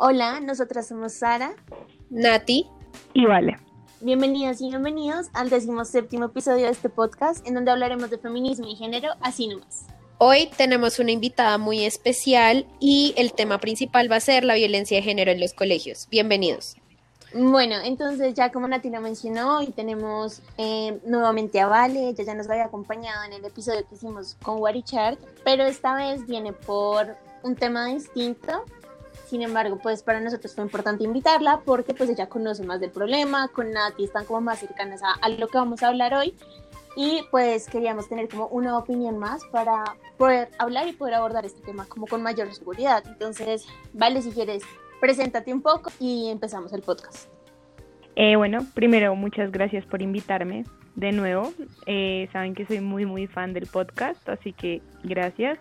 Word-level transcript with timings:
Hola, 0.00 0.38
nosotras 0.38 0.86
somos 0.86 1.14
Sara, 1.14 1.56
Nati 2.08 2.68
y 3.14 3.26
Vale. 3.26 3.58
Bienvenidas 4.00 4.60
y 4.60 4.68
bienvenidos 4.68 5.26
al 5.32 5.50
séptimo 5.50 6.26
episodio 6.26 6.66
de 6.66 6.70
este 6.70 6.88
podcast 6.88 7.44
en 7.48 7.54
donde 7.54 7.72
hablaremos 7.72 8.08
de 8.08 8.16
feminismo 8.16 8.68
y 8.68 8.76
género 8.76 9.08
así 9.20 9.48
nomás. 9.48 9.86
Hoy 10.18 10.50
tenemos 10.56 11.00
una 11.00 11.10
invitada 11.10 11.58
muy 11.58 11.84
especial 11.84 12.64
y 12.78 13.12
el 13.16 13.32
tema 13.32 13.58
principal 13.58 14.08
va 14.08 14.16
a 14.16 14.20
ser 14.20 14.44
la 14.44 14.54
violencia 14.54 14.98
de 14.98 15.02
género 15.02 15.32
en 15.32 15.40
los 15.40 15.52
colegios. 15.52 16.06
Bienvenidos. 16.08 16.76
Bueno, 17.34 17.74
entonces 17.82 18.34
ya 18.34 18.52
como 18.52 18.68
Nati 18.68 18.90
lo 18.90 19.00
mencionó, 19.00 19.58
hoy 19.58 19.72
tenemos 19.72 20.42
eh, 20.58 21.00
nuevamente 21.06 21.58
a 21.58 21.66
Vale, 21.66 22.10
ella 22.10 22.22
ya 22.22 22.34
nos 22.34 22.48
había 22.48 22.66
acompañado 22.66 23.24
en 23.24 23.32
el 23.32 23.44
episodio 23.44 23.84
que 23.88 23.96
hicimos 23.96 24.36
con 24.44 24.60
Warichard, 24.60 25.18
pero 25.44 25.64
esta 25.64 25.96
vez 25.96 26.24
viene 26.24 26.52
por 26.52 27.16
un 27.42 27.56
tema 27.56 27.86
distinto 27.86 28.64
sin 29.28 29.42
embargo, 29.42 29.78
pues 29.82 30.02
para 30.02 30.20
nosotros 30.20 30.54
fue 30.54 30.64
importante 30.64 31.04
invitarla 31.04 31.60
porque 31.64 31.92
pues 31.92 32.08
ella 32.08 32.28
conoce 32.28 32.64
más 32.64 32.80
del 32.80 32.90
problema, 32.90 33.48
con 33.48 33.72
Nati 33.72 34.04
están 34.04 34.24
como 34.24 34.40
más 34.40 34.60
cercanas 34.60 35.02
a, 35.02 35.28
lo 35.28 35.48
que 35.48 35.58
vamos 35.58 35.82
a 35.82 35.88
hablar 35.88 36.14
hoy 36.14 36.34
y 36.96 37.22
pues 37.30 37.68
queríamos 37.68 38.08
tener 38.08 38.28
como 38.28 38.46
una 38.46 38.78
opinión 38.78 39.18
más 39.18 39.44
para 39.52 39.84
poder 40.16 40.48
hablar 40.58 40.88
y 40.88 40.92
poder 40.92 41.14
abordar 41.14 41.44
este 41.44 41.60
tema 41.60 41.84
como 41.86 42.06
con 42.06 42.22
mayor 42.22 42.52
seguridad. 42.54 43.04
Entonces, 43.06 43.66
vale, 43.92 44.22
si 44.22 44.30
quieres, 44.30 44.62
preséntate 45.00 45.52
un 45.52 45.60
poco 45.60 45.90
y 46.00 46.28
empezamos 46.30 46.72
el 46.72 46.82
podcast. 46.82 47.28
Eh, 48.16 48.34
bueno, 48.36 48.66
primero, 48.74 49.14
muchas 49.14 49.52
gracias 49.52 49.84
por 49.84 50.02
invitarme 50.02 50.64
de 50.96 51.12
nuevo. 51.12 51.52
Eh, 51.86 52.28
saben 52.32 52.54
que 52.54 52.66
soy 52.66 52.80
muy, 52.80 53.06
muy 53.06 53.26
fan 53.26 53.52
del 53.52 53.66
podcast, 53.66 54.28
así 54.28 54.52
que 54.52 54.82
gracias. 55.04 55.58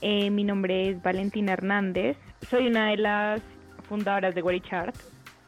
Eh, 0.00 0.30
mi 0.30 0.44
nombre 0.44 0.90
es 0.90 1.02
Valentina 1.02 1.52
Hernández. 1.52 2.16
Soy 2.48 2.66
una 2.66 2.90
de 2.90 2.96
las 2.96 3.42
fundadoras 3.88 4.34
de 4.34 4.60
Chart 4.62 4.94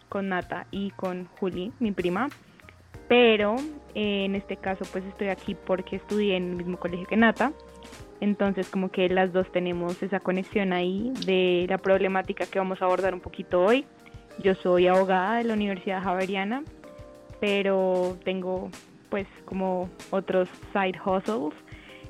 con 0.08 0.28
Nata 0.28 0.66
y 0.70 0.90
con 0.90 1.26
Juli, 1.38 1.72
mi 1.80 1.90
prima. 1.92 2.28
Pero 3.08 3.56
eh, 3.94 4.24
en 4.24 4.34
este 4.34 4.56
caso 4.56 4.84
pues 4.92 5.04
estoy 5.04 5.28
aquí 5.28 5.54
porque 5.54 5.96
estudié 5.96 6.36
en 6.36 6.50
el 6.50 6.56
mismo 6.56 6.78
colegio 6.78 7.06
que 7.06 7.16
Nata. 7.16 7.52
Entonces 8.20 8.68
como 8.68 8.90
que 8.90 9.08
las 9.08 9.32
dos 9.32 9.50
tenemos 9.50 10.02
esa 10.02 10.20
conexión 10.20 10.72
ahí 10.72 11.12
de 11.26 11.66
la 11.68 11.78
problemática 11.78 12.46
que 12.46 12.58
vamos 12.58 12.80
a 12.82 12.84
abordar 12.84 13.14
un 13.14 13.20
poquito 13.20 13.62
hoy. 13.62 13.84
Yo 14.38 14.54
soy 14.54 14.86
abogada 14.86 15.38
de 15.38 15.44
la 15.44 15.54
Universidad 15.54 16.02
Javeriana, 16.02 16.62
pero 17.40 18.16
tengo 18.24 18.70
pues 19.10 19.26
como 19.44 19.90
otros 20.10 20.48
side 20.72 20.98
hustles. 21.04 21.54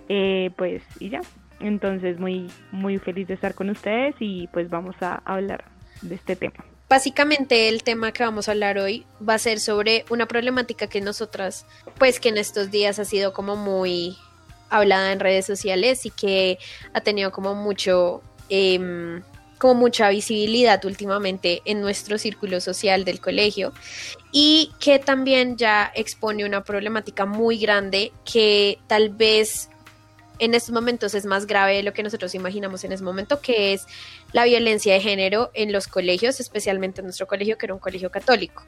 Eh, 0.08 0.50
pues 0.56 0.82
y 1.00 1.08
ya, 1.08 1.20
entonces, 1.62 2.18
muy, 2.18 2.50
muy 2.70 2.98
feliz 2.98 3.28
de 3.28 3.34
estar 3.34 3.54
con 3.54 3.70
ustedes 3.70 4.14
y 4.20 4.48
pues 4.48 4.68
vamos 4.68 4.96
a 5.00 5.22
hablar 5.24 5.64
de 6.02 6.14
este 6.14 6.36
tema. 6.36 6.64
Básicamente 6.88 7.68
el 7.68 7.82
tema 7.84 8.12
que 8.12 8.22
vamos 8.22 8.48
a 8.48 8.52
hablar 8.52 8.76
hoy 8.76 9.06
va 9.26 9.34
a 9.34 9.38
ser 9.38 9.60
sobre 9.60 10.04
una 10.10 10.26
problemática 10.26 10.88
que 10.88 11.00
nosotras, 11.00 11.64
pues 11.98 12.20
que 12.20 12.28
en 12.28 12.36
estos 12.36 12.70
días 12.70 12.98
ha 12.98 13.06
sido 13.06 13.32
como 13.32 13.56
muy 13.56 14.18
hablada 14.68 15.12
en 15.12 15.20
redes 15.20 15.46
sociales 15.46 16.04
y 16.04 16.10
que 16.10 16.58
ha 16.92 17.00
tenido 17.00 17.32
como 17.32 17.54
mucho, 17.54 18.22
em, 18.50 19.22
como 19.56 19.74
mucha 19.74 20.10
visibilidad 20.10 20.84
últimamente 20.84 21.62
en 21.64 21.80
nuestro 21.80 22.18
círculo 22.18 22.60
social 22.60 23.06
del 23.06 23.20
colegio 23.20 23.72
y 24.30 24.72
que 24.78 24.98
también 24.98 25.56
ya 25.56 25.90
expone 25.94 26.44
una 26.44 26.62
problemática 26.62 27.24
muy 27.24 27.56
grande 27.58 28.12
que 28.30 28.78
tal 28.86 29.08
vez 29.08 29.70
en 30.42 30.54
estos 30.54 30.72
momentos 30.72 31.14
es 31.14 31.24
más 31.24 31.46
grave 31.46 31.76
de 31.76 31.82
lo 31.84 31.92
que 31.92 32.02
nosotros 32.02 32.34
imaginamos 32.34 32.82
en 32.82 32.90
ese 32.90 33.04
momento, 33.04 33.40
que 33.40 33.74
es 33.74 33.86
la 34.32 34.44
violencia 34.44 34.92
de 34.92 35.00
género 35.00 35.52
en 35.54 35.70
los 35.70 35.86
colegios, 35.86 36.40
especialmente 36.40 37.00
en 37.00 37.06
nuestro 37.06 37.28
colegio, 37.28 37.56
que 37.56 37.66
era 37.66 37.74
un 37.74 37.78
colegio 37.78 38.10
católico. 38.10 38.64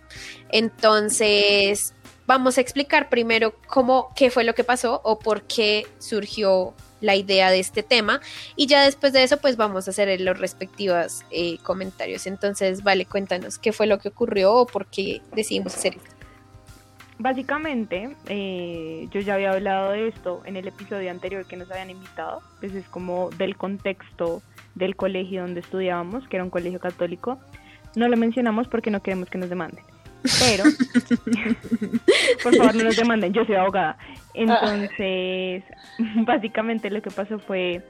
Entonces, 0.50 1.92
vamos 2.28 2.58
a 2.58 2.61
explicar 2.61 3.08
primero 3.08 3.56
cómo, 3.67 4.12
qué 4.14 4.30
fue 4.30 4.45
lo 4.45 4.55
que 4.55 4.62
pasó 4.62 5.00
o 5.02 5.19
por 5.19 5.42
qué 5.42 5.85
surgió 5.98 6.74
la 7.01 7.17
idea 7.17 7.51
de 7.51 7.58
este 7.58 7.83
tema 7.83 8.20
y 8.55 8.67
ya 8.68 8.83
después 8.85 9.12
de 9.12 9.24
eso 9.24 9.36
pues 9.36 9.56
vamos 9.56 9.86
a 9.86 9.91
hacer 9.91 10.20
los 10.20 10.39
respectivos 10.39 11.24
eh, 11.33 11.58
comentarios. 11.64 12.29
Entonces, 12.29 12.85
vale, 12.85 13.05
cuéntanos 13.05 13.58
qué 13.58 13.73
fue 13.73 13.89
lo 13.89 13.98
que 13.98 14.08
ocurrió 14.08 14.55
o 14.55 14.67
por 14.67 14.86
qué 14.86 15.23
decidimos 15.35 15.74
hacer 15.74 15.96
esto. 15.96 16.14
Básicamente, 17.19 18.17
eh, 18.29 19.08
yo 19.13 19.20
ya 19.20 19.35
había 19.35 19.52
hablado 19.52 19.92
de 19.92 20.08
esto 20.08 20.42
en 20.47 20.57
el 20.57 20.67
episodio 20.67 21.11
anterior 21.11 21.47
que 21.47 21.57
nos 21.57 21.70
habían 21.70 21.91
invitado, 21.91 22.42
pues 22.58 22.75
es 22.75 22.89
como 22.89 23.30
del 23.30 23.57
contexto 23.57 24.42
del 24.75 24.97
colegio 24.97 25.42
donde 25.42 25.61
estudiábamos, 25.61 26.27
que 26.29 26.36
era 26.36 26.45
un 26.45 26.51
colegio 26.51 26.80
católico. 26.80 27.39
No 27.95 28.08
lo 28.08 28.17
mencionamos 28.17 28.67
porque 28.67 28.91
no 28.91 29.01
queremos 29.01 29.30
que 29.30 29.39
nos 29.39 29.48
demanden. 29.48 29.85
Pero, 30.41 30.64
por 32.42 32.57
favor, 32.57 32.74
no 32.74 32.85
nos 32.85 32.97
demanden, 32.97 33.33
yo 33.33 33.45
soy 33.45 33.57
abogada. 33.57 33.97
Entonces, 34.33 35.63
básicamente 36.27 36.91
lo 36.91 37.01
que 37.01 37.11
pasó 37.11 37.39
fue, 37.39 37.83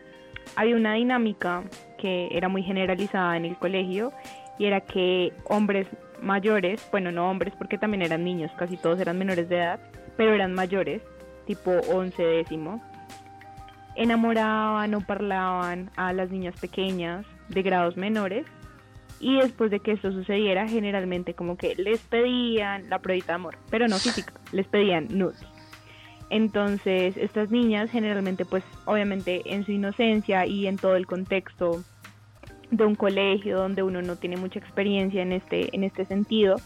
había 0.57 0.77
una 0.77 0.95
dinámica 0.95 1.63
que 1.99 2.29
era 2.33 2.49
muy 2.49 2.63
generalizada 2.63 3.37
en 3.37 3.47
el 3.47 3.57
colegio 3.57 4.13
y 4.59 4.67
era 4.67 4.81
que 4.81 5.33
hombres 5.45 5.87
mayores, 6.21 6.87
bueno, 6.91 7.13
no 7.13 7.31
hombres 7.31 7.55
porque 7.57 7.79
también 7.79 8.03
eran 8.03 8.25
niños, 8.25 8.51
casi 8.59 8.77
todos 8.77 9.01
eran 9.01 9.19
menores 9.19 9.49
de 9.49 9.57
edad, 9.57 9.81
pero 10.17 10.35
eran 10.35 10.55
mayores, 10.55 11.03
tipo 11.47 11.71
11 11.71 12.23
décimo, 12.23 12.83
enamoraban 13.97 14.95
o 14.95 15.01
parlaban 15.01 15.91
a 15.97 16.13
las 16.13 16.31
niñas 16.31 16.59
pequeñas 16.61 17.27
de 17.49 17.63
grados 17.63 17.97
menores 17.97 18.47
y 19.21 19.39
después 19.39 19.71
de 19.71 19.81
que 19.81 19.93
esto 19.93 20.13
sucediera, 20.13 20.69
generalmente 20.69 21.35
como 21.35 21.57
que 21.57 21.75
les 21.77 22.01
pedían 22.01 22.89
la 22.91 22.99
pruebita 22.99 23.29
de 23.29 23.35
amor, 23.35 23.59
pero 23.71 23.89
no 23.89 23.99
física, 23.99 24.35
les 24.53 24.67
pedían 24.67 25.09
nudes. 25.11 25.41
Entonces, 26.31 27.17
estas 27.17 27.51
niñas 27.51 27.91
generalmente, 27.91 28.45
pues 28.45 28.65
obviamente 28.87 29.43
en 29.55 29.65
su 29.65 29.73
inocencia 29.73 30.47
y 30.47 30.67
en 30.67 30.79
todo 30.79 30.97
el 30.97 31.07
contexto 31.07 31.85
de 32.71 32.85
un 32.85 32.95
colegio 32.95 33.59
donde 33.59 33.83
uno 33.83 34.03
no 34.03 34.17
tiene 34.17 34.37
mucha 34.37 34.59
experiencia 34.59 35.23
en 35.23 35.33
este, 35.33 35.75
en 35.75 35.85
este 35.85 36.05
sentido, 36.05 36.57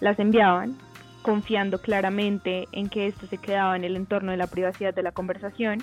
las 0.00 0.18
enviaban 0.18 0.76
confiando 1.22 1.80
claramente 1.80 2.68
en 2.72 2.88
que 2.88 3.06
esto 3.06 3.26
se 3.26 3.38
quedaba 3.38 3.76
en 3.76 3.84
el 3.84 3.96
entorno 3.96 4.30
de 4.32 4.36
la 4.36 4.46
privacidad 4.46 4.94
de 4.94 5.02
la 5.02 5.12
conversación 5.12 5.82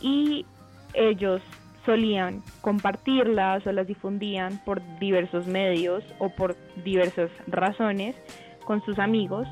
y 0.00 0.44
ellos 0.92 1.40
solían 1.86 2.42
compartirlas 2.60 3.66
o 3.66 3.72
las 3.72 3.86
difundían 3.86 4.58
por 4.64 4.82
diversos 4.98 5.46
medios 5.46 6.04
o 6.18 6.28
por 6.28 6.56
diversas 6.84 7.30
razones 7.46 8.16
con 8.64 8.84
sus 8.84 8.98
amigos 8.98 9.48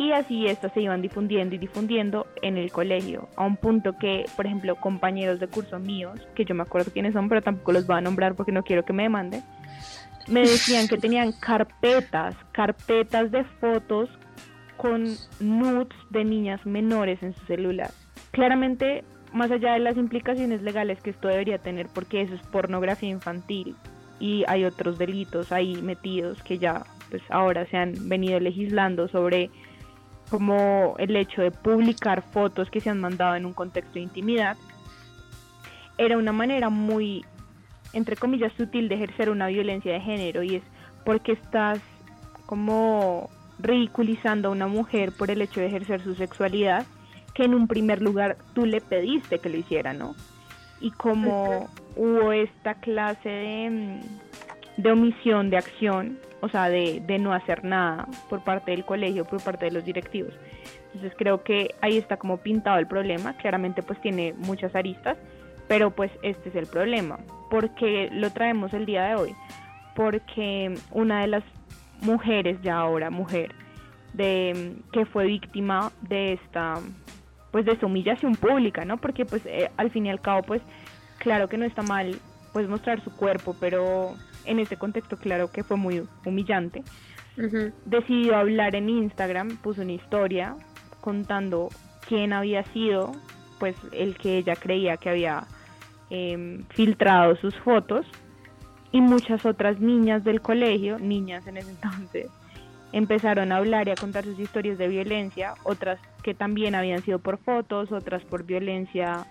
y 0.00 0.12
así 0.12 0.46
estas 0.46 0.72
se 0.72 0.80
iban 0.80 1.02
difundiendo 1.02 1.54
y 1.54 1.58
difundiendo 1.58 2.26
en 2.40 2.56
el 2.56 2.72
colegio, 2.72 3.28
a 3.36 3.44
un 3.44 3.58
punto 3.58 3.98
que, 3.98 4.24
por 4.34 4.46
ejemplo, 4.46 4.74
compañeros 4.76 5.40
de 5.40 5.46
curso 5.46 5.78
míos, 5.78 6.18
que 6.34 6.46
yo 6.46 6.54
me 6.54 6.62
acuerdo 6.62 6.90
quiénes 6.90 7.12
son, 7.12 7.28
pero 7.28 7.42
tampoco 7.42 7.72
los 7.72 7.86
voy 7.86 7.98
a 7.98 8.00
nombrar 8.00 8.34
porque 8.34 8.50
no 8.50 8.62
quiero 8.62 8.82
que 8.82 8.94
me 8.94 9.02
demanden, 9.02 9.42
me 10.26 10.40
decían 10.40 10.88
que 10.88 10.96
tenían 10.96 11.32
carpetas, 11.32 12.34
carpetas 12.52 13.30
de 13.30 13.44
fotos 13.44 14.08
con 14.78 15.04
nudes 15.38 15.88
de 16.08 16.24
niñas 16.24 16.64
menores 16.64 17.22
en 17.22 17.34
su 17.34 17.44
celular. 17.44 17.90
Claramente, 18.30 19.04
más 19.34 19.50
allá 19.50 19.74
de 19.74 19.80
las 19.80 19.98
implicaciones 19.98 20.62
legales 20.62 21.02
que 21.02 21.10
esto 21.10 21.28
debería 21.28 21.58
tener, 21.58 21.88
porque 21.94 22.22
eso 22.22 22.34
es 22.34 22.40
pornografía 22.46 23.10
infantil 23.10 23.76
y 24.18 24.44
hay 24.48 24.64
otros 24.64 24.96
delitos 24.96 25.52
ahí 25.52 25.76
metidos 25.82 26.42
que 26.42 26.58
ya 26.58 26.84
pues 27.10 27.22
ahora 27.28 27.66
se 27.66 27.76
han 27.76 28.08
venido 28.08 28.40
legislando 28.40 29.08
sobre 29.08 29.50
como 30.30 30.94
el 30.98 31.16
hecho 31.16 31.42
de 31.42 31.50
publicar 31.50 32.22
fotos 32.22 32.70
que 32.70 32.80
se 32.80 32.88
han 32.88 33.00
mandado 33.00 33.34
en 33.34 33.44
un 33.44 33.52
contexto 33.52 33.94
de 33.94 34.00
intimidad, 34.00 34.56
era 35.98 36.16
una 36.16 36.32
manera 36.32 36.70
muy, 36.70 37.24
entre 37.92 38.16
comillas, 38.16 38.52
sutil 38.56 38.88
de 38.88 38.94
ejercer 38.94 39.28
una 39.28 39.48
violencia 39.48 39.92
de 39.92 40.00
género 40.00 40.42
y 40.42 40.56
es 40.56 40.62
porque 41.04 41.32
estás 41.32 41.80
como 42.46 43.28
ridiculizando 43.58 44.48
a 44.48 44.52
una 44.52 44.68
mujer 44.68 45.12
por 45.12 45.30
el 45.30 45.42
hecho 45.42 45.60
de 45.60 45.66
ejercer 45.66 46.02
su 46.02 46.14
sexualidad 46.14 46.86
que 47.34 47.44
en 47.44 47.54
un 47.54 47.66
primer 47.66 48.00
lugar 48.00 48.38
tú 48.54 48.66
le 48.66 48.80
pediste 48.80 49.40
que 49.40 49.48
lo 49.48 49.56
hiciera, 49.56 49.92
¿no? 49.92 50.14
Y 50.80 50.92
como 50.92 51.68
hubo 51.96 52.32
esta 52.32 52.74
clase 52.74 53.28
de, 53.28 54.00
de 54.78 54.92
omisión 54.92 55.50
de 55.50 55.58
acción, 55.58 56.18
o 56.40 56.48
sea, 56.48 56.68
de, 56.68 57.02
de, 57.06 57.18
no 57.18 57.32
hacer 57.32 57.64
nada 57.64 58.06
por 58.28 58.42
parte 58.42 58.70
del 58.70 58.84
colegio, 58.84 59.24
por 59.24 59.42
parte 59.42 59.66
de 59.66 59.72
los 59.72 59.84
directivos. 59.84 60.34
Entonces 60.86 61.12
creo 61.16 61.42
que 61.42 61.74
ahí 61.80 61.96
está 61.96 62.16
como 62.16 62.38
pintado 62.38 62.78
el 62.78 62.86
problema, 62.86 63.36
claramente 63.36 63.82
pues 63.82 64.00
tiene 64.00 64.34
muchas 64.38 64.74
aristas, 64.74 65.16
pero 65.68 65.90
pues 65.90 66.10
este 66.22 66.48
es 66.48 66.56
el 66.56 66.66
problema. 66.66 67.18
¿Por 67.48 67.74
qué 67.74 68.08
lo 68.12 68.30
traemos 68.30 68.72
el 68.74 68.86
día 68.86 69.04
de 69.04 69.14
hoy? 69.14 69.34
Porque 69.94 70.74
una 70.90 71.20
de 71.20 71.28
las 71.28 71.44
mujeres, 72.00 72.60
ya 72.62 72.78
ahora 72.78 73.10
mujer, 73.10 73.54
de 74.14 74.74
que 74.92 75.06
fue 75.06 75.26
víctima 75.26 75.92
de 76.02 76.32
esta 76.32 76.80
pues 77.52 77.64
de 77.64 77.72
esta 77.72 77.86
humillación 77.86 78.36
pública, 78.36 78.84
¿no? 78.84 78.96
Porque 78.96 79.24
pues 79.24 79.44
eh, 79.46 79.70
al 79.76 79.90
fin 79.90 80.06
y 80.06 80.10
al 80.10 80.20
cabo 80.20 80.42
pues 80.42 80.62
claro 81.18 81.48
que 81.48 81.58
no 81.58 81.64
está 81.64 81.82
mal 81.82 82.18
pues 82.52 82.68
mostrar 82.68 83.02
su 83.02 83.14
cuerpo, 83.14 83.56
pero 83.60 84.14
en 84.44 84.58
este 84.58 84.76
contexto 84.76 85.16
claro 85.16 85.50
que 85.50 85.64
fue 85.64 85.76
muy 85.76 86.06
humillante, 86.24 86.82
decidió 87.86 88.36
hablar 88.36 88.74
en 88.74 88.88
Instagram, 88.88 89.56
puso 89.58 89.82
una 89.82 89.92
historia 89.92 90.56
contando 91.00 91.68
quién 92.06 92.32
había 92.32 92.64
sido 92.64 93.12
pues 93.58 93.76
el 93.92 94.16
que 94.16 94.38
ella 94.38 94.56
creía 94.56 94.96
que 94.96 95.10
había 95.10 95.44
em, 96.08 96.64
filtrado 96.70 97.36
sus 97.36 97.54
fotos 97.56 98.06
y 98.92 99.00
muchas 99.00 99.46
otras 99.46 99.80
niñas 99.80 100.24
del 100.24 100.40
colegio, 100.40 100.98
niñas 100.98 101.46
en 101.46 101.58
ese 101.58 101.70
entonces, 101.70 102.28
empezaron 102.92 103.52
a 103.52 103.56
hablar 103.56 103.88
y 103.88 103.92
a 103.92 103.94
contar 103.94 104.24
sus 104.24 104.38
historias 104.38 104.78
de 104.78 104.88
violencia, 104.88 105.54
otras 105.62 106.00
que 106.22 106.34
también 106.34 106.74
habían 106.74 107.02
sido 107.02 107.18
por 107.20 107.38
fotos, 107.38 107.92
otras 107.92 108.24
por 108.24 108.44
violencia 108.44 109.26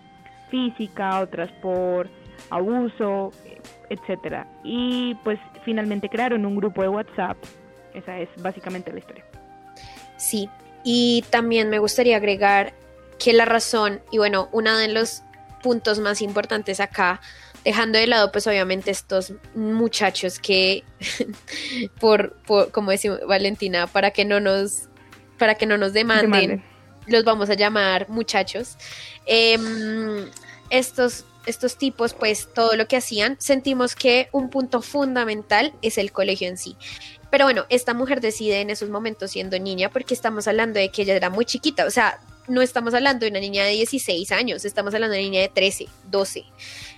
física, 0.49 1.19
otras 1.19 1.51
por 1.61 2.09
abuso, 2.49 3.31
etcétera. 3.89 4.47
Y 4.63 5.15
pues 5.23 5.39
finalmente 5.65 6.09
crearon 6.09 6.45
un 6.45 6.55
grupo 6.55 6.81
de 6.81 6.89
WhatsApp. 6.89 7.37
Esa 7.93 8.19
es 8.19 8.29
básicamente 8.41 8.91
la 8.91 8.99
historia. 8.99 9.25
Sí, 10.17 10.49
y 10.83 11.23
también 11.29 11.69
me 11.69 11.79
gustaría 11.79 12.17
agregar 12.17 12.73
que 13.17 13.33
la 13.33 13.45
razón, 13.45 14.01
y 14.11 14.17
bueno, 14.17 14.49
uno 14.51 14.77
de 14.77 14.87
los 14.87 15.23
puntos 15.61 15.99
más 15.99 16.21
importantes 16.21 16.79
acá, 16.79 17.21
dejando 17.65 17.99
de 17.99 18.07
lado 18.07 18.31
pues 18.31 18.47
obviamente 18.47 18.91
estos 18.91 19.33
muchachos 19.53 20.39
que 20.39 20.85
por, 21.99 22.37
como 22.71 22.91
decimos 22.91 23.19
Valentina, 23.27 23.87
para 23.87 24.11
que 24.11 24.25
no 24.25 24.39
nos, 24.39 24.87
para 25.37 25.55
que 25.55 25.65
no 25.65 25.77
nos 25.77 25.93
demanden, 25.93 26.63
los 27.07 27.23
vamos 27.23 27.49
a 27.49 27.55
llamar 27.55 28.07
muchachos. 28.09 28.77
Em, 29.25 30.29
estos 30.69 31.25
estos 31.45 31.77
tipos, 31.77 32.13
pues 32.13 32.47
todo 32.53 32.75
lo 32.75 32.87
que 32.87 32.97
hacían, 32.97 33.37
sentimos 33.39 33.95
que 33.95 34.29
un 34.31 34.49
punto 34.49 34.81
fundamental 34.81 35.73
es 35.81 35.97
el 35.97 36.11
colegio 36.11 36.47
en 36.47 36.57
sí. 36.57 36.75
Pero 37.31 37.45
bueno, 37.45 37.65
esta 37.69 37.93
mujer 37.93 38.21
decide 38.21 38.61
en 38.61 38.69
esos 38.69 38.89
momentos 38.89 39.31
siendo 39.31 39.57
niña 39.59 39.89
porque 39.89 40.13
estamos 40.13 40.47
hablando 40.47 40.79
de 40.79 40.89
que 40.89 41.03
ella 41.03 41.15
era 41.15 41.29
muy 41.29 41.45
chiquita, 41.45 41.85
o 41.85 41.91
sea, 41.91 42.19
no 42.47 42.61
estamos 42.61 42.93
hablando 42.93 43.25
de 43.25 43.31
una 43.31 43.39
niña 43.39 43.63
de 43.63 43.71
16 43.71 44.31
años, 44.31 44.65
estamos 44.65 44.93
hablando 44.93 45.13
de 45.13 45.21
una 45.21 45.29
niña 45.29 45.41
de 45.41 45.49
13, 45.49 45.87
12. 46.09 46.45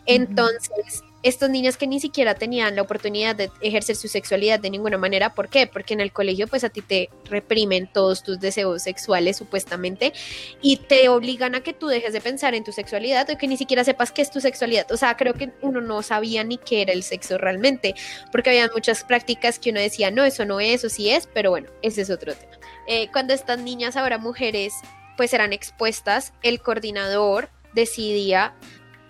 Entonces, 0.06 1.04
estos 1.24 1.50
niños 1.50 1.78
que 1.78 1.88
ni 1.88 2.00
siquiera 2.00 2.36
tenían 2.36 2.76
la 2.76 2.82
oportunidad 2.82 3.36
de 3.36 3.52
ejercer 3.62 3.96
su 3.96 4.08
sexualidad 4.08 4.60
de 4.60 4.70
ninguna 4.70 4.98
manera, 4.98 5.34
¿por 5.34 5.50
qué? 5.50 5.68
Porque 5.68 5.94
en 5.94 6.02
el 6.02 6.12
colegio 6.12 6.48
pues 6.48 6.64
a 6.64 6.70
ti 6.70 6.82
te 6.82 7.10
reprimen 7.26 7.88
todos 7.92 8.24
tus 8.24 8.40
deseos 8.40 8.84
sexuales 8.84 9.38
supuestamente 9.38 10.14
y 10.62 10.78
te 10.78 11.10
obligan 11.10 11.56
a 11.56 11.62
que 11.62 11.74
tú 11.74 11.88
dejes 11.88 12.14
de 12.14 12.22
pensar 12.22 12.56
en 12.56 12.64
tu 12.64 12.72
sexualidad 12.72 13.30
o 13.30 13.38
que 13.38 13.48
ni 13.48 13.58
siquiera 13.58 13.84
sepas 13.84 14.12
qué 14.12 14.22
es 14.22 14.32
tu 14.32 14.42
sexualidad. 14.42 14.92
O 14.92 14.98
sea, 14.98 15.16
creo 15.16 15.34
que 15.34 15.52
uno 15.62 15.82
no 15.82 16.02
sabía 16.02 16.44
ni 16.44 16.58
qué 16.58 16.82
era 16.82 16.94
el 16.94 17.04
sexo 17.04 17.38
realmente, 17.38 17.96
porque 18.32 18.50
había 18.50 18.70
muchas 18.74 19.04
prácticas 19.04 19.60
que 19.60 19.70
uno 19.70 19.80
decía, 19.80 20.12
no, 20.12 20.24
eso 20.24 20.46
no 20.46 20.60
es, 20.60 20.82
eso 20.82 20.90
sí 20.90 21.10
es, 21.10 21.28
pero 21.28 21.52
bueno, 21.52 21.70
ese 21.82 22.02
es 22.02 22.10
otro 22.10 22.34
tema. 22.34 22.54
Eh, 22.88 23.10
cuando 23.12 23.34
estas 23.34 23.60
niñas, 23.60 23.96
ahora 23.96 24.18
mujeres, 24.18 24.74
pues 25.18 25.34
eran 25.34 25.54
expuestas, 25.54 26.34
el 26.42 26.62
coordinador 26.62 27.50
decidía 27.74 28.56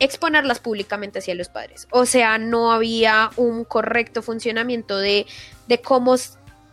exponerlas 0.02 0.60
públicamente 0.60 1.20
hacia 1.20 1.36
los 1.36 1.48
padres. 1.48 1.88
O 1.92 2.06
sea, 2.06 2.40
no 2.40 2.72
había 2.72 3.30
un 3.38 3.64
correcto 3.64 4.22
funcionamiento 4.24 4.98
de, 4.98 5.28
de 5.68 5.80
cómo 5.80 6.16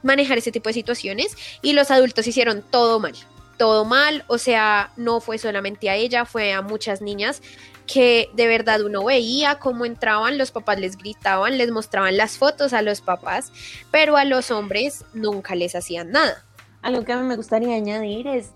manejar 0.02 0.38
ese 0.38 0.50
tipo 0.50 0.70
de 0.70 0.74
situaciones 0.74 1.36
y 1.60 1.74
los 1.74 1.90
adultos 1.90 2.26
hicieron 2.26 2.64
todo 2.70 2.98
mal, 3.00 3.14
todo 3.58 3.84
mal, 3.84 4.24
o 4.28 4.38
sea, 4.38 4.92
no 4.96 5.20
fue 5.20 5.36
solamente 5.36 5.90
a 5.90 5.96
ella, 5.96 6.24
fue 6.24 6.54
a 6.54 6.62
muchas 6.62 7.02
niñas 7.02 7.42
que 7.86 8.30
de 8.34 8.46
verdad 8.46 8.80
uno 8.82 9.04
veía 9.04 9.58
cómo 9.58 9.84
entraban, 9.84 10.38
los 10.38 10.50
papás 10.50 10.78
les 10.78 10.96
gritaban, 10.96 11.58
les 11.58 11.70
mostraban 11.70 12.16
las 12.16 12.38
fotos 12.38 12.72
a 12.72 12.80
los 12.80 13.02
papás, 13.02 13.52
pero 13.90 14.16
a 14.16 14.24
los 14.24 14.50
hombres 14.50 15.04
nunca 15.12 15.54
les 15.54 15.74
hacían 15.74 16.12
nada. 16.12 16.44
Algo 16.80 17.04
que 17.04 17.12
a 17.12 17.16
mí 17.16 17.26
me 17.26 17.36
gustaría 17.36 17.74
añadir 17.74 18.26
es 18.26 18.52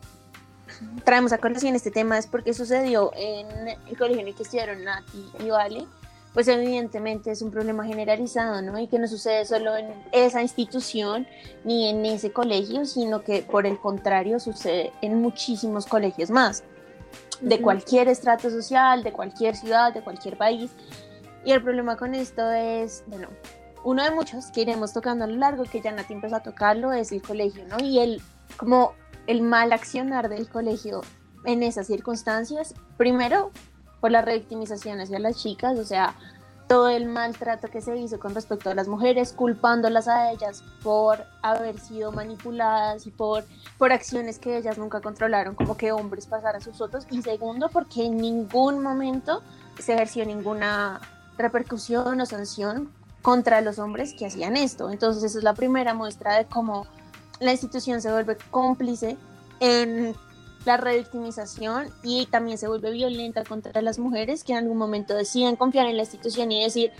traemos 1.04 1.32
a 1.32 1.38
colación 1.38 1.74
este 1.74 1.90
tema 1.90 2.18
es 2.18 2.26
porque 2.26 2.54
sucedió 2.54 3.12
en 3.14 3.68
el 3.68 3.98
colegio 3.98 4.20
en 4.20 4.28
el 4.28 4.34
que 4.34 4.42
estudiaron 4.42 4.84
Nati 4.84 5.30
y 5.40 5.50
Vale, 5.50 5.86
pues 6.32 6.48
evidentemente 6.48 7.30
es 7.30 7.42
un 7.42 7.50
problema 7.50 7.84
generalizado, 7.84 8.62
¿no? 8.62 8.78
Y 8.78 8.86
que 8.86 8.98
no 8.98 9.06
sucede 9.06 9.44
solo 9.44 9.76
en 9.76 9.92
esa 10.12 10.40
institución 10.40 11.26
ni 11.64 11.88
en 11.88 12.06
ese 12.06 12.32
colegio, 12.32 12.86
sino 12.86 13.22
que 13.22 13.42
por 13.42 13.66
el 13.66 13.78
contrario 13.78 14.40
sucede 14.40 14.92
en 15.02 15.20
muchísimos 15.20 15.86
colegios 15.86 16.30
más, 16.30 16.64
de 17.40 17.60
cualquier 17.60 18.08
estrato 18.08 18.48
social, 18.50 19.02
de 19.02 19.12
cualquier 19.12 19.56
ciudad, 19.56 19.92
de 19.92 20.02
cualquier 20.02 20.38
país. 20.38 20.70
Y 21.44 21.52
el 21.52 21.62
problema 21.62 21.96
con 21.96 22.14
esto 22.14 22.50
es, 22.50 23.04
bueno, 23.08 23.28
uno 23.84 24.02
de 24.02 24.12
muchos 24.12 24.46
que 24.52 24.62
iremos 24.62 24.92
tocando 24.92 25.24
a 25.24 25.26
lo 25.26 25.36
largo, 25.36 25.64
que 25.64 25.80
ya 25.80 25.92
Nati 25.92 26.14
empezó 26.14 26.36
a 26.36 26.42
tocarlo, 26.42 26.92
es 26.92 27.12
el 27.12 27.20
colegio, 27.20 27.64
¿no? 27.66 27.78
Y 27.84 27.98
el, 27.98 28.22
como 28.56 28.94
el 29.26 29.42
mal 29.42 29.72
accionar 29.72 30.28
del 30.28 30.48
colegio 30.48 31.02
en 31.44 31.62
esas 31.62 31.86
circunstancias, 31.86 32.74
primero 32.96 33.50
por 34.00 34.10
la 34.10 34.22
revictimización 34.22 35.00
hacia 35.00 35.18
las 35.18 35.36
chicas, 35.36 35.78
o 35.78 35.84
sea, 35.84 36.14
todo 36.68 36.88
el 36.88 37.06
maltrato 37.06 37.68
que 37.68 37.82
se 37.82 37.96
hizo 37.98 38.18
con 38.18 38.34
respecto 38.34 38.70
a 38.70 38.74
las 38.74 38.88
mujeres, 38.88 39.32
culpándolas 39.32 40.08
a 40.08 40.32
ellas 40.32 40.64
por 40.82 41.24
haber 41.42 41.78
sido 41.78 42.12
manipuladas 42.12 43.06
y 43.06 43.10
por, 43.10 43.44
por 43.78 43.92
acciones 43.92 44.38
que 44.38 44.56
ellas 44.56 44.78
nunca 44.78 45.00
controlaron, 45.00 45.54
como 45.54 45.76
que 45.76 45.92
hombres 45.92 46.26
pasaran 46.26 46.62
sus 46.62 46.80
otros, 46.80 47.06
y 47.10 47.20
segundo, 47.22 47.68
porque 47.68 48.06
en 48.06 48.16
ningún 48.16 48.82
momento 48.82 49.42
se 49.78 49.94
ejerció 49.94 50.24
ninguna 50.24 51.00
repercusión 51.36 52.20
o 52.20 52.26
sanción 52.26 52.90
contra 53.20 53.60
los 53.60 53.78
hombres 53.78 54.14
que 54.14 54.26
hacían 54.26 54.56
esto. 54.56 54.90
Entonces, 54.90 55.22
esa 55.24 55.38
es 55.38 55.44
la 55.44 55.54
primera 55.54 55.94
muestra 55.94 56.36
de 56.36 56.46
cómo 56.46 56.86
la 57.42 57.52
institución 57.52 58.00
se 58.00 58.10
vuelve 58.10 58.36
cómplice 58.50 59.16
en 59.60 60.14
la 60.64 60.76
revictimización 60.76 61.88
y 62.02 62.26
también 62.26 62.56
se 62.56 62.68
vuelve 62.68 62.92
violenta 62.92 63.42
contra 63.44 63.82
las 63.82 63.98
mujeres 63.98 64.44
que 64.44 64.52
en 64.52 64.58
algún 64.58 64.78
momento 64.78 65.14
deciden 65.14 65.56
confiar 65.56 65.86
en 65.86 65.96
la 65.96 66.02
institución 66.02 66.52
y 66.52 66.62
decir, 66.62 66.92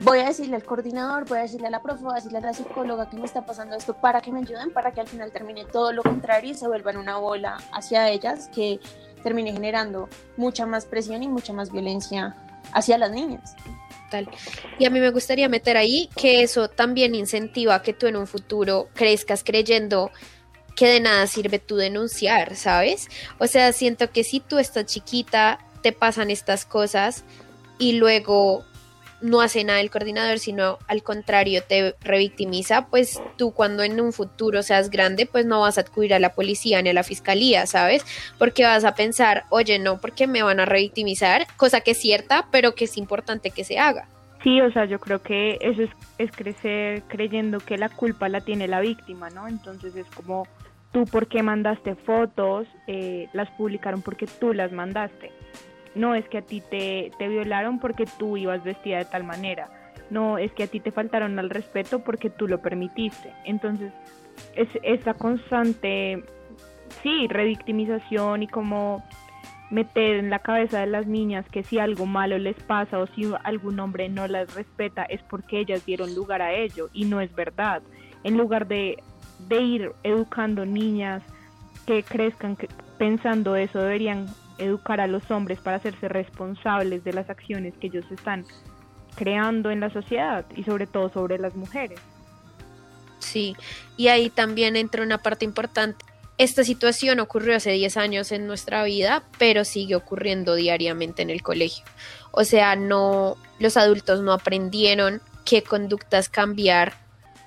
voy 0.00 0.20
a 0.20 0.26
decirle 0.26 0.56
al 0.56 0.64
coordinador, 0.64 1.28
voy 1.28 1.38
a 1.38 1.42
decirle 1.42 1.66
a 1.66 1.70
la 1.70 1.82
profe, 1.82 2.04
voy 2.04 2.12
a 2.12 2.16
decirle 2.16 2.38
a 2.38 2.42
la 2.42 2.54
psicóloga 2.54 3.10
que 3.10 3.16
me 3.16 3.24
está 3.24 3.44
pasando 3.44 3.76
esto 3.76 3.94
para 3.94 4.20
que 4.20 4.30
me 4.30 4.40
ayuden, 4.40 4.72
para 4.72 4.92
que 4.92 5.00
al 5.00 5.08
final 5.08 5.32
termine 5.32 5.64
todo 5.64 5.92
lo 5.92 6.02
contrario 6.02 6.52
y 6.52 6.54
se 6.54 6.68
vuelvan 6.68 6.96
una 6.96 7.18
bola 7.18 7.58
hacia 7.72 8.08
ellas 8.08 8.48
que 8.54 8.80
termine 9.22 9.52
generando 9.52 10.08
mucha 10.36 10.64
más 10.66 10.86
presión 10.86 11.22
y 11.22 11.28
mucha 11.28 11.52
más 11.52 11.72
violencia 11.72 12.36
hacia 12.72 12.98
las 12.98 13.10
niñas. 13.10 13.56
Y 14.78 14.84
a 14.84 14.90
mí 14.90 15.00
me 15.00 15.10
gustaría 15.10 15.48
meter 15.48 15.76
ahí 15.76 16.08
que 16.16 16.42
eso 16.42 16.68
también 16.68 17.14
incentiva 17.14 17.82
que 17.82 17.92
tú 17.92 18.06
en 18.06 18.16
un 18.16 18.26
futuro 18.26 18.88
crezcas 18.94 19.44
creyendo 19.44 20.10
que 20.76 20.86
de 20.86 21.00
nada 21.00 21.26
sirve 21.26 21.58
tu 21.58 21.76
denunciar, 21.76 22.56
¿sabes? 22.56 23.08
O 23.38 23.46
sea, 23.46 23.72
siento 23.72 24.10
que 24.10 24.24
si 24.24 24.40
tú 24.40 24.58
estás 24.58 24.86
chiquita, 24.86 25.58
te 25.82 25.92
pasan 25.92 26.30
estas 26.30 26.64
cosas 26.64 27.24
y 27.78 27.92
luego 27.92 28.64
no 29.22 29.40
hace 29.40 29.64
nada 29.64 29.80
el 29.80 29.90
coordinador, 29.90 30.38
sino 30.38 30.78
al 30.88 31.02
contrario 31.02 31.62
te 31.62 31.94
revictimiza, 32.00 32.88
pues 32.88 33.22
tú 33.36 33.52
cuando 33.52 33.82
en 33.82 34.00
un 34.00 34.12
futuro 34.12 34.62
seas 34.62 34.90
grande, 34.90 35.26
pues 35.26 35.46
no 35.46 35.60
vas 35.60 35.78
a 35.78 35.82
acudir 35.82 36.12
a 36.12 36.18
la 36.18 36.34
policía 36.34 36.82
ni 36.82 36.90
a 36.90 36.92
la 36.92 37.04
fiscalía, 37.04 37.66
¿sabes? 37.66 38.04
Porque 38.38 38.64
vas 38.64 38.84
a 38.84 38.94
pensar, 38.94 39.44
oye, 39.50 39.78
no, 39.78 39.98
porque 39.98 40.26
me 40.26 40.42
van 40.42 40.60
a 40.60 40.64
revictimizar, 40.64 41.46
cosa 41.56 41.80
que 41.80 41.92
es 41.92 41.98
cierta, 41.98 42.46
pero 42.50 42.74
que 42.74 42.84
es 42.84 42.98
importante 42.98 43.50
que 43.50 43.64
se 43.64 43.78
haga. 43.78 44.08
Sí, 44.42 44.60
o 44.60 44.72
sea, 44.72 44.86
yo 44.86 44.98
creo 44.98 45.22
que 45.22 45.56
eso 45.60 45.82
es, 45.82 45.90
es 46.18 46.32
crecer 46.32 47.02
creyendo 47.06 47.60
que 47.60 47.78
la 47.78 47.88
culpa 47.88 48.28
la 48.28 48.40
tiene 48.40 48.66
la 48.66 48.80
víctima, 48.80 49.30
¿no? 49.30 49.46
Entonces 49.46 49.94
es 49.94 50.06
como, 50.16 50.48
tú 50.90 51.04
por 51.04 51.28
qué 51.28 51.44
mandaste 51.44 51.94
fotos, 51.94 52.66
eh, 52.88 53.28
las 53.32 53.48
publicaron 53.52 54.02
porque 54.02 54.26
tú 54.26 54.52
las 54.52 54.72
mandaste 54.72 55.30
no 55.94 56.14
es 56.14 56.28
que 56.28 56.38
a 56.38 56.42
ti 56.42 56.62
te, 56.70 57.10
te 57.18 57.28
violaron 57.28 57.78
porque 57.78 58.06
tú 58.18 58.36
ibas 58.36 58.64
vestida 58.64 58.98
de 58.98 59.04
tal 59.04 59.24
manera, 59.24 59.68
no 60.10 60.38
es 60.38 60.52
que 60.52 60.64
a 60.64 60.66
ti 60.66 60.80
te 60.80 60.92
faltaron 60.92 61.38
al 61.38 61.50
respeto 61.50 62.00
porque 62.00 62.30
tú 62.30 62.46
lo 62.46 62.60
permitiste. 62.60 63.32
Entonces, 63.44 63.92
es 64.54 64.68
esa 64.82 65.14
constante, 65.14 66.24
sí, 67.02 67.26
revictimización 67.28 68.42
y 68.42 68.48
como 68.48 69.02
meter 69.70 70.16
en 70.16 70.28
la 70.28 70.38
cabeza 70.38 70.80
de 70.80 70.86
las 70.86 71.06
niñas 71.06 71.46
que 71.50 71.62
si 71.62 71.78
algo 71.78 72.04
malo 72.04 72.36
les 72.36 72.56
pasa 72.62 72.98
o 72.98 73.06
si 73.06 73.32
algún 73.42 73.80
hombre 73.80 74.10
no 74.10 74.28
las 74.28 74.54
respeta 74.54 75.04
es 75.04 75.22
porque 75.22 75.60
ellas 75.60 75.86
dieron 75.86 76.14
lugar 76.14 76.42
a 76.42 76.52
ello 76.52 76.90
y 76.92 77.06
no 77.06 77.22
es 77.22 77.34
verdad. 77.34 77.82
En 78.22 78.36
lugar 78.36 78.68
de, 78.68 79.02
de 79.48 79.60
ir 79.62 79.92
educando 80.02 80.66
niñas 80.66 81.22
que 81.86 82.02
crezcan 82.02 82.58
pensando 82.98 83.56
eso, 83.56 83.80
deberían 83.80 84.26
educar 84.62 85.00
a 85.00 85.06
los 85.06 85.30
hombres 85.30 85.60
para 85.60 85.76
hacerse 85.76 86.08
responsables 86.08 87.04
de 87.04 87.12
las 87.12 87.28
acciones 87.30 87.74
que 87.80 87.88
ellos 87.88 88.04
están 88.10 88.44
creando 89.14 89.70
en 89.70 89.80
la 89.80 89.90
sociedad 89.90 90.44
y 90.56 90.64
sobre 90.64 90.86
todo 90.86 91.10
sobre 91.10 91.38
las 91.38 91.54
mujeres. 91.54 92.00
Sí, 93.18 93.56
y 93.96 94.08
ahí 94.08 94.30
también 94.30 94.76
entra 94.76 95.02
una 95.02 95.18
parte 95.18 95.44
importante. 95.44 96.04
Esta 96.38 96.64
situación 96.64 97.20
ocurrió 97.20 97.56
hace 97.56 97.70
10 97.70 97.96
años 97.98 98.32
en 98.32 98.46
nuestra 98.46 98.82
vida, 98.84 99.22
pero 99.38 99.64
sigue 99.64 99.94
ocurriendo 99.94 100.54
diariamente 100.54 101.22
en 101.22 101.30
el 101.30 101.42
colegio. 101.42 101.84
O 102.32 102.44
sea, 102.44 102.74
no 102.74 103.36
los 103.58 103.76
adultos 103.76 104.22
no 104.22 104.32
aprendieron 104.32 105.20
qué 105.44 105.62
conductas 105.62 106.28
cambiar 106.28 106.94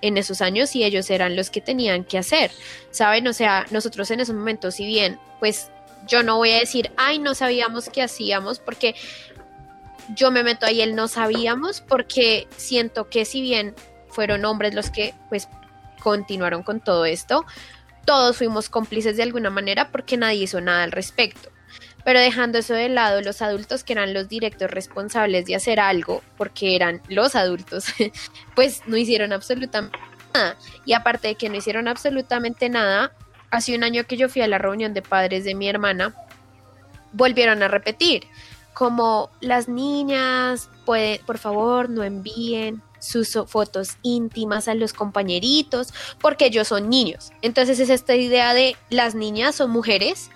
en 0.01 0.17
esos 0.17 0.41
años 0.41 0.75
y 0.75 0.83
ellos 0.83 1.09
eran 1.09 1.35
los 1.35 1.49
que 1.49 1.61
tenían 1.61 2.03
que 2.03 2.17
hacer, 2.17 2.51
¿saben? 2.91 3.27
O 3.27 3.33
sea, 3.33 3.65
nosotros 3.71 4.11
en 4.11 4.19
esos 4.19 4.35
momentos, 4.35 4.75
si 4.75 4.85
bien, 4.85 5.19
pues 5.39 5.71
yo 6.07 6.23
no 6.23 6.37
voy 6.37 6.51
a 6.51 6.59
decir, 6.59 6.91
ay, 6.97 7.19
no 7.19 7.35
sabíamos 7.35 7.89
qué 7.89 8.01
hacíamos, 8.01 8.59
porque 8.59 8.95
yo 10.15 10.31
me 10.31 10.43
meto 10.43 10.65
ahí, 10.65 10.81
él 10.81 10.95
no 10.95 11.07
sabíamos, 11.07 11.81
porque 11.81 12.47
siento 12.55 13.09
que 13.09 13.25
si 13.25 13.41
bien 13.41 13.75
fueron 14.09 14.45
hombres 14.45 14.73
los 14.73 14.89
que 14.89 15.13
pues 15.29 15.47
continuaron 16.01 16.63
con 16.63 16.79
todo 16.79 17.05
esto, 17.05 17.45
todos 18.05 18.37
fuimos 18.37 18.69
cómplices 18.69 19.17
de 19.17 19.23
alguna 19.23 19.49
manera 19.49 19.91
porque 19.91 20.17
nadie 20.17 20.43
hizo 20.43 20.61
nada 20.61 20.83
al 20.83 20.91
respecto. 20.91 21.49
Pero 22.03 22.19
dejando 22.19 22.59
eso 22.59 22.75
de 22.75 22.87
lado, 22.87 23.21
los 23.21 23.41
adultos 23.41 23.83
que 23.83 23.93
eran 23.93 24.13
los 24.13 24.29
directos 24.29 24.69
responsables 24.69 25.45
de 25.47 25.55
hacer 25.55 25.79
algo, 25.79 26.21
porque 26.37 26.75
eran 26.75 27.01
los 27.09 27.35
adultos, 27.35 27.85
pues 28.55 28.83
no 28.85 28.95
hicieron 28.95 29.33
absolutamente 29.33 29.97
nada. 30.33 30.57
Y 30.85 30.93
aparte 30.93 31.29
de 31.29 31.35
que 31.35 31.49
no 31.49 31.55
hicieron 31.55 31.87
absolutamente 31.87 32.69
nada, 32.69 33.11
hace 33.51 33.75
un 33.75 33.83
año 33.83 34.05
que 34.05 34.17
yo 34.17 34.29
fui 34.29 34.41
a 34.41 34.47
la 34.47 34.57
reunión 34.57 34.93
de 34.93 35.01
padres 35.01 35.43
de 35.43 35.55
mi 35.55 35.67
hermana, 35.67 36.13
volvieron 37.11 37.63
a 37.63 37.67
repetir, 37.67 38.23
como 38.73 39.29
las 39.39 39.69
niñas, 39.69 40.69
puede, 40.85 41.21
por 41.25 41.37
favor, 41.37 41.89
no 41.89 42.03
envíen 42.03 42.81
sus 42.99 43.37
fotos 43.47 43.97
íntimas 44.01 44.67
a 44.67 44.75
los 44.75 44.91
compañeritos, 44.91 45.93
porque 46.19 46.47
ellos 46.47 46.67
son 46.67 46.89
niños. 46.89 47.31
Entonces 47.41 47.79
es 47.79 47.89
esta 47.89 48.15
idea 48.15 48.53
de 48.53 48.75
las 48.89 49.15
niñas 49.15 49.55
son 49.55 49.71
mujeres 49.71 50.29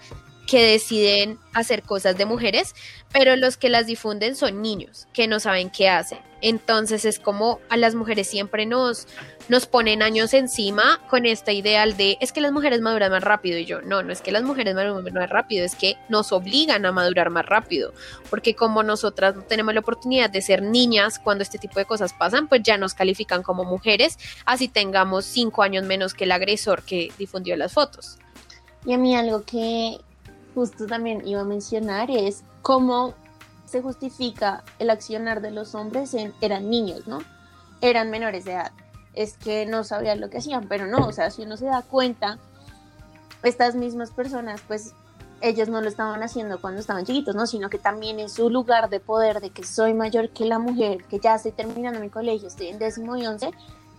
que 0.48 0.64
deciden 0.64 1.38
hacer 1.54 1.84
cosas 1.84 2.18
de 2.18 2.26
mujeres, 2.26 2.74
pero 3.12 3.36
los 3.36 3.58
que 3.58 3.70
las 3.70 3.86
difunden 3.86 4.36
son 4.36 4.62
niños 4.62 5.08
que 5.14 5.28
no 5.28 5.40
saben 5.40 5.70
qué 5.70 5.90
hacen. 5.90 6.20
Entonces 6.42 7.06
es 7.06 7.20
como 7.20 7.60
a 7.70 7.78
las 7.78 7.94
mujeres 7.94 8.28
siempre 8.28 8.66
nos, 8.66 9.08
nos 9.50 9.66
ponen 9.66 10.02
años 10.02 10.34
encima 10.34 11.00
con 11.10 11.26
esta 11.26 11.52
ideal 11.52 11.98
de 11.98 12.18
es 12.22 12.32
que 12.32 12.40
las 12.40 12.52
mujeres 12.52 12.82
maduran 12.82 13.12
más 13.12 13.24
rápido 13.24 13.58
y 13.58 13.66
yo 13.66 13.82
no, 13.82 14.04
no 14.04 14.14
es 14.14 14.22
que 14.22 14.32
las 14.32 14.44
mujeres 14.44 14.76
maduran 14.76 15.04
más 15.14 15.30
rápido, 15.30 15.66
es 15.66 15.76
que 15.76 15.98
nos 16.08 16.32
obligan 16.32 16.86
a 16.86 16.92
madurar 16.92 17.32
más 17.32 17.46
rápido, 17.46 17.94
porque 18.30 18.56
como 18.56 18.84
nosotras 18.84 19.36
no 19.36 19.42
tenemos 19.42 19.74
la 19.74 19.82
oportunidad 19.82 20.30
de 20.30 20.42
ser 20.42 20.62
niñas 20.62 21.20
cuando 21.20 21.44
este 21.44 21.58
tipo 21.58 21.80
de 21.80 21.86
cosas 21.86 22.14
pasan, 22.14 22.48
pues 22.48 22.62
ya 22.64 22.78
nos 22.78 22.94
califican 22.94 23.44
como 23.44 23.66
mujeres, 23.66 24.18
así 24.46 24.68
tengamos 24.68 25.26
cinco 25.26 25.64
años 25.64 25.84
menos 25.84 26.14
que 26.14 26.26
el 26.26 26.32
agresor 26.32 26.84
que 26.84 27.12
difundió 27.18 27.58
las 27.58 27.74
fotos. 27.74 28.18
Y 28.86 28.94
a 28.94 28.98
mí 28.98 29.16
algo 29.16 29.44
que, 29.44 29.98
justo 30.54 30.86
también 30.86 31.28
iba 31.28 31.42
a 31.42 31.46
mencionar 31.46 32.12
es 32.12 32.44
cómo 32.62 33.16
se 33.66 33.82
justifica 33.82 34.64
el 34.80 34.90
accionar 34.90 35.42
de 35.42 35.52
los 35.52 35.76
hombres 35.76 36.16
eran 36.42 36.70
niños, 36.70 37.08
¿no? 37.08 37.20
Eran 37.82 38.10
menores 38.10 38.46
de 38.46 38.54
edad. 38.54 38.72
Es 39.14 39.38
que 39.38 39.66
no 39.66 39.84
sabían 39.84 40.22
lo 40.22 40.30
que 40.30 40.38
hacían, 40.38 40.68
pero 40.68 40.86
no, 40.86 41.08
o 41.08 41.12
sea, 41.12 41.32
si 41.32 41.44
uno 41.44 41.58
se 41.58 41.66
da 41.66 41.82
cuenta, 41.82 42.38
estas 43.44 43.76
mismas 43.76 44.12
personas, 44.12 44.62
pues 44.68 44.94
ellos 45.42 45.70
no 45.70 45.82
lo 45.82 45.88
estaban 45.88 46.22
haciendo 46.22 46.60
cuando 46.60 46.82
estaban 46.82 47.06
chiquitos, 47.06 47.36
¿no? 47.36 47.48
Sino 47.48 47.70
que 47.70 47.78
también 47.78 48.20
en 48.20 48.30
su 48.30 48.50
lugar 48.50 48.90
de 48.90 49.00
poder, 49.00 49.40
de 49.40 49.50
que 49.52 49.64
soy 49.64 49.94
mayor 49.94 50.30
que 50.30 50.46
la 50.46 50.60
mujer, 50.60 51.04
que 51.06 51.20
ya 51.20 51.36
estoy 51.36 51.52
terminando 51.52 52.00
mi 52.00 52.10
colegio, 52.10 52.48
estoy 52.48 52.68
en 52.68 52.80
décimo 52.80 53.16
y 53.16 53.26
once, 53.26 53.52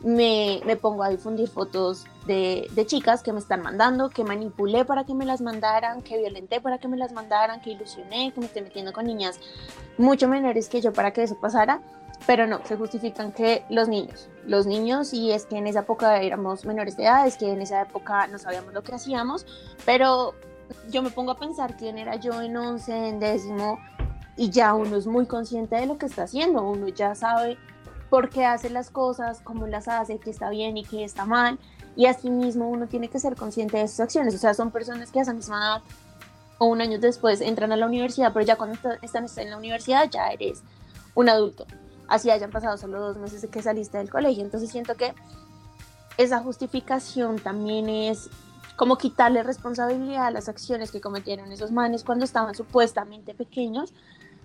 me, 0.02 0.61
pongo 0.81 1.02
a 1.02 1.11
difundir 1.11 1.49
fotos 1.49 2.07
de, 2.26 2.71
chicas 2.87 3.23
que 3.23 3.33
me 3.33 3.38
están 3.38 3.62
mandando, 3.62 4.09
que 4.09 4.25
manipulé 4.25 4.85
para 4.85 5.05
que 5.05 5.14
me 5.14 5.26
las 5.26 5.40
mandaran, 5.40 6.02
que 6.02 6.19
violenté 6.19 6.61
para 6.61 6.79
que 6.79 6.88
me 6.88 6.97
las 6.97 7.12
mandaran, 7.12 7.61
que 7.61 7.71
ilusioné, 7.71 8.33
que 8.33 8.40
me 8.40 8.47
estoy 8.47 8.62
metiendo 8.62 8.93
con 8.93 9.07
niñas 9.07 9.38
mucho 9.99 10.29
menores 10.29 10.69
que 10.69 10.81
yo 10.81 10.93
para 10.93 11.12
que 11.12 11.23
eso 11.23 11.38
pasara, 11.38 11.83
pero 12.26 12.47
no, 12.47 12.61
se 12.64 12.76
justifican 12.76 13.33
que 13.33 13.64
los 13.69 13.88
niños, 13.88 14.29
los 14.50 14.66
niños, 14.66 15.14
y 15.14 15.30
es 15.30 15.47
que 15.47 15.57
en 15.57 15.69
esa 15.69 15.80
época 15.80 16.21
éramos 16.21 16.64
menores 16.64 16.97
de 16.97 17.04
edad, 17.04 17.26
es 17.26 17.37
que 17.37 17.52
en 17.52 17.62
esa 17.62 17.83
época 17.83 18.26
no 18.26 18.38
sabíamos 18.38 18.75
lo 18.75 18.83
que 18.83 18.92
hacíamos, 18.92 19.47
pero 19.87 20.35
yo 20.90 21.02
me 21.02 21.11
pongo 21.11 21.30
a 21.30 21.38
pensar 21.38 21.76
quién 21.76 21.99
era 21.99 22.16
yo 22.16 22.42
en 22.42 22.57
once, 22.57 22.92
en 22.92 23.21
décimo, 23.21 23.78
y 24.37 24.50
ya 24.50 24.75
uno 24.75 24.97
es 24.97 25.07
muy 25.07 25.26
consciente 25.26 25.76
de 25.76 25.87
lo 25.87 25.99
que 25.99 26.07
está 26.07 26.25
haciendo, 26.25 26.62
uno 26.62 26.88
ya 26.88 27.14
sabe 27.14 27.59
por 28.11 28.28
qué 28.28 28.45
hace 28.45 28.71
las 28.71 28.90
cosas, 28.90 29.40
cómo 29.40 29.69
las 29.69 29.87
hace, 29.87 30.19
qué 30.19 30.30
está 30.30 30.50
bien 30.50 30.76
y 30.76 30.85
qué 30.85 31.04
está 31.04 31.25
mal. 31.25 31.59
Y 31.95 32.07
asimismo 32.07 32.69
uno 32.69 32.88
tiene 32.88 33.09
que 33.09 33.21
ser 33.21 33.37
consciente 33.37 33.78
de 33.78 33.87
sus 33.87 34.00
acciones. 34.00 34.35
O 34.35 34.38
sea, 34.38 34.52
son 34.52 34.73
personas 34.73 35.12
que 35.12 35.21
a 35.21 35.23
esa 35.23 35.33
misma 35.33 35.59
edad 35.59 35.83
o 36.59 36.66
un 36.66 36.80
año 36.80 36.99
después 36.99 37.40
entran 37.40 37.71
a 37.71 37.76
la 37.76 37.87
universidad, 37.87 38.33
pero 38.33 38.45
ya 38.45 38.57
cuando 38.57 38.76
están 39.00 39.26
en 39.37 39.50
la 39.50 39.57
universidad 39.57 40.11
ya 40.11 40.28
eres 40.28 40.62
un 41.14 41.28
adulto. 41.28 41.66
Así 42.11 42.31
hayan 42.31 42.50
pasado 42.50 42.76
solo 42.76 43.00
dos 43.00 43.17
meses 43.17 43.40
de 43.40 43.49
que 43.49 43.62
saliste 43.62 43.97
del 43.97 44.11
colegio. 44.11 44.45
Entonces 44.45 44.71
siento 44.71 44.95
que 44.97 45.14
esa 46.19 46.40
justificación 46.40 47.38
también 47.38 47.88
es 47.88 48.29
como 48.76 48.99
quitarle 48.99 49.43
responsabilidad 49.43 50.26
a 50.26 50.31
las 50.31 50.50
acciones 50.50 50.90
que 50.90 51.00
cometieron 51.00 51.50
esos 51.52 51.71
manes 51.71 52.05
cuando 52.05 52.26
estaban 52.26 52.55
supuestamente 52.55 53.33
pequeños 53.33 53.95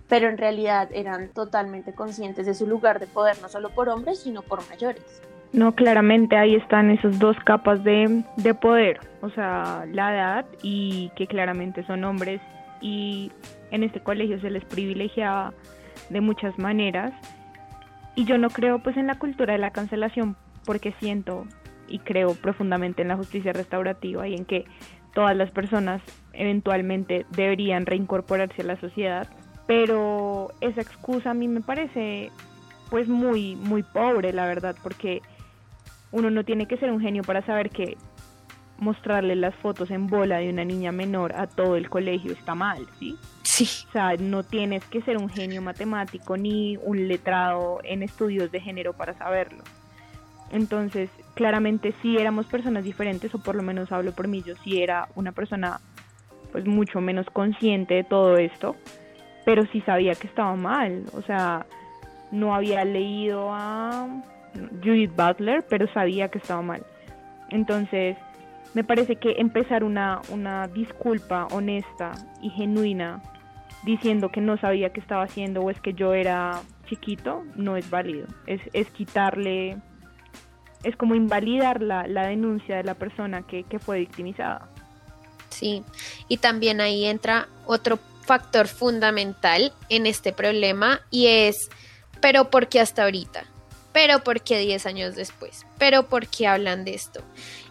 pero 0.08 0.28
en 0.28 0.38
realidad 0.38 0.88
eran 0.92 1.28
totalmente 1.32 1.92
conscientes 1.92 2.46
de 2.46 2.54
su 2.54 2.66
lugar 2.66 3.00
de 3.00 3.06
poder, 3.06 3.36
no 3.42 3.48
solo 3.48 3.70
por 3.70 3.88
hombres, 3.88 4.20
sino 4.22 4.42
por 4.42 4.66
mayores. 4.68 5.22
No, 5.52 5.74
claramente 5.74 6.36
ahí 6.36 6.54
están 6.54 6.90
esas 6.90 7.18
dos 7.18 7.36
capas 7.44 7.82
de, 7.82 8.24
de 8.36 8.54
poder, 8.54 9.00
o 9.22 9.30
sea, 9.30 9.86
la 9.92 10.12
edad 10.12 10.46
y 10.62 11.10
que 11.16 11.26
claramente 11.26 11.84
son 11.86 12.04
hombres 12.04 12.40
y 12.80 13.32
en 13.70 13.82
este 13.82 14.00
colegio 14.00 14.40
se 14.40 14.50
les 14.50 14.64
privilegiaba 14.64 15.54
de 16.10 16.20
muchas 16.20 16.58
maneras 16.58 17.12
y 18.16 18.24
yo 18.24 18.38
no 18.38 18.50
creo 18.50 18.80
pues 18.80 18.96
en 18.96 19.06
la 19.06 19.18
cultura 19.18 19.52
de 19.52 19.60
la 19.60 19.70
cancelación 19.70 20.36
porque 20.64 20.92
siento 20.98 21.46
y 21.86 22.00
creo 22.00 22.34
profundamente 22.34 23.02
en 23.02 23.08
la 23.08 23.16
justicia 23.16 23.52
restaurativa 23.52 24.26
y 24.26 24.34
en 24.34 24.44
que 24.44 24.64
todas 25.14 25.36
las 25.36 25.50
personas 25.52 26.02
eventualmente 26.32 27.24
deberían 27.30 27.86
reincorporarse 27.86 28.62
a 28.62 28.64
la 28.64 28.80
sociedad 28.80 29.28
pero 29.66 30.48
esa 30.60 30.80
excusa 30.80 31.30
a 31.30 31.34
mí 31.34 31.46
me 31.46 31.60
parece 31.60 32.32
pues 32.90 33.06
muy 33.06 33.54
muy 33.54 33.82
pobre 33.82 34.32
la 34.32 34.46
verdad 34.46 34.74
porque 34.82 35.22
uno 36.10 36.30
no 36.30 36.44
tiene 36.44 36.66
que 36.66 36.78
ser 36.78 36.90
un 36.90 37.00
genio 37.00 37.22
para 37.22 37.44
saber 37.44 37.70
que 37.70 37.96
mostrarle 38.78 39.36
las 39.36 39.54
fotos 39.56 39.90
en 39.90 40.06
bola 40.06 40.38
de 40.38 40.50
una 40.50 40.64
niña 40.64 40.92
menor 40.92 41.34
a 41.34 41.46
todo 41.46 41.76
el 41.76 41.88
colegio 41.88 42.32
está 42.32 42.54
mal, 42.54 42.86
¿sí? 42.98 43.16
Sí. 43.42 43.86
O 43.88 43.92
sea, 43.92 44.16
no 44.16 44.42
tienes 44.42 44.84
que 44.84 45.00
ser 45.02 45.16
un 45.16 45.28
genio 45.28 45.62
matemático 45.62 46.36
ni 46.36 46.76
un 46.76 47.08
letrado 47.08 47.80
en 47.84 48.02
estudios 48.02 48.52
de 48.52 48.60
género 48.60 48.92
para 48.92 49.14
saberlo. 49.14 49.62
Entonces, 50.50 51.10
claramente 51.34 51.94
sí 52.02 52.16
éramos 52.18 52.46
personas 52.46 52.84
diferentes, 52.84 53.34
o 53.34 53.38
por 53.38 53.54
lo 53.54 53.62
menos 53.62 53.90
hablo 53.92 54.12
por 54.12 54.28
mí, 54.28 54.42
yo 54.42 54.54
sí 54.62 54.82
era 54.82 55.08
una 55.14 55.32
persona 55.32 55.80
pues 56.52 56.66
mucho 56.66 57.00
menos 57.00 57.26
consciente 57.30 57.94
de 57.94 58.04
todo 58.04 58.36
esto, 58.36 58.76
pero 59.44 59.64
sí 59.72 59.80
sabía 59.82 60.14
que 60.14 60.26
estaba 60.26 60.54
mal, 60.54 61.04
o 61.12 61.22
sea, 61.22 61.66
no 62.30 62.54
había 62.54 62.84
leído 62.84 63.50
a 63.52 64.08
Judith 64.82 65.14
Butler, 65.14 65.64
pero 65.68 65.92
sabía 65.92 66.28
que 66.28 66.38
estaba 66.38 66.62
mal. 66.62 66.82
Entonces, 67.50 68.16
me 68.76 68.84
parece 68.84 69.16
que 69.16 69.36
empezar 69.38 69.84
una, 69.84 70.20
una 70.28 70.68
disculpa 70.68 71.46
honesta 71.50 72.12
y 72.42 72.50
genuina 72.50 73.22
diciendo 73.84 74.28
que 74.30 74.42
no 74.42 74.58
sabía 74.58 74.90
qué 74.90 75.00
estaba 75.00 75.22
haciendo 75.22 75.62
o 75.62 75.70
es 75.70 75.80
que 75.80 75.94
yo 75.94 76.12
era 76.12 76.60
chiquito, 76.86 77.42
no 77.54 77.78
es 77.78 77.88
válido. 77.88 78.26
Es, 78.46 78.60
es 78.74 78.90
quitarle, 78.90 79.78
es 80.82 80.94
como 80.94 81.14
invalidar 81.14 81.80
la, 81.80 82.06
la 82.06 82.26
denuncia 82.26 82.76
de 82.76 82.84
la 82.84 82.92
persona 82.92 83.46
que, 83.46 83.62
que 83.64 83.78
fue 83.78 84.00
victimizada. 84.00 84.68
Sí, 85.48 85.82
y 86.28 86.36
también 86.36 86.82
ahí 86.82 87.06
entra 87.06 87.48
otro 87.64 87.98
factor 88.26 88.68
fundamental 88.68 89.72
en 89.88 90.04
este 90.04 90.34
problema 90.34 91.00
y 91.10 91.28
es, 91.28 91.70
pero 92.20 92.50
¿por 92.50 92.68
qué 92.68 92.80
hasta 92.80 93.04
ahorita? 93.04 93.46
Pero 93.96 94.22
¿por 94.22 94.42
qué 94.42 94.58
10 94.58 94.84
años 94.84 95.14
después? 95.14 95.64
Pero 95.78 96.06
¿por 96.06 96.26
qué 96.26 96.46
hablan 96.46 96.84
de 96.84 96.92
esto? 96.92 97.22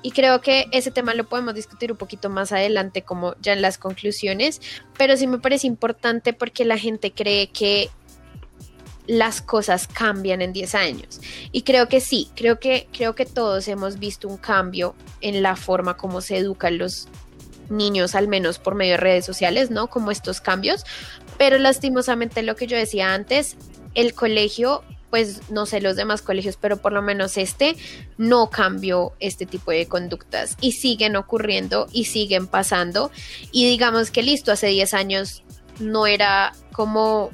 Y 0.02 0.10
creo 0.10 0.42
que 0.42 0.66
ese 0.72 0.90
tema 0.90 1.14
lo 1.14 1.30
podemos 1.30 1.54
discutir 1.54 1.92
un 1.92 2.00
poquito 2.00 2.32
más 2.32 2.52
adelante, 2.52 3.04
como 3.04 3.36
ya 3.44 3.54
en 3.54 3.62
las 3.62 3.78
conclusiones, 3.78 4.60
pero 4.98 5.18
sí 5.18 5.28
me 5.28 5.38
parece 5.38 5.68
importante 5.68 6.34
porque 6.34 6.66
la 6.66 6.80
gente 6.80 7.12
cree 7.12 7.52
que 7.52 7.92
las 9.06 9.40
cosas 9.40 9.88
cambian 9.88 10.42
en 10.42 10.52
10 10.52 10.74
años. 10.74 11.22
Y 11.52 11.62
creo 11.62 11.88
que 11.90 12.02
sí, 12.02 12.32
creo 12.36 12.60
que, 12.60 12.88
creo 12.92 13.14
que 13.14 13.28
todos 13.28 13.68
hemos 13.68 14.00
visto 14.00 14.28
un 14.28 14.38
cambio 14.38 14.96
en 15.22 15.44
la 15.44 15.56
forma 15.56 15.96
como 15.96 16.22
se 16.22 16.38
educan 16.38 16.80
los 16.80 17.08
niños, 17.70 18.16
al 18.16 18.28
menos 18.28 18.58
por 18.58 18.74
medio 18.74 18.94
de 18.94 18.98
redes 18.98 19.26
sociales, 19.26 19.70
¿no? 19.70 19.92
Como 19.92 20.10
estos 20.10 20.42
cambios. 20.42 20.86
Pero 21.38 21.60
lastimosamente 21.60 22.42
lo 22.42 22.56
que 22.56 22.66
yo 22.66 22.78
decía 22.78 23.14
antes, 23.14 23.58
el 23.94 24.16
colegio, 24.16 24.84
pues 25.16 25.50
no 25.50 25.66
sé 25.66 25.80
los 25.80 25.96
demás 25.96 26.22
colegios, 26.22 26.58
pero 26.60 26.76
por 26.76 26.92
lo 26.92 27.02
menos 27.02 27.38
este 27.38 27.78
no 28.18 28.50
cambió 28.50 29.14
este 29.22 29.46
tipo 29.46 29.72
de 29.72 29.88
conductas 29.88 30.58
y 30.60 30.74
siguen 30.74 31.16
ocurriendo 31.16 31.88
y 31.94 32.04
siguen 32.04 32.48
pasando. 32.48 33.12
Y 33.54 33.66
digamos 33.66 34.12
que 34.12 34.24
listo, 34.24 34.52
hace 34.52 34.68
10 34.68 34.94
años 34.94 35.44
no 35.80 36.06
era 36.06 36.52
como 36.74 37.32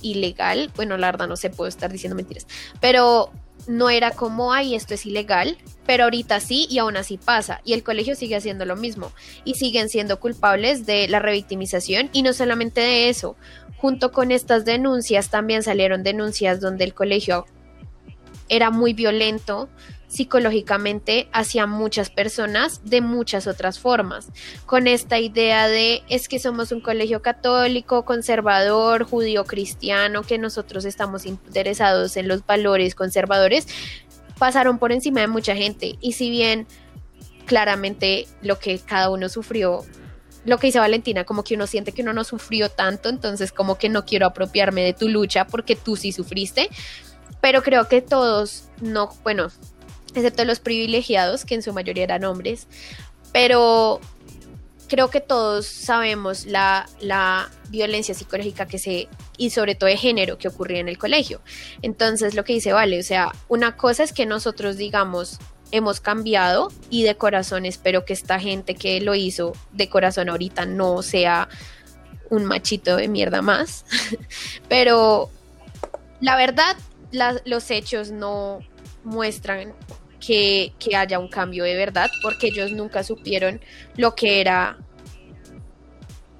ilegal. 0.00 0.72
Bueno, 0.76 0.96
la 0.96 1.08
verdad 1.08 1.28
no 1.28 1.36
se 1.36 1.50
puedo 1.50 1.68
estar 1.68 1.92
diciendo 1.92 2.16
mentiras, 2.16 2.46
pero 2.80 3.30
no 3.66 3.90
era 3.90 4.10
como, 4.10 4.54
ay, 4.54 4.74
esto 4.74 4.94
es 4.94 5.04
ilegal, 5.04 5.58
pero 5.84 6.04
ahorita 6.04 6.40
sí 6.40 6.66
y 6.70 6.78
aún 6.78 6.96
así 6.96 7.18
pasa. 7.18 7.60
Y 7.66 7.74
el 7.74 7.82
colegio 7.82 8.14
sigue 8.14 8.36
haciendo 8.36 8.64
lo 8.64 8.76
mismo 8.76 9.12
y 9.44 9.56
siguen 9.56 9.90
siendo 9.90 10.20
culpables 10.20 10.86
de 10.86 11.06
la 11.08 11.18
revictimización 11.18 12.08
y 12.14 12.22
no 12.22 12.32
solamente 12.32 12.80
de 12.80 13.10
eso. 13.10 13.36
Junto 13.84 14.12
con 14.12 14.30
estas 14.30 14.64
denuncias 14.64 15.28
también 15.28 15.62
salieron 15.62 16.02
denuncias 16.02 16.58
donde 16.58 16.84
el 16.84 16.94
colegio 16.94 17.44
era 18.48 18.70
muy 18.70 18.94
violento 18.94 19.68
psicológicamente 20.08 21.28
hacia 21.34 21.66
muchas 21.66 22.08
personas 22.08 22.80
de 22.86 23.02
muchas 23.02 23.46
otras 23.46 23.78
formas, 23.78 24.28
con 24.64 24.86
esta 24.86 25.18
idea 25.18 25.68
de 25.68 26.02
es 26.08 26.28
que 26.28 26.38
somos 26.38 26.72
un 26.72 26.80
colegio 26.80 27.20
católico, 27.20 28.06
conservador, 28.06 29.04
judío 29.04 29.44
cristiano, 29.44 30.22
que 30.22 30.38
nosotros 30.38 30.86
estamos 30.86 31.26
interesados 31.26 32.16
en 32.16 32.26
los 32.26 32.46
valores 32.46 32.94
conservadores, 32.94 33.68
pasaron 34.38 34.78
por 34.78 34.92
encima 34.92 35.20
de 35.20 35.26
mucha 35.26 35.54
gente. 35.54 35.98
Y 36.00 36.12
si 36.12 36.30
bien 36.30 36.66
claramente 37.44 38.28
lo 38.40 38.58
que 38.58 38.78
cada 38.78 39.10
uno 39.10 39.28
sufrió 39.28 39.84
lo 40.44 40.58
que 40.58 40.68
dice 40.68 40.78
Valentina, 40.78 41.24
como 41.24 41.44
que 41.44 41.54
uno 41.54 41.66
siente 41.66 41.92
que 41.92 42.02
uno 42.02 42.12
no 42.12 42.24
sufrió 42.24 42.68
tanto, 42.68 43.08
entonces 43.08 43.52
como 43.52 43.78
que 43.78 43.88
no 43.88 44.04
quiero 44.04 44.26
apropiarme 44.26 44.82
de 44.82 44.92
tu 44.92 45.08
lucha 45.08 45.46
porque 45.46 45.76
tú 45.76 45.96
sí 45.96 46.12
sufriste, 46.12 46.68
pero 47.40 47.62
creo 47.62 47.88
que 47.88 48.00
todos, 48.00 48.68
no, 48.80 49.10
bueno, 49.22 49.48
excepto 50.14 50.44
los 50.44 50.60
privilegiados, 50.60 51.44
que 51.44 51.54
en 51.54 51.62
su 51.62 51.72
mayoría 51.72 52.04
eran 52.04 52.24
hombres, 52.24 52.66
pero 53.32 54.00
creo 54.88 55.10
que 55.10 55.20
todos 55.20 55.66
sabemos 55.66 56.46
la, 56.46 56.88
la, 57.00 57.50
violencia 57.70 58.14
psicológica 58.14 58.66
que 58.66 58.78
se, 58.78 59.08
y 59.36 59.50
sobre 59.50 59.74
todo 59.74 59.88
de 59.88 59.96
género 59.96 60.38
que 60.38 60.46
ocurría 60.46 60.78
en 60.78 60.88
el 60.88 60.96
colegio. 60.96 61.40
Entonces, 61.82 62.34
lo 62.34 62.44
que 62.44 62.52
dice 62.52 62.72
Vale, 62.72 63.00
o 63.00 63.02
sea, 63.02 63.32
una 63.48 63.76
cosa 63.76 64.04
es 64.04 64.12
que 64.12 64.26
nosotros 64.26 64.76
digamos 64.76 65.40
hemos 65.76 66.00
cambiado 66.00 66.70
y 66.88 67.02
de 67.02 67.16
corazón 67.16 67.66
espero 67.66 68.04
que 68.04 68.12
esta 68.12 68.38
gente 68.38 68.76
que 68.76 69.00
lo 69.00 69.16
hizo 69.16 69.54
de 69.72 69.88
corazón 69.88 70.28
ahorita 70.28 70.66
no 70.66 71.02
sea 71.02 71.48
un 72.30 72.44
machito 72.44 72.96
de 72.96 73.08
mierda 73.08 73.42
más, 73.42 73.84
pero 74.68 75.30
la 76.20 76.36
verdad, 76.36 76.76
los 77.44 77.70
hechos 77.70 78.10
no 78.10 78.60
muestran 79.02 79.74
que, 80.24 80.72
haya 80.96 81.18
un 81.18 81.28
cambio 81.28 81.64
de 81.64 81.74
verdad, 81.74 82.08
porque 82.22 82.46
ellos 82.46 82.70
nunca 82.70 83.02
supieron 83.02 83.60
lo 83.96 84.14
que 84.14 84.40
era 84.40 84.78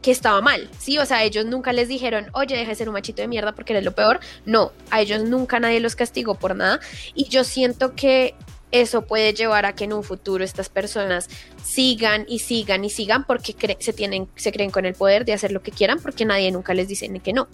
que 0.00 0.10
estaba 0.10 0.40
mal, 0.42 0.68
¿sí? 0.78 0.98
O 0.98 1.06
sea, 1.06 1.24
ellos 1.24 1.46
nunca 1.46 1.72
les 1.72 1.88
dijeron, 1.88 2.28
oye, 2.34 2.56
deja 2.56 2.70
de 2.70 2.74
ser 2.76 2.88
un 2.88 2.92
machito 2.92 3.22
de 3.22 3.28
mierda 3.28 3.52
porque 3.52 3.72
eres 3.72 3.84
lo 3.84 3.94
peor. 3.94 4.20
No, 4.44 4.72
a 4.90 5.00
ellos 5.00 5.24
nunca 5.24 5.58
nadie 5.60 5.80
los 5.80 5.96
castigó 5.96 6.34
por 6.34 6.54
nada. 6.54 6.78
Y 7.14 7.28
yo 7.28 7.42
siento 7.42 7.94
que 7.94 8.34
eso 8.80 9.02
puede 9.02 9.32
llevar 9.32 9.66
a 9.66 9.74
que 9.74 9.84
en 9.84 9.92
un 9.92 10.02
futuro 10.02 10.44
estas 10.44 10.68
personas 10.68 11.28
sigan 11.62 12.24
y 12.28 12.40
sigan 12.40 12.84
y 12.84 12.90
sigan 12.90 13.24
porque 13.24 13.54
se, 13.78 13.92
tienen, 13.92 14.28
se 14.36 14.52
creen 14.52 14.70
con 14.70 14.84
el 14.84 14.94
poder 14.94 15.24
de 15.24 15.32
hacer 15.32 15.52
lo 15.52 15.62
que 15.62 15.70
quieran 15.70 16.00
porque 16.00 16.24
nadie 16.24 16.50
nunca 16.50 16.74
les 16.74 16.88
dice 16.88 17.08
ni 17.08 17.20
que 17.20 17.32
no. 17.32 17.48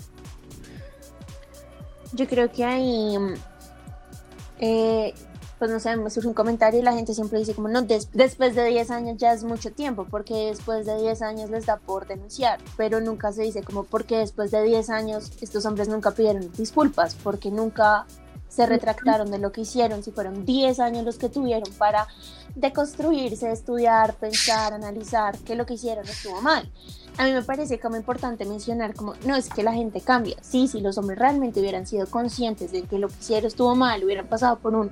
Yo 2.12 2.26
creo 2.26 2.50
que 2.50 2.64
hay 2.64 3.16
eh, 4.58 5.14
pues 5.60 5.70
no 5.70 6.02
me 6.02 6.08
surge 6.08 6.26
un 6.26 6.32
comentario 6.32 6.80
y 6.80 6.82
la 6.82 6.94
gente 6.94 7.12
siempre 7.12 7.38
dice 7.38 7.54
como, 7.54 7.68
no, 7.68 7.82
después 7.82 8.54
de 8.54 8.64
10 8.64 8.90
años 8.90 9.18
ya 9.18 9.34
es 9.34 9.44
mucho 9.44 9.70
tiempo, 9.70 10.06
porque 10.10 10.46
después 10.46 10.86
de 10.86 10.98
10 10.98 11.20
años 11.20 11.50
les 11.50 11.66
da 11.66 11.76
por 11.76 12.06
denunciar, 12.06 12.58
pero 12.78 12.98
nunca 13.00 13.30
se 13.30 13.42
dice 13.42 13.62
como, 13.62 13.84
porque 13.84 14.16
después 14.16 14.50
de 14.50 14.62
10 14.62 14.88
años 14.88 15.30
estos 15.42 15.66
hombres 15.66 15.88
nunca 15.88 16.12
pidieron 16.12 16.50
disculpas, 16.52 17.14
porque 17.14 17.50
nunca 17.50 18.06
se 18.50 18.66
retractaron 18.66 19.30
de 19.30 19.38
lo 19.38 19.52
que 19.52 19.62
hicieron, 19.62 20.02
si 20.02 20.10
fueron 20.10 20.44
10 20.44 20.80
años 20.80 21.04
los 21.04 21.16
que 21.16 21.28
tuvieron 21.28 21.72
para 21.78 22.06
deconstruirse, 22.56 23.50
estudiar, 23.50 24.14
pensar, 24.14 24.74
analizar 24.74 25.38
que 25.38 25.54
lo 25.54 25.64
que 25.64 25.74
hicieron 25.74 26.06
estuvo 26.06 26.42
mal. 26.42 26.70
A 27.16 27.24
mí 27.24 27.32
me 27.32 27.42
parece 27.42 27.78
como 27.78 27.96
importante 27.96 28.44
mencionar 28.44 28.94
como, 28.94 29.14
no 29.24 29.36
es 29.36 29.48
que 29.48 29.62
la 29.62 29.72
gente 29.72 30.00
cambia, 30.00 30.36
sí, 30.42 30.66
si 30.66 30.80
los 30.80 30.98
hombres 30.98 31.18
realmente 31.18 31.60
hubieran 31.60 31.86
sido 31.86 32.06
conscientes 32.06 32.72
de 32.72 32.82
que 32.82 32.98
lo 32.98 33.08
que 33.08 33.14
hicieron 33.20 33.46
estuvo 33.46 33.74
mal, 33.76 34.04
hubieran 34.04 34.26
pasado 34.26 34.58
por 34.58 34.74
un 34.74 34.90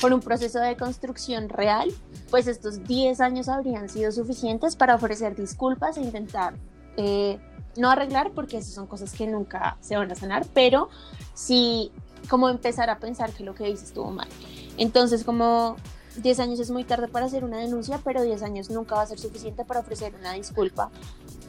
por 0.00 0.14
un 0.14 0.20
proceso 0.20 0.58
de 0.60 0.76
construcción 0.78 1.50
real, 1.50 1.92
pues 2.30 2.46
estos 2.46 2.84
10 2.84 3.20
años 3.20 3.50
habrían 3.50 3.90
sido 3.90 4.10
suficientes 4.12 4.74
para 4.74 4.94
ofrecer 4.94 5.36
disculpas 5.36 5.98
e 5.98 6.00
intentar 6.00 6.54
eh, 6.96 7.38
no 7.76 7.90
arreglar, 7.90 8.30
porque 8.32 8.56
esas 8.58 8.72
son 8.72 8.86
cosas 8.86 9.12
que 9.12 9.26
nunca 9.26 9.76
se 9.80 9.96
van 9.96 10.10
a 10.10 10.14
sanar, 10.14 10.46
pero 10.54 10.88
sí 11.34 11.92
como 12.28 12.48
empezar 12.48 12.90
a 12.90 12.98
pensar 12.98 13.32
que 13.32 13.44
lo 13.44 13.54
que 13.54 13.68
hice 13.68 13.84
estuvo 13.84 14.10
mal. 14.10 14.28
Entonces, 14.76 15.24
como 15.24 15.76
10 16.16 16.40
años 16.40 16.60
es 16.60 16.70
muy 16.70 16.84
tarde 16.84 17.08
para 17.08 17.26
hacer 17.26 17.44
una 17.44 17.58
denuncia, 17.58 18.00
pero 18.04 18.22
10 18.22 18.42
años 18.42 18.70
nunca 18.70 18.96
va 18.96 19.02
a 19.02 19.06
ser 19.06 19.18
suficiente 19.18 19.64
para 19.64 19.80
ofrecer 19.80 20.14
una 20.14 20.32
disculpa, 20.32 20.90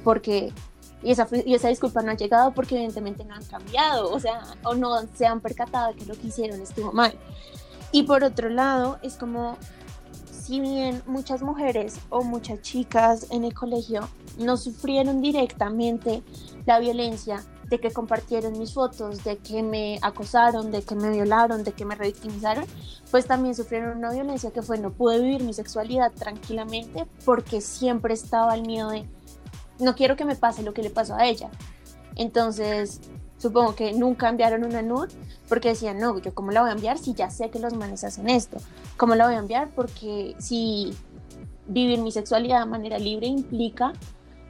porque 0.04 0.54
y 1.04 1.12
esa, 1.12 1.28
y 1.46 1.56
esa 1.56 1.70
disculpa 1.70 2.04
no 2.04 2.12
ha 2.12 2.16
llegado 2.16 2.52
porque 2.52 2.76
evidentemente 2.76 3.24
no 3.24 3.34
han 3.34 3.44
cambiado, 3.46 4.12
o 4.12 4.20
sea, 4.20 4.42
o 4.64 4.76
no 4.76 4.96
se 5.16 5.26
han 5.26 5.42
percatado 5.42 5.88
de 5.88 5.96
que 5.96 6.06
lo 6.06 6.16
que 6.16 6.28
hicieron 6.28 6.62
estuvo 6.62 6.92
mal. 6.92 7.14
Y 7.92 8.04
por 8.04 8.24
otro 8.24 8.50
lado, 8.50 9.00
es 9.02 9.16
como 9.16 9.58
si 10.32 10.60
bien 10.60 11.02
muchas 11.06 11.42
mujeres 11.42 12.00
o 12.10 12.24
muchas 12.24 12.62
chicas 12.62 13.28
en 13.32 13.44
el 13.44 13.54
colegio 13.54 14.08
no 14.38 14.58
sufrieron 14.58 15.22
directamente 15.22 16.24
la 16.66 16.80
violencia 16.80 17.44
de 17.72 17.80
que 17.80 17.90
compartieron 17.90 18.60
mis 18.60 18.74
fotos, 18.74 19.24
de 19.24 19.38
que 19.38 19.64
me 19.64 19.98
acosaron, 20.02 20.72
de 20.72 20.84
que 20.84 20.94
me 20.94 21.10
violaron, 21.10 21.64
de 21.64 21.72
que 21.72 21.86
me 21.86 21.96
revictimizaron, 21.96 22.66
pues 23.10 23.26
también 23.26 23.56
sufrieron 23.56 23.98
una 23.98 24.12
violencia 24.12 24.52
que 24.52 24.62
fue 24.62 24.78
no 24.78 24.92
pude 24.92 25.22
vivir 25.22 25.42
mi 25.44 25.54
sexualidad 25.54 26.12
tranquilamente 26.12 27.08
porque 27.24 27.62
siempre 27.62 28.14
estaba 28.14 28.56
el 28.56 28.64
miedo 28.64 28.90
de 28.90 29.08
no 29.80 29.96
quiero 29.96 30.18
que 30.18 30.26
me 30.26 30.36
pase 30.36 30.64
lo 30.64 30.74
que 30.74 30.84
le 30.84 30.90
pasó 30.90 31.16
a 31.16 31.26
ella. 31.26 31.50
Entonces, 32.18 33.00
supongo 33.38 33.74
que 33.74 33.94
nunca 33.94 34.28
enviaron 34.28 34.66
una 34.66 34.82
nude 34.82 35.08
porque 35.48 35.70
decían, 35.70 35.98
no, 35.98 36.20
yo 36.20 36.36
cómo 36.36 36.52
la 36.52 36.62
voy 36.62 36.72
a 36.72 36.74
enviar 36.74 36.98
si 36.98 37.14
ya 37.14 37.30
sé 37.30 37.50
que 37.50 37.60
los 37.60 37.74
manes 37.74 38.04
hacen 38.04 38.30
esto. 38.30 38.58
¿Cómo 38.98 39.16
la 39.16 39.28
voy 39.28 39.36
a 39.36 39.40
enviar? 39.40 39.70
Porque 39.70 40.36
si 40.40 40.94
vivir 41.68 42.00
mi 42.00 42.12
sexualidad 42.12 42.60
de 42.60 42.66
manera 42.66 43.00
libre 43.00 43.28
implica 43.28 43.94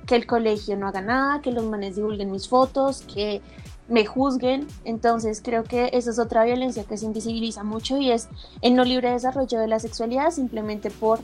que 0.06 0.16
el 0.16 0.26
colegio 0.26 0.78
no 0.78 0.88
haga 0.88 1.02
nada, 1.02 1.42
que 1.42 1.52
los 1.52 1.66
manes 1.66 1.96
divulguen 1.96 2.32
mis 2.32 2.48
fotos, 2.48 3.02
que 3.14 3.42
me 3.88 4.06
juzguen. 4.06 4.68
Entonces 4.86 5.42
creo 5.44 5.64
que 5.64 5.90
esa 5.94 6.12
es 6.12 6.20
otra 6.20 6.44
violencia 6.44 6.84
que 6.84 6.98
se 6.98 7.06
invisibiliza 7.06 7.64
mucho 7.64 7.98
y 7.98 8.12
es 8.12 8.30
el 8.62 8.76
no 8.76 8.84
libre 8.84 9.12
desarrollo 9.12 9.60
de 9.60 9.68
la 9.68 9.80
sexualidad 9.80 10.32
simplemente 10.32 10.90
por 10.90 11.20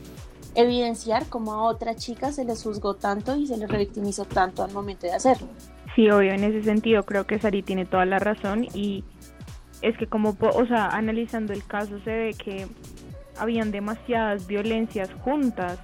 evidenciar 0.55 1.27
cómo 1.27 1.53
a 1.53 1.63
otras 1.63 1.97
chicas 1.97 2.35
se 2.35 2.45
les 2.45 2.63
juzgó 2.63 2.95
tanto 2.95 3.35
y 3.35 3.47
se 3.47 3.57
les 3.57 3.69
revictimizó 3.69 4.25
tanto 4.25 4.63
al 4.63 4.71
momento 4.73 5.05
de 5.05 5.13
hacerlo. 5.13 5.47
Sí, 5.95 6.09
obvio, 6.09 6.33
en 6.33 6.43
ese 6.43 6.63
sentido 6.63 7.03
creo 7.03 7.25
que 7.25 7.39
Sari 7.39 7.63
tiene 7.63 7.85
toda 7.85 8.05
la 8.05 8.19
razón 8.19 8.65
y 8.73 9.03
es 9.81 9.97
que 9.97 10.07
como, 10.07 10.35
o 10.39 10.65
sea, 10.65 10.87
analizando 10.87 11.53
el 11.53 11.63
caso 11.65 11.99
se 12.03 12.11
ve 12.11 12.35
que 12.37 12.67
habían 13.37 13.71
demasiadas 13.71 14.47
violencias 14.47 15.09
juntas. 15.23 15.79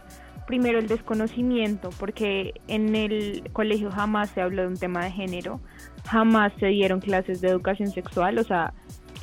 Primero 0.47 0.79
el 0.79 0.87
desconocimiento, 0.87 1.89
porque 1.99 2.53
en 2.67 2.95
el 2.95 3.49
colegio 3.53 3.91
jamás 3.91 4.29
se 4.31 4.41
habló 4.41 4.63
de 4.63 4.67
un 4.67 4.77
tema 4.77 5.03
de 5.05 5.11
género, 5.11 5.61
jamás 6.05 6.51
se 6.59 6.67
dieron 6.67 6.99
clases 6.99 7.39
de 7.41 7.47
educación 7.47 7.89
sexual, 7.89 8.37
o 8.37 8.43
sea, 8.43 8.73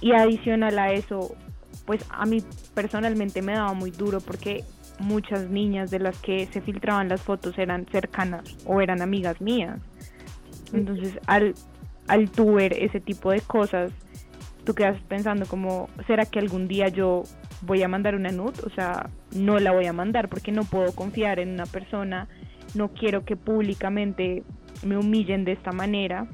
y 0.01 0.13
adicional 0.13 0.79
a 0.79 0.93
eso, 0.93 1.35
pues 1.85 2.05
a 2.09 2.25
mí 2.25 2.43
personalmente 2.75 3.43
me 3.43 3.53
daba 3.53 3.75
muy 3.75 3.91
duro 3.91 4.21
porque 4.21 4.65
muchas 4.99 5.49
niñas 5.49 5.91
de 5.91 5.99
las 5.99 6.19
que 6.19 6.47
se 6.47 6.61
filtraban 6.61 7.09
las 7.09 7.23
fotos 7.23 7.59
eran 7.59 7.87
cercanas 7.87 8.57
o 8.67 8.81
eran 8.81 9.03
amigas 9.03 9.41
mías. 9.41 9.79
Entonces, 10.73 11.19
al, 11.27 11.55
al 12.07 12.31
tú 12.31 12.55
ver 12.55 12.73
ese 12.73 13.01
tipo 13.01 13.31
de 13.31 13.41
cosas, 13.41 13.93
tú 14.65 14.75
quedas 14.75 15.01
pensando 15.09 15.47
como, 15.47 15.89
¿será 16.07 16.25
que 16.27 16.39
algún 16.39 16.69
día 16.69 16.89
yo 16.89 17.25
voy 17.63 17.83
a 17.83 17.89
mandar 17.89 18.15
una 18.15 18.31
nud? 18.31 18.55
O 18.65 18.71
sea, 18.71 19.11
no 19.35 19.59
la 19.59 19.73
voy 19.73 19.87
a 19.87 19.93
mandar 19.93 20.29
porque 20.29 20.53
no 20.53 20.65
puedo 20.65 20.93
confiar 20.95 21.39
en 21.39 21.51
una 21.51 21.67
persona, 21.67 22.29
no 22.75 22.89
quiero 22.89 23.25
que 23.25 23.37
públicamente 23.37 24.45
me 24.85 24.97
humillen 24.97 25.45
de 25.45 25.53
esta 25.53 25.73
manera, 25.73 26.27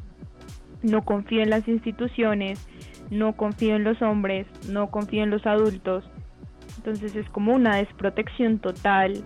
no 0.82 1.04
confío 1.04 1.42
en 1.42 1.50
las 1.50 1.66
instituciones, 1.68 2.66
no 3.10 3.34
confío 3.34 3.76
en 3.76 3.84
los 3.84 4.00
hombres, 4.02 4.46
no 4.68 4.90
confío 4.90 5.22
en 5.22 5.30
los 5.30 5.46
adultos. 5.46 6.04
Entonces 6.76 7.16
es 7.16 7.28
como 7.30 7.54
una 7.54 7.76
desprotección 7.76 8.58
total, 8.58 9.24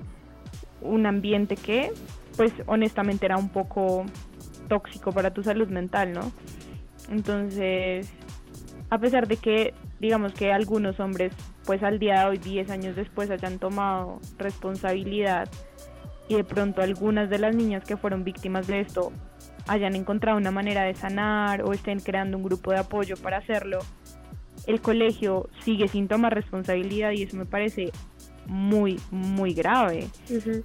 un 0.80 1.06
ambiente 1.06 1.56
que 1.56 1.90
pues 2.36 2.52
honestamente 2.66 3.26
era 3.26 3.36
un 3.36 3.50
poco 3.50 4.06
tóxico 4.68 5.12
para 5.12 5.32
tu 5.32 5.42
salud 5.42 5.68
mental, 5.68 6.12
¿no? 6.12 6.32
Entonces, 7.10 8.12
a 8.90 8.98
pesar 8.98 9.28
de 9.28 9.36
que, 9.36 9.72
digamos 10.00 10.32
que 10.32 10.52
algunos 10.52 10.98
hombres, 11.00 11.32
pues 11.64 11.82
al 11.82 11.98
día 11.98 12.20
de 12.20 12.26
hoy, 12.26 12.38
10 12.38 12.70
años 12.70 12.96
después, 12.96 13.30
hayan 13.30 13.58
tomado 13.58 14.20
responsabilidad 14.36 15.48
y 16.28 16.34
de 16.34 16.44
pronto 16.44 16.82
algunas 16.82 17.30
de 17.30 17.38
las 17.38 17.54
niñas 17.54 17.84
que 17.84 17.96
fueron 17.96 18.24
víctimas 18.24 18.66
de 18.66 18.80
esto 18.80 19.12
hayan 19.66 19.94
encontrado 19.94 20.38
una 20.38 20.50
manera 20.50 20.82
de 20.82 20.94
sanar 20.94 21.62
o 21.62 21.72
estén 21.72 22.00
creando 22.00 22.36
un 22.36 22.42
grupo 22.42 22.72
de 22.72 22.78
apoyo 22.78 23.16
para 23.16 23.38
hacerlo, 23.38 23.78
el 24.66 24.80
colegio 24.80 25.48
sigue 25.64 25.88
sin 25.88 26.08
tomar 26.08 26.34
responsabilidad 26.34 27.12
y 27.12 27.22
eso 27.22 27.36
me 27.36 27.46
parece 27.46 27.92
muy, 28.46 29.00
muy 29.10 29.54
grave. 29.54 30.08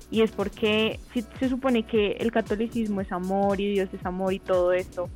Y 0.10 0.22
es 0.22 0.32
porque 0.32 1.00
si 1.14 1.24
se 1.40 1.50
supone 1.50 1.84
que 1.84 2.14
el 2.14 2.32
catolicismo 2.32 3.02
es 3.02 3.12
amor 3.12 3.60
y 3.62 3.74
Dios 3.74 3.90
es 3.94 4.06
amor 4.06 4.34
y 4.34 4.40
todo 4.40 4.74
esto, 4.74 5.10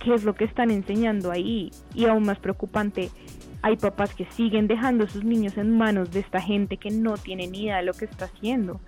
¿qué 0.00 0.14
es 0.14 0.24
lo 0.24 0.34
que 0.34 0.44
están 0.44 0.70
enseñando 0.70 1.30
ahí? 1.30 1.70
Y 1.94 2.06
aún 2.06 2.24
más 2.24 2.38
preocupante, 2.38 3.10
hay 3.62 3.76
papás 3.76 4.14
que 4.14 4.24
siguen 4.32 4.66
dejando 4.66 5.04
a 5.04 5.08
sus 5.08 5.22
niños 5.22 5.56
en 5.58 5.76
manos 5.76 6.10
de 6.10 6.20
esta 6.20 6.40
gente 6.40 6.78
que 6.78 6.90
no 6.90 7.14
tiene 7.14 7.46
ni 7.46 7.64
idea 7.64 7.76
de 7.76 7.84
lo 7.84 7.92
que 7.92 8.06
está 8.06 8.24
haciendo. 8.24 8.80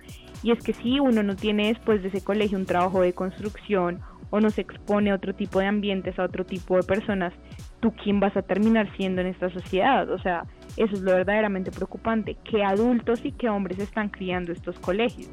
Y 0.42 0.50
es 0.50 0.62
que 0.62 0.72
si 0.72 0.98
uno 0.98 1.22
no 1.22 1.36
tiene 1.36 1.68
después 1.68 2.02
de 2.02 2.08
ese 2.08 2.24
colegio 2.24 2.58
un 2.58 2.66
trabajo 2.66 3.02
de 3.02 3.12
construcción 3.12 4.00
o 4.30 4.40
no 4.40 4.50
se 4.50 4.62
expone 4.62 5.10
a 5.10 5.14
otro 5.14 5.34
tipo 5.34 5.60
de 5.60 5.66
ambientes, 5.66 6.18
a 6.18 6.24
otro 6.24 6.44
tipo 6.46 6.76
de 6.76 6.82
personas, 6.82 7.34
¿tú 7.80 7.92
quién 8.02 8.18
vas 8.18 8.36
a 8.36 8.42
terminar 8.42 8.90
siendo 8.96 9.20
en 9.20 9.26
esta 9.26 9.50
sociedad? 9.50 10.10
O 10.10 10.18
sea, 10.18 10.46
eso 10.78 10.94
es 10.94 11.00
lo 11.02 11.12
verdaderamente 11.12 11.70
preocupante, 11.70 12.38
que 12.42 12.64
adultos 12.64 13.20
y 13.24 13.32
que 13.32 13.50
hombres 13.50 13.78
están 13.78 14.08
criando 14.08 14.52
estos 14.52 14.78
colegios. 14.78 15.30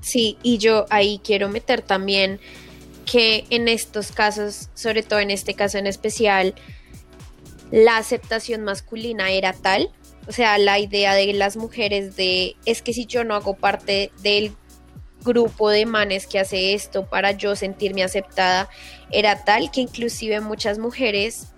Sí, 0.00 0.38
y 0.42 0.58
yo 0.58 0.86
ahí 0.88 1.20
quiero 1.22 1.48
meter 1.48 1.82
también 1.82 2.38
que 3.04 3.44
en 3.50 3.68
estos 3.68 4.12
casos, 4.12 4.68
sobre 4.74 5.02
todo 5.02 5.20
en 5.20 5.30
este 5.30 5.54
caso 5.54 5.78
en 5.78 5.86
especial, 5.86 6.54
la 7.70 7.96
aceptación 7.96 8.62
masculina 8.64 9.30
era 9.30 9.52
tal, 9.52 9.90
o 10.26 10.32
sea, 10.32 10.58
la 10.58 10.78
idea 10.78 11.14
de 11.14 11.32
las 11.32 11.56
mujeres 11.56 12.16
de 12.16 12.56
es 12.64 12.82
que 12.82 12.92
si 12.92 13.06
yo 13.06 13.24
no 13.24 13.34
hago 13.34 13.54
parte 13.54 14.12
del 14.22 14.52
grupo 15.24 15.70
de 15.70 15.86
manes 15.86 16.26
que 16.26 16.38
hace 16.38 16.74
esto 16.74 17.06
para 17.06 17.32
yo 17.32 17.54
sentirme 17.54 18.02
aceptada 18.02 18.70
era 19.10 19.44
tal 19.44 19.70
que 19.70 19.82
inclusive 19.82 20.40
muchas 20.40 20.78
mujeres 20.78 21.48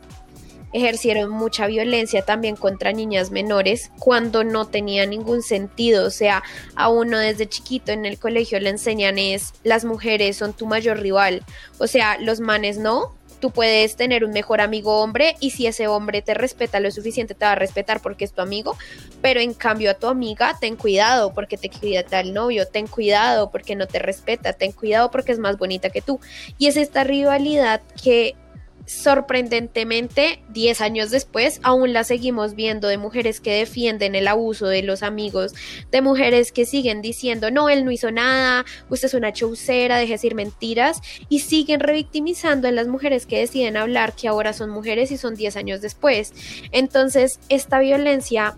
ejercieron 0.73 1.31
mucha 1.31 1.67
violencia 1.67 2.23
también 2.23 2.57
contra 2.57 2.93
niñas 2.93 3.31
menores 3.31 3.91
cuando 3.99 4.45
no 4.45 4.67
tenía 4.67 5.07
ningún 5.07 5.43
sentido. 5.43 6.07
O 6.07 6.11
sea, 6.11 6.43
a 6.75 6.89
uno 6.89 7.19
desde 7.19 7.49
chiquito 7.49 7.93
en 7.93 8.07
el 8.07 8.19
colegio 8.19 8.59
le 8.61 8.71
enseñan 8.71 9.19
es 9.19 9.53
las 9.63 9.85
mujeres 9.85 10.37
son 10.37 10.53
tu 10.53 10.67
mayor 10.67 11.01
rival. 11.01 11.43
O 11.79 11.87
sea, 11.87 12.19
los 12.19 12.41
manes 12.41 12.79
no. 12.79 13.15
Tú 13.41 13.51
puedes 13.51 13.97
tener 13.97 14.25
un 14.25 14.31
mejor 14.31 14.61
amigo 14.61 15.03
hombre 15.03 15.35
y 15.41 15.51
si 15.51 15.67
ese 15.67 15.89
hombre 15.89 16.23
te 16.23 16.33
respeta 16.33 16.79
lo 16.79 16.93
suficiente 16.93 17.35
te 17.35 17.45
va 17.45 17.53
a 17.53 17.57
respetar 17.57 18.01
porque 18.01 18.25
es 18.25 18.33
tu 18.33 18.41
amigo, 18.41 18.77
pero 19.21 19.41
en 19.41 19.53
cambio 19.53 19.91
a 19.91 19.95
tu 19.95 20.07
amiga 20.07 20.57
ten 20.61 20.77
cuidado 20.77 21.35
porque 21.35 21.57
te 21.57 21.69
cuida 21.69 22.05
tal 22.05 22.35
novio, 22.35 22.69
ten 22.69 22.87
cuidado 22.87 23.51
porque 23.51 23.75
no 23.75 23.89
te 23.89 23.99
respeta, 23.99 24.53
ten 24.53 24.71
cuidado 24.71 25.11
porque 25.11 25.33
es 25.33 25.41
más 25.41 25.59
bonita 25.59 25.91
que 25.91 26.03
tú. 26.03 26.21
Y 26.57 26.69
es 26.69 26.77
esta 26.77 27.03
rivalidad 27.03 27.83
que 28.01 28.37
sorprendentemente, 28.87 30.43
10 30.51 30.81
años 30.81 31.11
después, 31.11 31.61
aún 31.63 31.93
la 31.93 32.05
seguimos 32.05 32.55
viendo 32.55 32.89
de 32.89 32.99
mujeres 32.99 33.41
que 33.41 33.59
defienden 33.59 34.15
el 34.15 34.29
abuso 34.29 34.67
de 34.67 34.83
los 34.83 35.03
amigos, 35.03 35.55
de 35.91 36.03
mujeres 36.03 36.53
que 36.53 36.67
siguen 36.67 37.03
diciendo, 37.03 37.51
no, 37.51 37.69
él 37.69 37.85
no 37.85 37.91
hizo 37.91 38.11
nada, 38.11 38.65
usted 38.91 39.07
es 39.07 39.15
una 39.15 39.33
chaucera, 39.33 39.97
deje 39.97 40.09
de 40.09 40.15
decir 40.15 40.35
mentiras, 40.35 41.01
y 41.29 41.41
siguen 41.41 41.81
revictimizando 41.81 42.69
a 42.69 42.73
las 42.73 42.89
mujeres 42.89 43.27
que 43.27 43.39
deciden 43.39 43.77
hablar 43.77 44.15
que 44.15 44.29
ahora 44.29 44.53
son 44.53 44.71
mujeres 44.71 45.11
y 45.11 45.17
son 45.17 45.35
10 45.35 45.57
años 45.57 45.81
después. 45.81 46.33
Entonces, 46.73 47.39
esta 47.49 47.79
violencia 47.79 48.55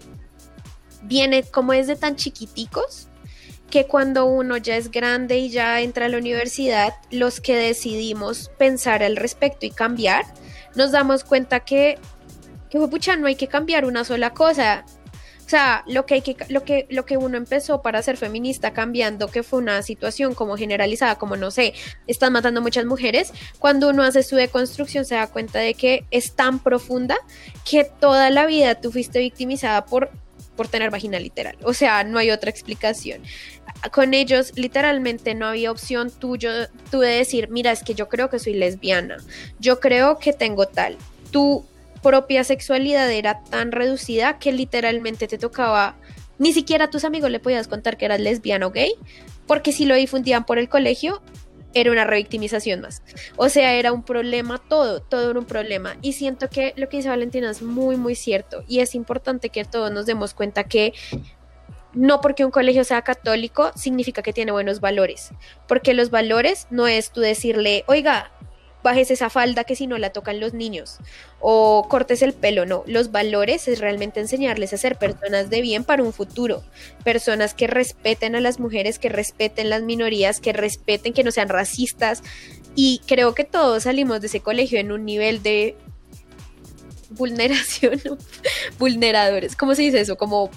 viene 1.02 1.42
como 1.42 1.72
desde 1.72 1.96
tan 1.96 2.16
chiquiticos 2.16 3.08
que 3.74 3.88
cuando 3.88 4.26
uno 4.26 4.56
ya 4.56 4.76
es 4.76 4.88
grande 4.88 5.36
y 5.38 5.50
ya 5.50 5.80
entra 5.80 6.06
a 6.06 6.08
la 6.08 6.18
universidad, 6.18 6.94
los 7.10 7.40
que 7.40 7.56
decidimos 7.56 8.52
pensar 8.56 9.02
al 9.02 9.16
respecto 9.16 9.66
y 9.66 9.70
cambiar, 9.70 10.24
nos 10.76 10.92
damos 10.92 11.24
cuenta 11.24 11.58
que, 11.58 11.98
que 12.70 12.78
pucha, 12.86 13.16
no 13.16 13.26
hay 13.26 13.34
que 13.34 13.48
cambiar 13.48 13.84
una 13.84 14.04
sola 14.04 14.32
cosa. 14.32 14.84
O 15.44 15.48
sea, 15.48 15.82
lo 15.88 16.06
que, 16.06 16.14
hay 16.14 16.22
que, 16.22 16.36
lo, 16.50 16.62
que, 16.62 16.86
lo 16.88 17.04
que 17.04 17.16
uno 17.16 17.36
empezó 17.36 17.82
para 17.82 18.00
ser 18.00 18.16
feminista 18.16 18.72
cambiando, 18.72 19.26
que 19.26 19.42
fue 19.42 19.58
una 19.58 19.82
situación 19.82 20.36
como 20.36 20.56
generalizada, 20.56 21.16
como 21.16 21.34
no 21.34 21.50
sé, 21.50 21.74
están 22.06 22.32
matando 22.32 22.62
muchas 22.62 22.84
mujeres, 22.84 23.32
cuando 23.58 23.88
uno 23.88 24.04
hace 24.04 24.22
su 24.22 24.36
deconstrucción 24.36 25.04
se 25.04 25.16
da 25.16 25.26
cuenta 25.26 25.58
de 25.58 25.74
que 25.74 26.04
es 26.12 26.36
tan 26.36 26.60
profunda 26.60 27.16
que 27.68 27.82
toda 27.82 28.30
la 28.30 28.46
vida 28.46 28.80
tú 28.80 28.92
fuiste 28.92 29.18
victimizada 29.18 29.84
por 29.84 30.12
por 30.56 30.68
tener 30.68 30.90
vagina 30.90 31.18
literal. 31.18 31.56
O 31.62 31.74
sea, 31.74 32.04
no 32.04 32.18
hay 32.18 32.30
otra 32.30 32.50
explicación. 32.50 33.22
Con 33.92 34.14
ellos 34.14 34.52
literalmente 34.56 35.34
no 35.34 35.46
había 35.46 35.70
opción 35.70 36.10
tuyo, 36.10 36.50
tú 36.90 37.00
de 37.00 37.10
decir, 37.10 37.48
mira, 37.50 37.72
es 37.72 37.82
que 37.82 37.94
yo 37.94 38.08
creo 38.08 38.30
que 38.30 38.38
soy 38.38 38.54
lesbiana, 38.54 39.16
yo 39.58 39.80
creo 39.80 40.18
que 40.18 40.32
tengo 40.32 40.66
tal. 40.66 40.96
Tu 41.30 41.64
propia 42.02 42.44
sexualidad 42.44 43.10
era 43.10 43.42
tan 43.44 43.72
reducida 43.72 44.38
que 44.38 44.52
literalmente 44.52 45.26
te 45.26 45.38
tocaba, 45.38 45.96
ni 46.38 46.52
siquiera 46.52 46.84
a 46.86 46.90
tus 46.90 47.04
amigos 47.04 47.30
le 47.30 47.40
podías 47.40 47.68
contar 47.68 47.96
que 47.96 48.04
eras 48.04 48.20
lesbiana 48.20 48.66
o 48.66 48.70
gay, 48.70 48.92
porque 49.46 49.72
si 49.72 49.84
lo 49.84 49.94
difundían 49.94 50.44
por 50.44 50.58
el 50.58 50.68
colegio, 50.68 51.22
era 51.74 51.90
una 51.90 52.04
revictimización 52.04 52.80
más. 52.80 53.02
O 53.36 53.48
sea, 53.48 53.74
era 53.74 53.92
un 53.92 54.02
problema 54.02 54.58
todo, 54.58 55.00
todo 55.00 55.30
era 55.30 55.38
un 55.38 55.44
problema. 55.44 55.96
Y 56.02 56.12
siento 56.12 56.48
que 56.48 56.72
lo 56.76 56.88
que 56.88 56.98
dice 56.98 57.08
Valentina 57.08 57.50
es 57.50 57.62
muy, 57.62 57.96
muy 57.96 58.14
cierto. 58.14 58.64
Y 58.68 58.80
es 58.80 58.94
importante 58.94 59.50
que 59.50 59.64
todos 59.64 59.90
nos 59.90 60.06
demos 60.06 60.34
cuenta 60.34 60.64
que 60.64 60.94
no 61.92 62.20
porque 62.20 62.44
un 62.44 62.50
colegio 62.50 62.84
sea 62.84 63.02
católico 63.02 63.70
significa 63.76 64.22
que 64.22 64.32
tiene 64.32 64.52
buenos 64.52 64.80
valores. 64.80 65.30
Porque 65.68 65.94
los 65.94 66.10
valores 66.10 66.66
no 66.70 66.86
es 66.86 67.10
tú 67.10 67.20
decirle, 67.20 67.84
oiga, 67.86 68.32
bajes 68.84 69.10
esa 69.10 69.30
falda 69.30 69.64
que 69.64 69.74
si 69.74 69.88
no 69.88 69.98
la 69.98 70.10
tocan 70.10 70.38
los 70.38 70.52
niños 70.54 70.98
o 71.40 71.88
cortes 71.88 72.22
el 72.22 72.34
pelo, 72.34 72.66
no, 72.66 72.84
los 72.86 73.10
valores 73.10 73.66
es 73.66 73.80
realmente 73.80 74.20
enseñarles 74.20 74.72
a 74.72 74.76
ser 74.76 74.96
personas 74.96 75.50
de 75.50 75.62
bien 75.62 75.82
para 75.82 76.04
un 76.04 76.12
futuro, 76.12 76.62
personas 77.02 77.54
que 77.54 77.66
respeten 77.66 78.36
a 78.36 78.40
las 78.40 78.60
mujeres, 78.60 79.00
que 79.00 79.08
respeten 79.08 79.70
las 79.70 79.82
minorías, 79.82 80.38
que 80.38 80.52
respeten, 80.52 81.14
que 81.14 81.24
no 81.24 81.32
sean 81.32 81.48
racistas. 81.48 82.22
Y 82.76 83.00
creo 83.06 83.34
que 83.34 83.44
todos 83.44 83.84
salimos 83.84 84.20
de 84.20 84.26
ese 84.26 84.40
colegio 84.40 84.78
en 84.78 84.92
un 84.92 85.04
nivel 85.04 85.42
de 85.42 85.76
vulneración, 87.10 88.00
vulneradores, 88.78 89.56
¿cómo 89.56 89.74
se 89.74 89.82
dice 89.82 90.00
eso? 90.00 90.16
Como 90.16 90.50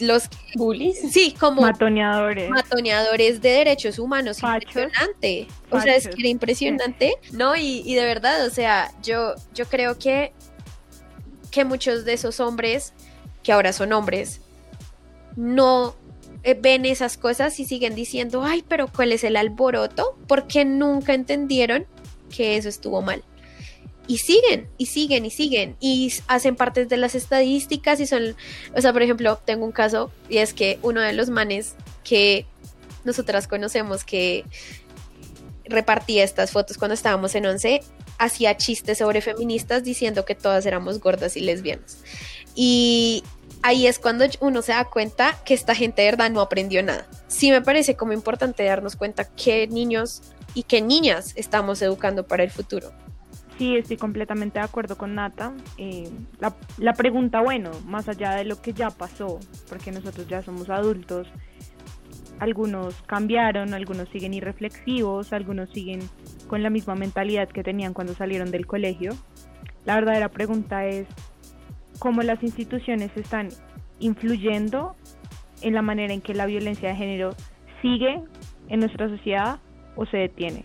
los 0.00 0.28
bullies. 0.54 1.00
Sí, 1.12 1.34
como 1.38 1.62
matoneadores. 1.62 2.50
Matoneadores 2.50 3.40
de 3.40 3.50
derechos 3.50 3.98
humanos. 3.98 4.42
Impresionante. 4.42 5.46
O 5.70 5.80
sea, 5.80 5.96
es 5.96 6.08
que 6.08 6.20
era 6.20 6.28
impresionante, 6.28 7.14
¿no? 7.32 7.56
Y, 7.56 7.94
de 7.94 8.04
verdad, 8.04 8.46
o 8.46 8.50
sea, 8.50 8.92
yo, 9.02 9.34
yo 9.54 9.66
creo 9.66 9.98
que, 9.98 10.32
que 11.50 11.64
muchos 11.64 12.04
de 12.04 12.14
esos 12.14 12.40
hombres, 12.40 12.92
que 13.42 13.52
ahora 13.52 13.72
son 13.72 13.92
hombres, 13.92 14.40
no 15.36 15.94
eh, 16.42 16.58
ven 16.60 16.84
esas 16.84 17.16
cosas 17.16 17.58
y 17.60 17.64
siguen 17.64 17.94
diciendo, 17.94 18.42
ay, 18.42 18.64
pero 18.66 18.88
¿cuál 18.88 19.12
es 19.12 19.24
el 19.24 19.36
alboroto? 19.36 20.18
Porque 20.26 20.64
nunca 20.64 21.14
entendieron 21.14 21.86
que 22.30 22.56
eso 22.56 22.68
estuvo 22.68 23.02
mal 23.02 23.24
y 24.10 24.18
siguen, 24.18 24.68
y 24.76 24.86
siguen, 24.86 25.24
y 25.24 25.30
siguen, 25.30 25.76
y 25.78 26.12
hacen 26.26 26.56
parte 26.56 26.84
de 26.84 26.96
las 26.96 27.14
estadísticas 27.14 28.00
y 28.00 28.08
son, 28.08 28.34
o 28.74 28.80
sea, 28.80 28.92
por 28.92 29.02
ejemplo, 29.02 29.40
tengo 29.44 29.64
un 29.64 29.70
caso 29.70 30.10
y 30.28 30.38
es 30.38 30.52
que 30.52 30.80
uno 30.82 31.00
de 31.00 31.12
los 31.12 31.30
manes 31.30 31.76
que 32.02 32.44
nosotras 33.04 33.46
conocemos 33.46 34.02
que 34.02 34.44
repartía 35.64 36.24
estas 36.24 36.50
fotos 36.50 36.76
cuando 36.76 36.94
estábamos 36.94 37.36
en 37.36 37.46
once, 37.46 37.82
hacía 38.18 38.56
chistes 38.56 38.98
sobre 38.98 39.20
feministas 39.20 39.84
diciendo 39.84 40.24
que 40.24 40.34
todas 40.34 40.66
éramos 40.66 40.98
gordas 40.98 41.36
y 41.36 41.42
lesbianas. 41.42 41.98
Y 42.56 43.22
ahí 43.62 43.86
es 43.86 44.00
cuando 44.00 44.24
uno 44.40 44.60
se 44.62 44.72
da 44.72 44.86
cuenta 44.86 45.38
que 45.44 45.54
esta 45.54 45.76
gente 45.76 46.02
de 46.02 46.10
verdad 46.10 46.32
no 46.32 46.40
aprendió 46.40 46.82
nada. 46.82 47.06
Sí 47.28 47.52
me 47.52 47.62
parece 47.62 47.94
como 47.94 48.12
importante 48.12 48.64
darnos 48.64 48.96
cuenta 48.96 49.24
qué 49.24 49.68
niños 49.68 50.22
y 50.52 50.64
qué 50.64 50.82
niñas 50.82 51.32
estamos 51.36 51.80
educando 51.80 52.26
para 52.26 52.42
el 52.42 52.50
futuro. 52.50 52.92
Sí, 53.60 53.76
estoy 53.76 53.98
completamente 53.98 54.58
de 54.58 54.64
acuerdo 54.64 54.96
con 54.96 55.14
Nata. 55.14 55.52
Eh, 55.76 56.08
la, 56.38 56.56
la, 56.78 56.94
pregunta, 56.94 57.42
bueno, 57.42 57.70
más 57.84 58.08
allá 58.08 58.30
de 58.30 58.46
lo 58.46 58.62
que 58.62 58.72
ya 58.72 58.88
pasó, 58.88 59.38
porque 59.68 59.92
nosotros 59.92 60.26
ya 60.28 60.40
somos 60.40 60.70
adultos, 60.70 61.28
algunos 62.38 62.94
cambiaron, 63.02 63.74
algunos 63.74 64.08
siguen 64.08 64.32
irreflexivos, 64.32 65.34
algunos 65.34 65.68
siguen 65.74 66.00
con 66.48 66.62
la 66.62 66.70
misma 66.70 66.94
mentalidad 66.94 67.50
que 67.50 67.62
tenían 67.62 67.92
cuando 67.92 68.14
salieron 68.14 68.50
del 68.50 68.66
colegio. 68.66 69.12
La 69.84 69.94
verdadera 69.94 70.30
pregunta 70.30 70.86
es 70.86 71.06
cómo 71.98 72.22
las 72.22 72.42
instituciones 72.42 73.14
están 73.14 73.50
influyendo 73.98 74.96
en 75.60 75.74
la 75.74 75.82
manera 75.82 76.14
en 76.14 76.22
que 76.22 76.32
la 76.32 76.46
violencia 76.46 76.88
de 76.88 76.96
género 76.96 77.36
sigue 77.82 78.22
en 78.70 78.80
nuestra 78.80 79.10
sociedad 79.10 79.58
o 79.96 80.06
se 80.06 80.16
detiene. 80.16 80.64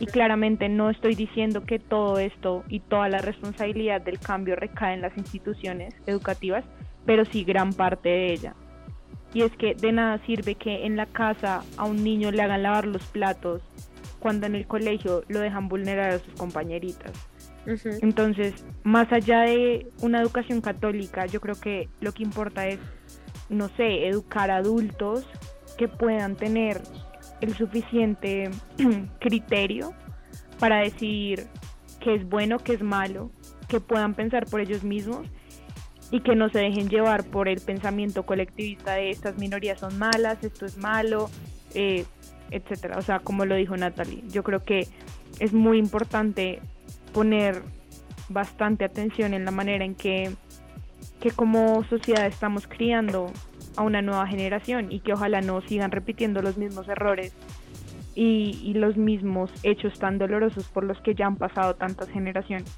Y 0.00 0.06
claramente 0.06 0.68
no 0.68 0.90
estoy 0.90 1.14
diciendo 1.14 1.64
que 1.64 1.78
todo 1.78 2.18
esto 2.18 2.64
y 2.68 2.80
toda 2.80 3.08
la 3.08 3.18
responsabilidad 3.18 4.00
del 4.00 4.18
cambio 4.18 4.56
recae 4.56 4.94
en 4.94 5.02
las 5.02 5.16
instituciones 5.16 5.94
educativas, 6.06 6.64
pero 7.04 7.24
sí 7.24 7.44
gran 7.44 7.72
parte 7.72 8.08
de 8.08 8.32
ella. 8.32 8.54
Y 9.32 9.42
es 9.42 9.52
que 9.56 9.74
de 9.74 9.92
nada 9.92 10.18
sirve 10.26 10.54
que 10.54 10.86
en 10.86 10.96
la 10.96 11.06
casa 11.06 11.62
a 11.76 11.84
un 11.84 12.02
niño 12.02 12.30
le 12.30 12.42
hagan 12.42 12.62
lavar 12.62 12.86
los 12.86 13.02
platos 13.04 13.62
cuando 14.18 14.46
en 14.46 14.54
el 14.54 14.66
colegio 14.66 15.22
lo 15.28 15.40
dejan 15.40 15.68
vulnerar 15.68 16.10
a 16.10 16.18
sus 16.18 16.34
compañeritas. 16.34 17.12
Entonces, 18.00 18.64
más 18.84 19.12
allá 19.12 19.40
de 19.40 19.88
una 20.00 20.20
educación 20.20 20.60
católica, 20.60 21.26
yo 21.26 21.40
creo 21.40 21.56
que 21.60 21.88
lo 22.00 22.12
que 22.12 22.22
importa 22.22 22.68
es, 22.68 22.78
no 23.48 23.68
sé, 23.76 24.06
educar 24.06 24.50
adultos 24.50 25.26
que 25.76 25.88
puedan 25.88 26.36
tener 26.36 26.80
el 27.40 27.54
suficiente 27.54 28.50
criterio 29.20 29.92
para 30.58 30.78
decidir 30.78 31.46
qué 32.00 32.14
es 32.14 32.28
bueno, 32.28 32.58
qué 32.58 32.74
es 32.74 32.82
malo, 32.82 33.30
que 33.68 33.80
puedan 33.80 34.14
pensar 34.14 34.46
por 34.46 34.60
ellos 34.60 34.84
mismos 34.84 35.26
y 36.10 36.20
que 36.20 36.36
no 36.36 36.48
se 36.48 36.60
dejen 36.60 36.88
llevar 36.88 37.24
por 37.24 37.48
el 37.48 37.60
pensamiento 37.60 38.24
colectivista 38.24 38.94
de 38.94 39.10
estas 39.10 39.38
minorías 39.38 39.80
son 39.80 39.98
malas, 39.98 40.42
esto 40.44 40.66
es 40.66 40.76
malo, 40.76 41.28
eh, 41.74 42.04
etcétera. 42.50 42.98
O 42.98 43.02
sea, 43.02 43.18
como 43.18 43.44
lo 43.44 43.56
dijo 43.56 43.76
Natalie, 43.76 44.22
yo 44.28 44.42
creo 44.42 44.64
que 44.64 44.86
es 45.40 45.52
muy 45.52 45.78
importante 45.78 46.60
poner 47.12 47.62
bastante 48.28 48.84
atención 48.84 49.34
en 49.34 49.44
la 49.44 49.50
manera 49.50 49.84
en 49.84 49.94
que, 49.94 50.32
que 51.20 51.30
como 51.30 51.84
sociedad 51.84 52.26
estamos 52.26 52.66
criando 52.66 53.32
a 53.76 53.82
una 53.82 54.02
nueva 54.02 54.26
generación 54.26 54.90
y 54.90 55.00
que 55.00 55.12
ojalá 55.12 55.40
no 55.40 55.60
sigan 55.60 55.90
repitiendo 55.90 56.42
los 56.42 56.56
mismos 56.56 56.88
errores 56.88 57.32
y, 58.14 58.72
los 58.74 58.96
mismos 58.96 59.50
hechos 59.62 59.98
tan 59.98 60.18
dolorosos 60.18 60.64
por 60.64 60.84
los 60.84 60.98
que 61.00 61.14
ya 61.14 61.26
han 61.26 61.36
pasado 61.36 61.74
tantas 61.74 62.08
generaciones. 62.08 62.70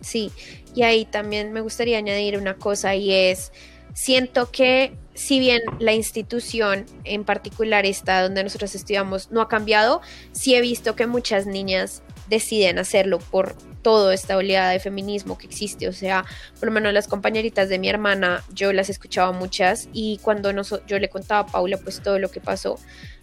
Sí, 0.00 0.32
y 0.74 0.82
ahí 0.82 1.04
también 1.04 1.52
me 1.52 1.60
gustaría 1.60 1.98
añadir 1.98 2.36
una 2.36 2.54
cosa 2.54 2.94
y 2.94 3.12
es, 3.12 3.52
siento 3.94 4.50
que 4.50 4.96
si 5.14 5.38
bien 5.38 5.62
la 5.78 5.92
institución 5.92 6.84
en 7.04 7.24
particular 7.24 7.86
esta 7.86 8.20
donde 8.22 8.42
nosotros 8.42 8.74
estudiamos 8.74 9.30
no 9.30 9.40
ha 9.40 9.48
cambiado, 9.48 10.02
sí 10.32 10.56
he 10.56 10.60
visto 10.60 10.96
que 10.96 11.06
muchas 11.06 11.46
niñas 11.46 12.02
deciden 12.28 12.78
hacerlo 12.78 13.18
por 13.18 13.54
toda 13.82 14.14
esta 14.14 14.36
oleada 14.36 14.70
de 14.70 14.80
feminismo 14.80 15.38
que 15.38 15.46
existe. 15.46 15.88
O 15.88 15.92
sea, 15.92 16.24
por 16.58 16.66
lo 16.66 16.72
menos 16.72 16.92
las 16.92 17.06
compañeritas 17.06 17.68
de 17.68 17.78
mi 17.78 17.88
hermana, 17.88 18.42
yo 18.52 18.72
las 18.72 18.90
escuchaba 18.90 19.32
muchas 19.32 19.88
y 19.92 20.18
cuando 20.22 20.50
yo 20.86 20.98
le 20.98 21.08
contaba 21.08 21.48
a 21.48 21.52
Paula 21.52 21.76
pues 21.78 22.02
todo 22.02 22.18
lo 22.18 22.30
que 22.30 22.40
pasó, 22.40 22.78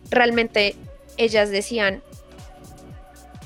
realmente 0.10 0.76
ellas 1.18 1.50
decían, 1.50 2.02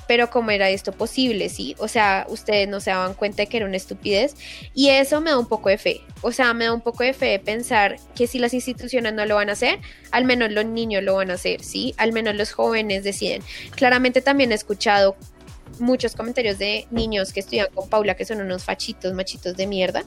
pero 0.08 0.30
¿cómo 0.30 0.52
era 0.52 0.70
esto 0.70 0.92
posible? 0.92 1.50
Sí, 1.50 1.76
o 1.80 1.88
sea, 1.88 2.26
ustedes 2.30 2.68
no 2.68 2.80
se 2.80 2.92
daban 2.92 3.14
cuenta 3.14 3.38
de 3.38 3.48
que 3.48 3.58
era 3.58 3.66
una 3.66 3.78
estupidez 3.78 4.36
y 4.74 4.90
eso 4.90 5.22
me 5.22 5.32
da 5.32 5.40
un 5.40 5.48
poco 5.48 5.70
de 5.70 5.78
fe, 5.78 6.02
o 6.22 6.32
sea, 6.32 6.54
me 6.54 6.66
da 6.66 6.74
un 6.74 6.82
poco 6.82 7.04
de 7.04 7.14
fe 7.14 7.40
pensar 7.40 7.98
que 8.14 8.28
si 8.28 8.40
las 8.40 8.54
instituciones 8.54 9.14
no 9.14 9.26
lo 9.26 9.36
van 9.36 9.50
a 9.50 9.54
hacer, 9.54 9.80
al 10.12 10.26
menos 10.26 10.52
los 10.52 10.66
niños 10.66 11.04
lo 11.04 11.16
van 11.16 11.32
a 11.32 11.36
hacer, 11.36 11.64
sí, 11.64 11.94
al 11.98 12.14
menos 12.14 12.36
los 12.36 12.52
jóvenes 12.52 13.04
deciden. 13.04 13.42
Claramente 13.76 14.22
también 14.22 14.52
he 14.52 14.56
escuchado 14.56 15.16
muchos 15.80 16.16
comentarios 16.16 16.58
de 16.58 16.88
niños 16.92 17.34
que 17.34 17.40
estudian 17.40 17.68
con 17.74 17.90
Paula 17.90 18.16
que 18.16 18.26
son 18.26 18.42
unos 18.42 18.64
fachitos, 18.64 19.14
machitos 19.14 19.56
de 19.56 19.68
mierda, 19.68 20.04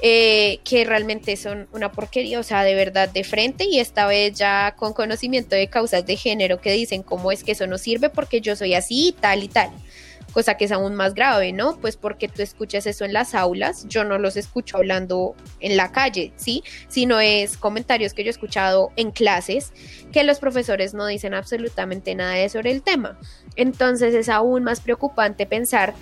eh, 0.00 0.60
que 0.64 0.84
realmente 0.84 1.36
son 1.36 1.68
una 1.72 1.92
porquería, 1.92 2.40
o 2.40 2.42
sea, 2.42 2.64
de 2.64 2.74
verdad 2.74 3.08
de 3.08 3.24
frente 3.24 3.64
y 3.64 3.78
esta 3.78 4.06
vez 4.06 4.34
ya 4.34 4.74
con 4.76 4.92
conocimiento 4.92 5.54
de 5.56 5.68
causas 5.68 6.04
de 6.04 6.16
género 6.16 6.60
que 6.60 6.72
dicen 6.72 7.02
cómo 7.02 7.32
es 7.32 7.44
que 7.44 7.52
eso 7.52 7.66
no 7.66 7.78
sirve 7.78 8.10
porque 8.10 8.40
yo 8.40 8.56
soy 8.56 8.74
así 8.74 9.08
y 9.08 9.12
tal 9.12 9.42
y 9.42 9.48
tal 9.48 9.70
cosa 10.34 10.56
que 10.56 10.64
es 10.64 10.72
aún 10.72 10.96
más 10.96 11.14
grave, 11.14 11.52
¿no? 11.52 11.78
Pues 11.80 11.96
porque 11.96 12.26
tú 12.26 12.42
escuchas 12.42 12.86
eso 12.86 13.04
en 13.04 13.12
las 13.12 13.36
aulas, 13.36 13.86
yo 13.88 14.02
no 14.02 14.18
los 14.18 14.36
escucho 14.36 14.76
hablando 14.76 15.36
en 15.60 15.76
la 15.76 15.92
calle, 15.92 16.32
¿sí? 16.36 16.64
Sino 16.88 17.20
es 17.20 17.56
comentarios 17.56 18.12
que 18.14 18.24
yo 18.24 18.28
he 18.28 18.30
escuchado 18.30 18.90
en 18.96 19.12
clases 19.12 19.72
que 20.12 20.24
los 20.24 20.40
profesores 20.40 20.92
no 20.92 21.06
dicen 21.06 21.34
absolutamente 21.34 22.16
nada 22.16 22.48
sobre 22.48 22.72
el 22.72 22.82
tema. 22.82 23.16
Entonces 23.54 24.12
es 24.12 24.28
aún 24.28 24.64
más 24.64 24.80
preocupante 24.80 25.46
pensar 25.46 25.94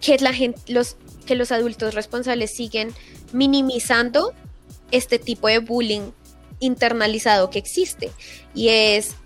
que 0.00 0.16
la 0.18 0.32
gente, 0.32 0.60
los 0.72 0.96
que 1.26 1.34
los 1.34 1.50
adultos 1.50 1.94
responsables 1.94 2.54
siguen 2.54 2.94
minimizando 3.32 4.32
este 4.92 5.18
tipo 5.18 5.48
de 5.48 5.58
bullying 5.58 6.12
internalizado 6.60 7.50
que 7.50 7.58
existe. 7.58 8.12
Y 8.54 8.68
es, 8.68 9.16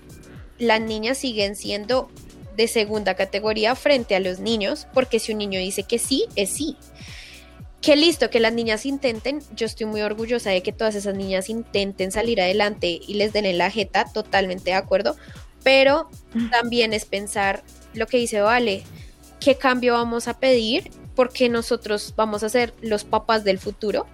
las 0.59 0.81
niñas 0.81 1.19
siguen 1.19 1.55
siendo 1.55 2.11
de 2.57 2.69
segunda 2.69 3.15
categoría 3.15 3.75
frente 3.75 4.15
a 4.15 4.21
los 4.21 4.38
niños, 4.41 4.87
porque 4.93 5.19
si 5.19 5.33
un 5.33 5.38
niño 5.38 5.59
dice 5.59 5.85
que 5.85 5.99
sí, 5.99 6.27
es 6.37 6.51
sí. 6.51 6.77
Que 7.81 7.97
listo, 7.97 8.31
que 8.31 8.38
las 8.38 8.53
niñas 8.53 8.87
intenten, 8.87 9.43
yo 9.57 9.67
estoy 9.67 9.87
muy 9.87 10.03
orgullosa 10.03 10.51
de 10.51 10.62
que 10.62 10.73
todas 10.73 10.95
esas 10.95 11.17
niñas 11.17 11.49
intenten 11.49 12.12
salir 12.12 12.41
adelante 12.41 13.01
y 13.07 13.15
les 13.15 13.33
den 13.33 13.45
en 13.45 13.59
la 13.59 13.71
jeta, 13.71 14.05
totalmente 14.12 14.71
de 14.71 14.77
acuerdo, 14.77 15.17
pero 15.65 16.09
también 16.51 16.93
es 16.93 17.05
pensar 17.05 17.65
lo 17.95 18.07
que 18.07 18.19
dice 18.19 18.41
Vale, 18.41 18.85
qué 19.41 19.57
cambio 19.57 19.95
vamos 19.95 20.29
a 20.29 20.38
pedir 20.38 20.91
porque 21.15 21.49
nosotros 21.49 22.15
vamos 22.17 22.43
a 22.43 22.49
ser 22.49 22.73
los 22.81 23.05
papás 23.05 23.45
del 23.45 23.59
futuro. 23.59 24.07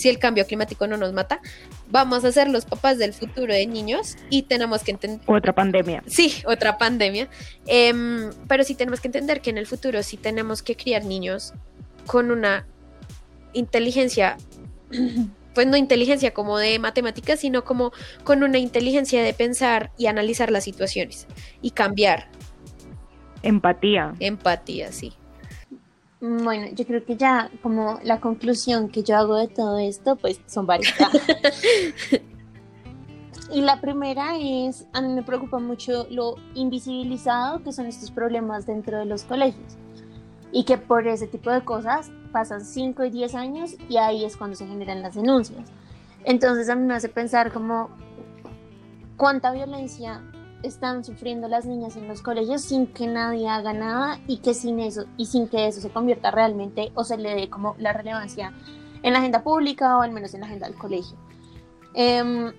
Si 0.00 0.08
el 0.08 0.18
cambio 0.18 0.46
climático 0.46 0.86
no 0.86 0.96
nos 0.96 1.12
mata, 1.12 1.42
vamos 1.90 2.24
a 2.24 2.32
ser 2.32 2.48
los 2.48 2.64
papás 2.64 2.96
del 2.96 3.12
futuro 3.12 3.52
de 3.52 3.66
niños 3.66 4.16
y 4.30 4.44
tenemos 4.44 4.82
que 4.82 4.92
entender... 4.92 5.20
Otra 5.26 5.54
pandemia. 5.54 6.02
Sí, 6.06 6.42
otra 6.46 6.78
pandemia. 6.78 7.28
Em, 7.66 8.30
pero 8.48 8.64
sí 8.64 8.74
tenemos 8.74 9.02
que 9.02 9.08
entender 9.08 9.42
que 9.42 9.50
en 9.50 9.58
el 9.58 9.66
futuro 9.66 10.02
sí 10.02 10.16
tenemos 10.16 10.62
que 10.62 10.74
criar 10.74 11.04
niños 11.04 11.52
con 12.06 12.30
una 12.30 12.66
inteligencia, 13.52 14.38
pues 15.54 15.66
no 15.66 15.76
inteligencia 15.76 16.32
como 16.32 16.56
de 16.56 16.78
matemáticas, 16.78 17.40
sino 17.40 17.62
como 17.62 17.92
con 18.24 18.42
una 18.42 18.56
inteligencia 18.56 19.22
de 19.22 19.34
pensar 19.34 19.92
y 19.98 20.06
analizar 20.06 20.50
las 20.50 20.64
situaciones 20.64 21.26
y 21.60 21.72
cambiar. 21.72 22.30
Empatía. 23.42 24.14
Empatía, 24.18 24.92
sí. 24.92 25.12
Bueno, 26.20 26.66
yo 26.74 26.86
creo 26.86 27.02
que 27.04 27.16
ya 27.16 27.50
como 27.62 27.98
la 28.02 28.20
conclusión 28.20 28.90
que 28.90 29.02
yo 29.02 29.16
hago 29.16 29.36
de 29.36 29.48
todo 29.48 29.78
esto, 29.78 30.16
pues 30.16 30.38
son 30.46 30.66
varias. 30.66 30.92
y 33.52 33.62
la 33.62 33.80
primera 33.80 34.36
es, 34.38 34.86
a 34.92 35.00
mí 35.00 35.08
me 35.08 35.22
preocupa 35.22 35.58
mucho 35.58 36.06
lo 36.10 36.34
invisibilizado 36.54 37.62
que 37.62 37.72
son 37.72 37.86
estos 37.86 38.10
problemas 38.10 38.66
dentro 38.66 38.98
de 38.98 39.06
los 39.06 39.24
colegios. 39.24 39.78
Y 40.52 40.64
que 40.64 40.76
por 40.76 41.06
ese 41.06 41.26
tipo 41.26 41.50
de 41.50 41.64
cosas 41.64 42.10
pasan 42.32 42.64
5 42.64 43.04
y 43.04 43.10
10 43.10 43.34
años 43.34 43.76
y 43.88 43.96
ahí 43.96 44.24
es 44.24 44.36
cuando 44.36 44.56
se 44.56 44.66
generan 44.66 45.00
las 45.00 45.14
denuncias. 45.14 45.70
Entonces 46.24 46.68
a 46.68 46.74
mí 46.74 46.86
me 46.86 46.94
hace 46.94 47.08
pensar 47.08 47.50
como 47.50 47.88
cuánta 49.16 49.52
violencia 49.52 50.22
están 50.62 51.04
sufriendo 51.04 51.48
las 51.48 51.64
niñas 51.64 51.96
en 51.96 52.08
los 52.08 52.22
colegios 52.22 52.62
sin 52.62 52.86
que 52.86 53.06
nadie 53.06 53.48
haga 53.48 53.72
nada 53.72 54.20
y 54.26 54.38
que 54.38 54.54
sin 54.54 54.80
eso 54.80 55.04
y 55.16 55.26
sin 55.26 55.48
que 55.48 55.66
eso 55.66 55.80
se 55.80 55.90
convierta 55.90 56.30
realmente 56.30 56.92
o 56.94 57.04
se 57.04 57.16
le 57.16 57.34
dé 57.34 57.48
como 57.48 57.74
la 57.78 57.92
relevancia 57.92 58.52
en 59.02 59.12
la 59.12 59.20
agenda 59.20 59.42
pública 59.42 59.96
o 59.98 60.02
al 60.02 60.12
menos 60.12 60.34
en 60.34 60.40
la 60.40 60.46
agenda 60.46 60.66
del 60.66 60.76
colegio. 60.76 61.16
Em, 61.94 62.52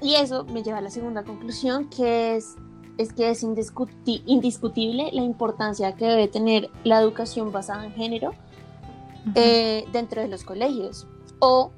y 0.00 0.14
eso 0.14 0.44
me 0.44 0.62
lleva 0.62 0.78
a 0.78 0.82
la 0.82 0.90
segunda 0.90 1.22
conclusión 1.24 1.88
que 1.88 2.36
es, 2.36 2.56
es 2.98 3.12
que 3.12 3.30
es 3.30 3.42
indiscutible 3.42 5.10
la 5.12 5.22
importancia 5.22 5.94
que 5.94 6.04
debe 6.04 6.28
tener 6.28 6.70
la 6.84 7.00
educación 7.00 7.52
basada 7.52 7.86
en 7.86 7.92
género 7.92 8.32
eh, 9.34 9.84
dentro 9.92 10.20
de 10.20 10.28
los 10.28 10.44
colegios. 10.44 11.06
O 11.38 11.70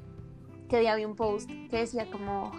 que 0.69 0.89
había 0.89 1.07
un 1.07 1.15
post 1.15 1.49
que 1.71 1.79
decía 1.79 2.11
como 2.11 2.53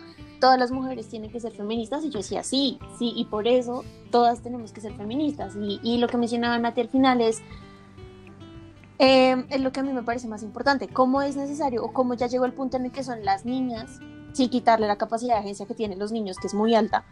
todas 0.46 0.60
las 0.60 0.70
mujeres 0.70 1.08
tienen 1.08 1.32
que 1.32 1.40
ser 1.40 1.54
feministas 1.54 2.04
y 2.04 2.12
yo 2.12 2.20
decía, 2.20 2.44
sí, 2.44 2.78
sí, 3.00 3.14
y 3.16 3.26
por 3.26 3.48
eso 3.48 3.84
todas 4.12 4.44
tenemos 4.44 4.72
que 4.72 4.80
ser 4.80 4.94
feministas. 4.94 5.56
Y, 5.56 5.98
lo 5.98 6.08
que 6.08 6.18
mencionaba 6.18 6.60
Nati 6.60 6.82
al 6.82 6.88
final 6.88 7.20
es, 7.20 7.42
em, 9.00 9.48
es 9.50 9.60
lo 9.60 9.72
que 9.72 9.80
a 9.80 9.84
mí 9.84 9.92
me 9.92 10.04
parece 10.04 10.28
más 10.28 10.44
importante, 10.44 10.88
cómo 10.88 11.24
es 11.24 11.36
necesario 11.36 11.84
o 11.84 11.94
cómo 11.94 12.14
ya 12.14 12.28
llegó 12.28 12.46
el 12.46 12.54
punto 12.54 12.78
en 12.78 12.86
el 12.86 12.92
que 12.92 13.04
son 13.04 13.26
las 13.26 13.44
niñas, 13.44 14.00
sin 14.34 14.52
quitarle 14.52 14.86
la 14.86 15.00
capacidad 15.00 15.34
de 15.34 15.40
agencia 15.40 15.66
que 15.66 15.74
tienen 15.74 15.98
los 15.98 16.12
niños, 16.12 16.38
que 16.38 16.46
es 16.46 16.54
muy 16.54 16.76
alta, 16.76 17.06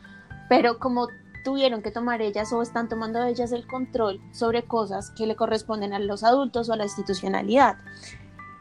pero 0.47 0.77
como 0.77 1.07
tuvieron 1.43 1.81
que 1.81 1.89
tomar 1.89 2.21
ellas 2.21 2.53
o 2.53 2.61
están 2.61 2.87
tomando 2.87 3.23
ellas 3.23 3.51
el 3.51 3.65
control 3.65 4.21
sobre 4.31 4.61
cosas 4.61 5.09
que 5.09 5.25
le 5.25 5.35
corresponden 5.35 5.91
a 5.93 5.97
los 5.97 6.23
adultos 6.23 6.69
o 6.69 6.73
a 6.73 6.77
la 6.77 6.83
institucionalidad. 6.83 7.77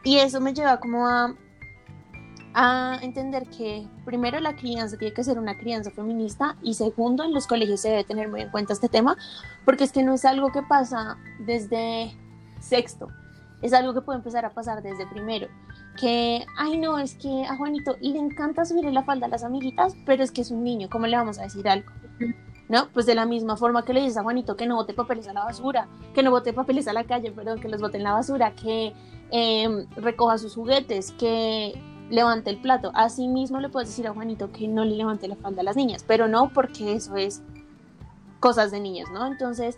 Y 0.03 0.17
eso 0.17 0.41
me 0.41 0.55
lleva 0.55 0.79
como 0.79 1.07
a, 1.07 1.35
a 2.53 2.99
entender 3.01 3.47
que 3.49 3.87
primero 4.05 4.39
la 4.39 4.55
crianza 4.55 4.97
tiene 4.97 5.13
que 5.13 5.23
ser 5.23 5.39
una 5.39 5.57
crianza 5.57 5.91
feminista 5.91 6.55
y 6.61 6.75
segundo 6.75 7.23
en 7.23 7.33
los 7.33 7.47
colegios 7.47 7.81
se 7.81 7.89
debe 7.89 8.03
tener 8.03 8.29
muy 8.29 8.41
en 8.41 8.49
cuenta 8.49 8.73
este 8.73 8.89
tema 8.89 9.17
porque 9.65 9.83
es 9.83 9.91
que 9.91 10.03
no 10.03 10.13
es 10.13 10.25
algo 10.25 10.51
que 10.51 10.61
pasa 10.61 11.17
desde 11.39 12.15
sexto, 12.59 13.07
es 13.61 13.73
algo 13.73 13.93
que 13.93 14.01
puede 14.01 14.17
empezar 14.17 14.45
a 14.45 14.51
pasar 14.51 14.83
desde 14.83 15.07
primero. 15.07 15.47
Que, 15.99 16.45
ay 16.57 16.77
no, 16.77 16.97
es 16.97 17.15
que 17.15 17.45
a 17.45 17.55
Juanito 17.55 17.95
le 18.01 18.17
encanta 18.17 18.65
subirle 18.65 18.91
la 18.91 19.03
falda 19.03 19.27
a 19.27 19.29
las 19.29 19.43
amiguitas, 19.43 19.95
pero 20.05 20.23
es 20.23 20.31
que 20.31 20.41
es 20.41 20.51
un 20.51 20.63
niño, 20.63 20.89
¿cómo 20.91 21.07
le 21.07 21.17
vamos 21.17 21.39
a 21.39 21.43
decir 21.43 21.67
algo? 21.67 21.91
¿No? 22.69 22.87
Pues 22.93 23.05
de 23.05 23.13
la 23.13 23.25
misma 23.25 23.57
forma 23.57 23.85
que 23.85 23.93
le 23.93 24.01
dices 24.01 24.17
a 24.17 24.23
Juanito 24.23 24.55
que 24.55 24.65
no 24.65 24.75
bote 24.75 24.93
papeles 24.93 25.27
a 25.27 25.33
la 25.33 25.43
basura, 25.43 25.87
que 26.15 26.23
no 26.23 26.31
bote 26.31 26.53
papeles 26.53 26.87
a 26.87 26.93
la 26.93 27.03
calle, 27.03 27.31
perdón, 27.31 27.59
que 27.59 27.67
los 27.67 27.81
bote 27.81 27.97
en 27.97 28.03
la 28.03 28.13
basura, 28.13 28.55
que 28.55 28.93
eh, 29.31 29.85
recoja 29.97 30.37
sus 30.37 30.55
juguetes, 30.55 31.11
que 31.11 31.73
levante 32.13 32.51
el 32.51 32.61
plato. 32.61 32.91
Así 32.93 33.27
mismo 33.27 33.59
le 33.59 33.69
puedes 33.69 33.89
decir 33.89 34.07
a 34.07 34.13
Juanito 34.13 34.51
que 34.51 34.67
no 34.67 34.85
le 34.85 34.95
levante 34.95 35.27
la 35.27 35.35
falda 35.35 35.61
a 35.61 35.63
las 35.63 35.75
niñas, 35.75 36.05
pero 36.07 36.27
no 36.27 36.53
porque 36.53 36.93
eso 36.93 37.15
es 37.15 37.41
cosas 38.39 38.69
de 38.69 38.79
niños, 38.79 39.09
¿no? 39.11 39.25
Entonces, 39.25 39.77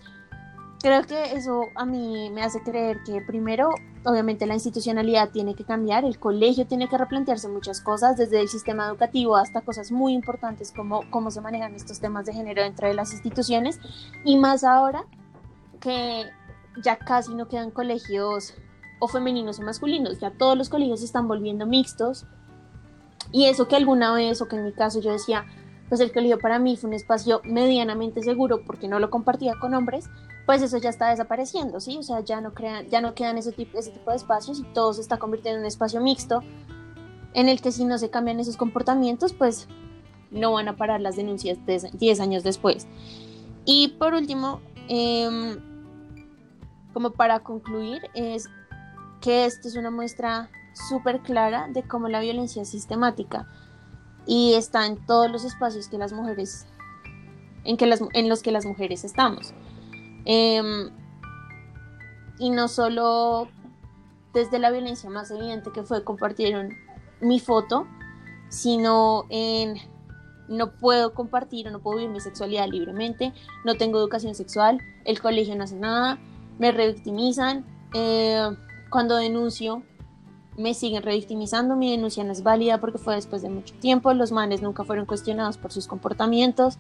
creo 0.82 1.04
que 1.04 1.32
eso 1.32 1.62
a 1.76 1.86
mí 1.86 2.30
me 2.32 2.43
hace 2.43 2.62
creer 2.62 3.04
que 3.06 3.21
primero, 3.21 3.69
obviamente 4.04 4.45
la 4.48 4.56
institucionalidad 4.56 5.30
tiene 5.30 5.56
que 5.56 5.63
cambiar, 5.63 6.04
el 6.04 6.19
colegio 6.19 6.67
tiene 6.67 6.89
que 6.89 6.98
replantearse 6.98 7.48
muchas 7.48 7.80
cosas, 7.80 8.17
desde 8.17 8.41
el 8.41 8.50
sistema 8.50 8.88
educativo 8.88 9.38
hasta 9.38 9.62
cosas 9.62 9.91
muy 9.91 10.13
importantes 10.13 10.74
como 10.74 11.10
cómo 11.12 11.32
se 11.32 11.39
manejan 11.39 11.74
estos 11.74 12.02
temas 12.02 12.26
de 12.26 12.34
género 12.34 12.63
dentro 12.63 12.89
de 12.89 12.95
las 12.95 13.13
instituciones, 13.13 13.80
y 14.26 14.36
más 14.36 14.65
ahora 14.65 15.06
que 15.80 16.26
ya 16.84 16.98
casi 16.98 17.34
no 17.34 17.48
quedan 17.48 17.71
colegios 17.71 18.56
femeninos 19.08 19.60
o 19.60 19.63
masculinos, 19.63 20.20
ya 20.20 20.32
todos 20.32 20.58
los 20.58 20.70
colegios 20.70 21.00
se 21.00 21.06
están 21.06 21.28
volviendo 21.28 21.65
mixtos, 21.65 22.26
y 23.32 23.46
eso 23.46 23.68
que 23.68 23.76
alguna 23.76 24.13
vez, 24.13 24.41
o 24.41 24.48
que 24.48 24.56
en 24.56 24.65
mi 24.65 24.72
caso 24.72 25.00
yo 25.02 25.12
decía, 25.12 25.46
pues 25.89 26.02
el 26.02 26.12
colegio 26.12 26.39
para 26.39 26.60
mí 26.60 26.78
fue 26.78 26.88
un 26.88 26.94
espacio 26.94 27.41
medianamente 27.44 28.24
seguro 28.24 28.63
porque 28.65 28.88
no 28.88 29.00
lo 29.00 29.10
compartía 29.10 29.54
con 29.60 29.74
hombres, 29.74 30.10
pues 30.46 30.62
eso 30.62 30.78
ya 30.78 30.89
está 30.89 31.10
desapareciendo, 31.10 31.80
¿sí? 31.80 31.98
O 31.98 32.04
sea, 32.04 32.22
ya 32.22 32.41
no, 32.41 32.54
crean, 32.54 32.88
ya 32.89 33.02
no 33.02 33.13
quedan 33.13 33.38
ese 33.38 33.52
tipo, 33.52 33.78
ese 33.78 33.91
tipo 33.91 34.12
de 34.12 34.18
espacios 34.18 34.60
y 34.60 34.63
todo 34.63 34.94
se 34.94 35.02
está 35.02 35.18
convirtiendo 35.18 35.58
en 35.58 35.62
un 35.62 35.68
espacio 35.68 36.02
mixto 36.02 36.41
en 37.34 37.50
el 37.50 37.62
que 37.62 37.72
si 37.72 37.86
no 37.86 37.98
se 37.98 38.10
cambian 38.10 38.39
esos 38.39 38.58
comportamientos, 38.58 39.34
pues 39.34 39.68
no 40.32 40.54
van 40.54 40.68
a 40.68 40.76
parar 40.76 41.02
las 41.02 41.15
denuncias 41.15 41.58
10 41.65 42.20
años 42.20 42.44
después. 42.44 42.88
Y 43.65 43.89
por 44.00 44.13
último, 44.13 44.62
em, 44.88 45.60
como 46.94 47.12
para 47.12 47.39
concluir, 47.39 48.04
es 48.13 48.48
que 49.26 49.46
esto 49.46 49.68
es 49.68 49.76
una 49.76 49.90
muestra 49.90 50.52
súper 50.88 51.22
clara 51.22 51.68
de 51.74 51.82
cómo 51.82 52.10
la 52.10 52.20
violencia 52.20 52.62
es 52.62 52.70
sistemática 52.70 53.48
y 54.28 54.54
está 54.54 54.86
en 54.86 55.04
todos 55.08 55.32
los 55.32 55.44
espacios 55.46 55.88
que 55.88 55.98
las 55.98 56.14
mujeres, 56.14 56.68
en, 57.64 57.76
que 57.76 57.88
las, 57.88 58.04
en 58.14 58.30
los 58.30 58.44
que 58.44 58.52
las 58.52 58.68
mujeres 58.68 59.04
estamos. 59.04 59.52
Em, 60.26 60.92
y 62.38 62.52
no 62.52 62.68
solo 62.68 63.48
desde 64.32 64.60
la 64.60 64.70
violencia 64.70 65.10
más 65.10 65.32
evidente 65.32 65.72
que 65.72 65.82
fue 65.82 66.04
compartieron 66.04 66.70
mi 67.20 67.40
foto, 67.40 67.88
sino 68.50 69.26
en 69.32 69.76
no 70.48 70.74
puedo 70.74 71.16
compartir 71.16 71.68
o 71.68 71.72
no 71.72 71.80
puedo 71.80 71.98
vivir 71.98 72.12
mi 72.12 72.20
sexualidad 72.20 72.68
libremente, 72.68 73.34
no 73.64 73.74
tengo 73.74 73.98
educación 73.98 74.36
sexual, 74.36 74.80
el 75.04 75.20
colegio 75.20 75.56
no 75.56 75.64
hace 75.64 75.78
nada, 75.78 76.20
me 76.60 76.72
revictimizan, 76.72 77.66
eh, 77.96 78.56
cuando 78.96 79.18
denuncio 79.18 79.84
me 80.56 80.74
siguen 80.74 81.04
revictimizando, 81.04 81.76
mi 81.76 81.92
denuncia 81.92 82.24
no 82.24 82.32
es 82.32 82.44
válida 82.44 82.80
porque 82.80 82.98
fue 82.98 83.16
después 83.16 83.42
de 83.42 83.50
mucho 83.50 83.76
tiempo, 83.76 84.14
los 84.14 84.32
manes 84.32 84.62
nunca 84.62 84.86
fueron 84.86 85.06
cuestionados 85.06 85.58
por 85.58 85.74
sus 85.74 85.86
comportamientos 85.86 86.78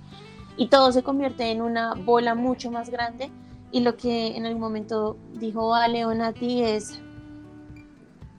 y 0.55 0.67
todo 0.67 0.93
se 0.93 1.03
convierte 1.03 1.51
en 1.51 1.61
una 1.61 1.93
bola 1.93 2.33
mucho 2.33 2.71
más 2.71 2.89
grande 2.89 3.31
y 3.69 3.81
lo 3.81 3.97
que 3.97 4.37
en 4.37 4.45
algún 4.45 4.61
momento 4.61 5.17
dijo 5.33 5.75
Ale 5.75 6.05
o 6.05 6.13
Nati 6.13 6.63
es, 6.63 7.01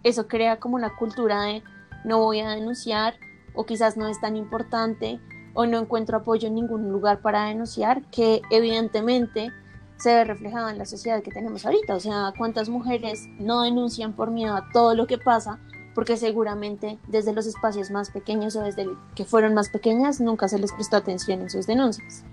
eso 0.04 0.26
crea 0.26 0.58
como 0.58 0.76
una 0.76 0.96
cultura 0.96 1.42
de 1.42 1.62
no 2.02 2.20
voy 2.20 2.40
a 2.40 2.52
denunciar 2.52 3.16
o 3.54 3.66
quizás 3.66 3.98
no 3.98 4.08
es 4.08 4.18
tan 4.22 4.36
importante 4.36 5.20
o 5.52 5.66
no 5.66 5.78
encuentro 5.80 6.16
apoyo 6.16 6.48
en 6.48 6.54
ningún 6.54 6.90
lugar 6.90 7.20
para 7.20 7.44
denunciar 7.44 8.00
que 8.04 8.40
evidentemente 8.50 9.52
se 9.98 10.14
ve 10.14 10.24
reflejado 10.24 10.68
en 10.68 10.78
la 10.78 10.84
sociedad 10.84 11.22
que 11.22 11.30
tenemos 11.30 11.64
ahorita. 11.64 11.94
O 11.94 12.00
sea, 12.00 12.32
cuántas 12.36 12.68
mujeres 12.68 13.28
no 13.38 13.62
denuncian 13.62 14.12
por 14.12 14.30
miedo 14.30 14.54
a 14.56 14.68
todo 14.72 14.94
lo 14.94 15.06
que 15.06 15.18
pasa, 15.18 15.58
porque 15.94 16.16
seguramente 16.16 16.98
desde 17.08 17.32
los 17.32 17.46
espacios 17.46 17.90
más 17.90 18.10
pequeños 18.10 18.56
o 18.56 18.62
desde 18.62 18.86
que 19.14 19.24
fueron 19.24 19.54
más 19.54 19.70
pequeñas 19.70 20.20
nunca 20.20 20.48
se 20.48 20.58
les 20.58 20.72
prestó 20.72 20.96
atención 20.96 21.40
en 21.40 21.50
sus 21.50 21.66
denuncias. 21.66 22.24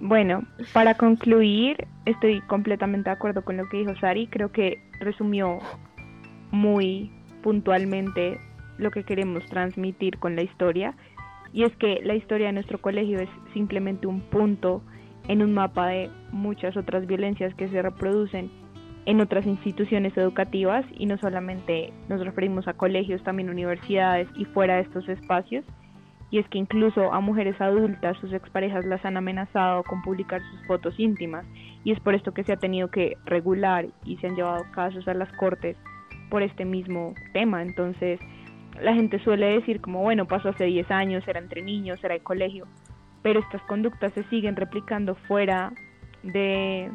Bueno, 0.00 0.44
para 0.72 0.94
concluir, 0.94 1.86
estoy 2.06 2.40
completamente 2.42 3.10
de 3.10 3.14
acuerdo 3.14 3.44
con 3.44 3.58
lo 3.58 3.68
que 3.68 3.78
dijo 3.78 3.94
Sari. 4.00 4.28
Creo 4.28 4.50
que 4.50 4.82
resumió 4.98 5.58
muy 6.50 7.12
puntualmente 7.42 8.40
lo 8.78 8.90
que 8.90 9.04
queremos 9.04 9.44
transmitir 9.46 10.18
con 10.18 10.36
la 10.36 10.42
historia. 10.42 10.94
Y 11.52 11.64
es 11.64 11.76
que 11.76 12.00
la 12.02 12.14
historia 12.14 12.46
de 12.46 12.54
nuestro 12.54 12.80
colegio 12.80 13.20
es 13.20 13.28
simplemente 13.52 14.06
un 14.06 14.20
punto 14.20 14.82
en 15.28 15.42
un 15.42 15.54
mapa 15.54 15.88
de 15.88 16.10
muchas 16.32 16.76
otras 16.76 17.06
violencias 17.06 17.54
que 17.54 17.68
se 17.68 17.82
reproducen 17.82 18.50
en 19.06 19.20
otras 19.20 19.46
instituciones 19.46 20.16
educativas 20.16 20.84
y 20.96 21.06
no 21.06 21.18
solamente 21.18 21.92
nos 22.08 22.24
referimos 22.24 22.68
a 22.68 22.74
colegios, 22.74 23.22
también 23.22 23.50
universidades 23.50 24.28
y 24.36 24.44
fuera 24.44 24.76
de 24.76 24.82
estos 24.82 25.08
espacios. 25.08 25.64
Y 26.30 26.38
es 26.38 26.48
que 26.48 26.58
incluso 26.58 27.12
a 27.12 27.20
mujeres 27.20 27.60
adultas 27.60 28.16
sus 28.18 28.32
exparejas 28.32 28.84
las 28.84 29.04
han 29.04 29.16
amenazado 29.16 29.82
con 29.82 30.00
publicar 30.02 30.40
sus 30.42 30.64
fotos 30.66 30.94
íntimas 30.98 31.44
y 31.82 31.90
es 31.90 31.98
por 31.98 32.14
esto 32.14 32.32
que 32.32 32.44
se 32.44 32.52
ha 32.52 32.56
tenido 32.56 32.88
que 32.88 33.16
regular 33.24 33.86
y 34.04 34.16
se 34.18 34.28
han 34.28 34.36
llevado 34.36 34.64
casos 34.72 35.08
a 35.08 35.14
las 35.14 35.32
cortes 35.32 35.76
por 36.28 36.42
este 36.42 36.64
mismo 36.64 37.14
tema. 37.32 37.62
Entonces 37.62 38.20
la 38.80 38.94
gente 38.94 39.18
suele 39.18 39.46
decir 39.46 39.80
como 39.80 40.02
bueno, 40.02 40.26
pasó 40.26 40.50
hace 40.50 40.66
10 40.66 40.90
años, 40.92 41.26
era 41.26 41.40
entre 41.40 41.62
niños, 41.62 41.98
era 42.04 42.14
de 42.14 42.20
colegio, 42.20 42.66
pero 43.22 43.40
estas 43.40 43.62
conductas 43.62 44.12
se 44.12 44.24
siguen 44.24 44.56
replicando 44.56 45.14
fuera 45.14 45.72
de, 46.22 46.90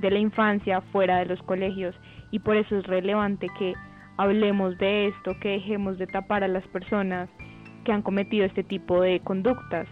la 0.00 0.18
infancia, 0.18 0.80
fuera 0.92 1.18
de 1.18 1.26
los 1.26 1.42
colegios, 1.42 1.94
y 2.30 2.40
por 2.40 2.56
eso 2.56 2.78
es 2.78 2.86
relevante 2.86 3.48
que 3.58 3.74
hablemos 4.16 4.78
de 4.78 5.08
esto, 5.08 5.32
que 5.40 5.50
dejemos 5.50 5.98
de 5.98 6.06
tapar 6.06 6.44
a 6.44 6.48
las 6.48 6.66
personas 6.68 7.28
que 7.84 7.92
han 7.92 8.02
cometido 8.02 8.44
este 8.44 8.62
tipo 8.62 9.00
de 9.00 9.20
conductas. 9.20 9.86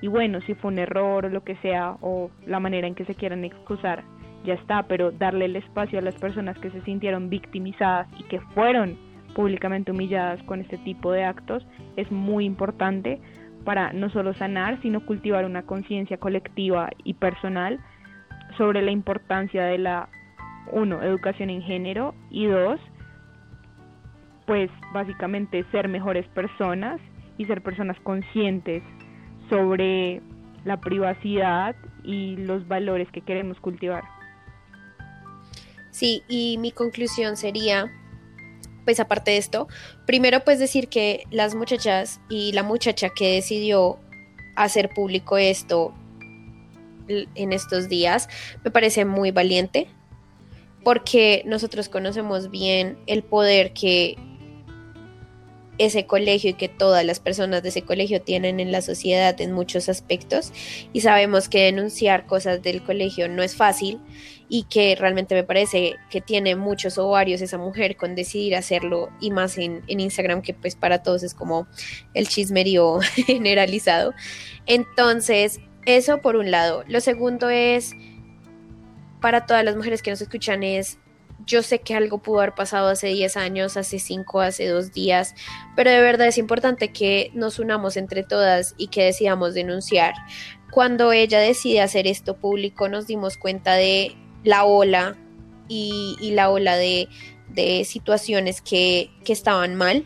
Y 0.00 0.08
bueno, 0.08 0.40
si 0.42 0.54
fue 0.54 0.70
un 0.70 0.78
error 0.78 1.26
o 1.26 1.28
lo 1.28 1.44
que 1.44 1.56
sea, 1.56 1.96
o 2.00 2.30
la 2.46 2.60
manera 2.60 2.86
en 2.86 2.94
que 2.94 3.04
se 3.04 3.14
quieran 3.14 3.44
excusar, 3.44 4.04
ya 4.44 4.54
está, 4.54 4.82
pero 4.84 5.10
darle 5.10 5.46
el 5.46 5.56
espacio 5.56 5.98
a 5.98 6.02
las 6.02 6.14
personas 6.16 6.58
que 6.58 6.70
se 6.70 6.82
sintieron 6.82 7.30
victimizadas 7.30 8.08
y 8.18 8.24
que 8.24 8.40
fueron 8.40 8.98
públicamente 9.34 9.90
humilladas 9.90 10.42
con 10.44 10.60
este 10.60 10.78
tipo 10.78 11.10
de 11.10 11.24
actos 11.24 11.66
es 11.96 12.10
muy 12.10 12.44
importante 12.44 13.20
para 13.64 13.92
no 13.92 14.10
solo 14.10 14.34
sanar, 14.34 14.80
sino 14.82 15.04
cultivar 15.04 15.44
una 15.44 15.62
conciencia 15.62 16.18
colectiva 16.18 16.90
y 17.02 17.14
personal 17.14 17.80
sobre 18.56 18.82
la 18.82 18.90
importancia 18.90 19.64
de 19.64 19.78
la, 19.78 20.08
uno, 20.70 21.02
educación 21.02 21.50
en 21.50 21.62
género 21.62 22.14
y 22.30 22.46
dos, 22.46 22.80
pues 24.46 24.70
básicamente 24.92 25.64
ser 25.72 25.88
mejores 25.88 26.26
personas 26.28 27.00
y 27.38 27.46
ser 27.46 27.62
personas 27.62 27.98
conscientes 28.00 28.82
sobre 29.48 30.20
la 30.64 30.80
privacidad 30.80 31.74
y 32.04 32.36
los 32.36 32.66
valores 32.68 33.10
que 33.10 33.22
queremos 33.22 33.58
cultivar. 33.60 34.04
Sí, 35.90 36.22
y 36.28 36.58
mi 36.58 36.72
conclusión 36.72 37.36
sería 37.36 37.90
pues 38.84 39.00
aparte 39.00 39.32
de 39.32 39.36
esto, 39.38 39.68
primero 40.06 40.44
pues 40.44 40.58
decir 40.58 40.88
que 40.88 41.24
las 41.30 41.54
muchachas 41.54 42.20
y 42.28 42.52
la 42.52 42.62
muchacha 42.62 43.08
que 43.08 43.32
decidió 43.34 43.98
hacer 44.56 44.90
público 44.94 45.36
esto 45.36 45.94
en 47.08 47.52
estos 47.52 47.88
días 47.88 48.28
me 48.64 48.70
parece 48.70 49.04
muy 49.04 49.30
valiente 49.30 49.88
porque 50.84 51.42
nosotros 51.46 51.88
conocemos 51.88 52.50
bien 52.50 52.98
el 53.06 53.22
poder 53.22 53.72
que 53.72 54.16
ese 55.78 56.06
colegio 56.06 56.50
y 56.50 56.54
que 56.54 56.68
todas 56.68 57.04
las 57.04 57.20
personas 57.20 57.62
de 57.62 57.70
ese 57.70 57.82
colegio 57.82 58.22
tienen 58.22 58.60
en 58.60 58.72
la 58.72 58.82
sociedad 58.82 59.40
en 59.40 59.52
muchos 59.52 59.88
aspectos 59.88 60.52
y 60.92 61.00
sabemos 61.00 61.48
que 61.48 61.64
denunciar 61.64 62.26
cosas 62.26 62.62
del 62.62 62.82
colegio 62.82 63.28
no 63.28 63.42
es 63.42 63.56
fácil 63.56 64.00
y 64.48 64.64
que 64.64 64.94
realmente 64.94 65.34
me 65.34 65.44
parece 65.44 65.96
que 66.10 66.20
tiene 66.20 66.54
muchos 66.54 66.98
ovarios 66.98 67.40
esa 67.40 67.58
mujer 67.58 67.96
con 67.96 68.14
decidir 68.14 68.56
hacerlo 68.56 69.10
y 69.20 69.30
más 69.30 69.58
en, 69.58 69.82
Instagram 69.88 70.42
que 70.42 70.54
pues 70.54 70.76
para 70.76 71.02
todos 71.02 71.22
es 71.22 71.34
como 71.34 71.66
el 72.12 72.28
chismerío 72.28 73.00
generalizado. 73.26 74.12
Entonces, 74.66 75.60
eso 75.86 76.20
por 76.20 76.36
un 76.36 76.50
lado. 76.50 76.84
Lo 76.88 77.00
segundo 77.00 77.48
es, 77.50 77.92
para 79.20 79.46
todas 79.46 79.64
las 79.64 79.76
mujeres 79.76 80.02
que 80.02 80.10
nos 80.10 80.20
escuchan, 80.20 80.62
es 80.62 80.98
yo 81.46 81.62
sé 81.62 81.80
que 81.80 81.94
algo 81.94 82.18
pudo 82.18 82.40
haber 82.40 82.54
pasado 82.54 82.88
hace 82.88 83.08
10 83.08 83.36
años, 83.36 83.76
hace 83.76 83.98
5, 83.98 84.40
hace 84.40 84.68
2 84.68 84.92
días, 84.92 85.34
pero 85.76 85.90
de 85.90 86.00
verdad 86.00 86.28
es 86.28 86.38
importante 86.38 86.92
que 86.92 87.30
nos 87.34 87.58
unamos 87.58 87.96
entre 87.96 88.22
todas 88.22 88.74
y 88.78 88.88
que 88.88 89.04
decidamos 89.04 89.54
denunciar. 89.54 90.14
Cuando 90.70 91.12
ella 91.12 91.38
decide 91.38 91.80
hacer 91.80 92.06
esto 92.06 92.36
público, 92.36 92.88
nos 92.88 93.06
dimos 93.06 93.36
cuenta 93.36 93.74
de 93.74 94.16
la 94.42 94.64
ola 94.64 95.16
y, 95.68 96.32
la 96.32 96.50
ola 96.50 96.76
de, 96.76 97.08
situaciones 97.84 98.60
que, 98.60 99.10
estaban 99.26 99.74
mal. 99.76 100.04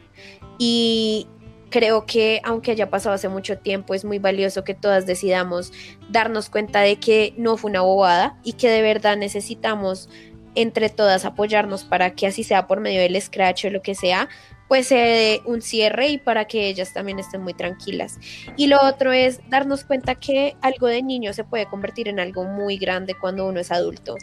Y 0.59 1.26
creo 1.70 2.07
que 2.07 2.41
aunque 2.45 2.72
haya 2.72 2.91
pasado 2.91 3.14
hace 3.14 3.29
mucho 3.29 3.59
tiempo, 3.59 3.95
es 3.95 4.05
muy 4.05 4.18
valioso 4.18 4.64
que 4.64 4.74
todas 4.74 5.07
decidamos 5.07 5.72
darnos 6.11 6.51
cuenta 6.51 6.81
de 6.81 6.97
que 6.97 7.35
no 7.37 7.57
fue 7.57 7.70
una 7.70 7.81
bobada 7.83 8.39
y 8.45 8.55
que 8.55 8.68
de 8.68 8.83
verdad 8.83 9.16
necesitamos 9.16 10.09
entre 10.61 10.90
todas 10.90 11.24
apoyarnos 11.24 11.84
para 11.84 12.14
que 12.14 12.26
así 12.26 12.42
sea 12.42 12.66
por 12.66 12.80
medio 12.80 13.00
del 13.00 13.20
scratch 13.20 13.66
o 13.66 13.70
lo 13.70 13.80
que 13.80 13.94
sea, 13.94 14.28
pues 14.66 14.88
se 14.88 14.96
dé 14.96 15.40
un 15.46 15.62
cierre 15.62 16.09
y 16.09 16.18
para 16.18 16.46
que 16.46 16.68
ellas 16.68 16.92
también 16.92 17.18
estén 17.18 17.42
muy 17.42 17.54
tranquilas. 17.54 18.18
Y 18.56 18.66
lo 18.66 18.82
otro 18.82 19.12
es 19.12 19.40
darnos 19.48 19.84
cuenta 19.84 20.16
que 20.16 20.56
algo 20.61 20.88
de 20.88 21.02
niño 21.02 21.32
se 21.32 21.44
puede 21.44 21.66
convertir 21.66 22.09
en 22.09 22.18
algo 22.18 22.44
muy 22.44 22.76
grande 22.76 23.14
cuando 23.14 23.46
uno 23.46 23.61
es 23.61 23.70
adulto 23.70 24.16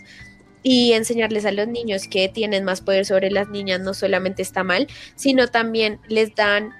y 0.62 0.94
enseñarles 0.94 1.46
a 1.46 1.52
los 1.52 1.68
niños 1.68 2.08
que 2.10 2.28
tienen 2.28 2.66
más 2.66 2.82
poder 2.82 3.06
sobre 3.06 3.32
las 3.32 3.50
niñas 3.50 3.80
no 3.80 3.94
solamente 3.94 4.42
está 4.42 4.64
mal, 4.64 4.88
sino 5.16 5.48
también 5.48 6.00
les 6.08 6.36
dan 6.36 6.72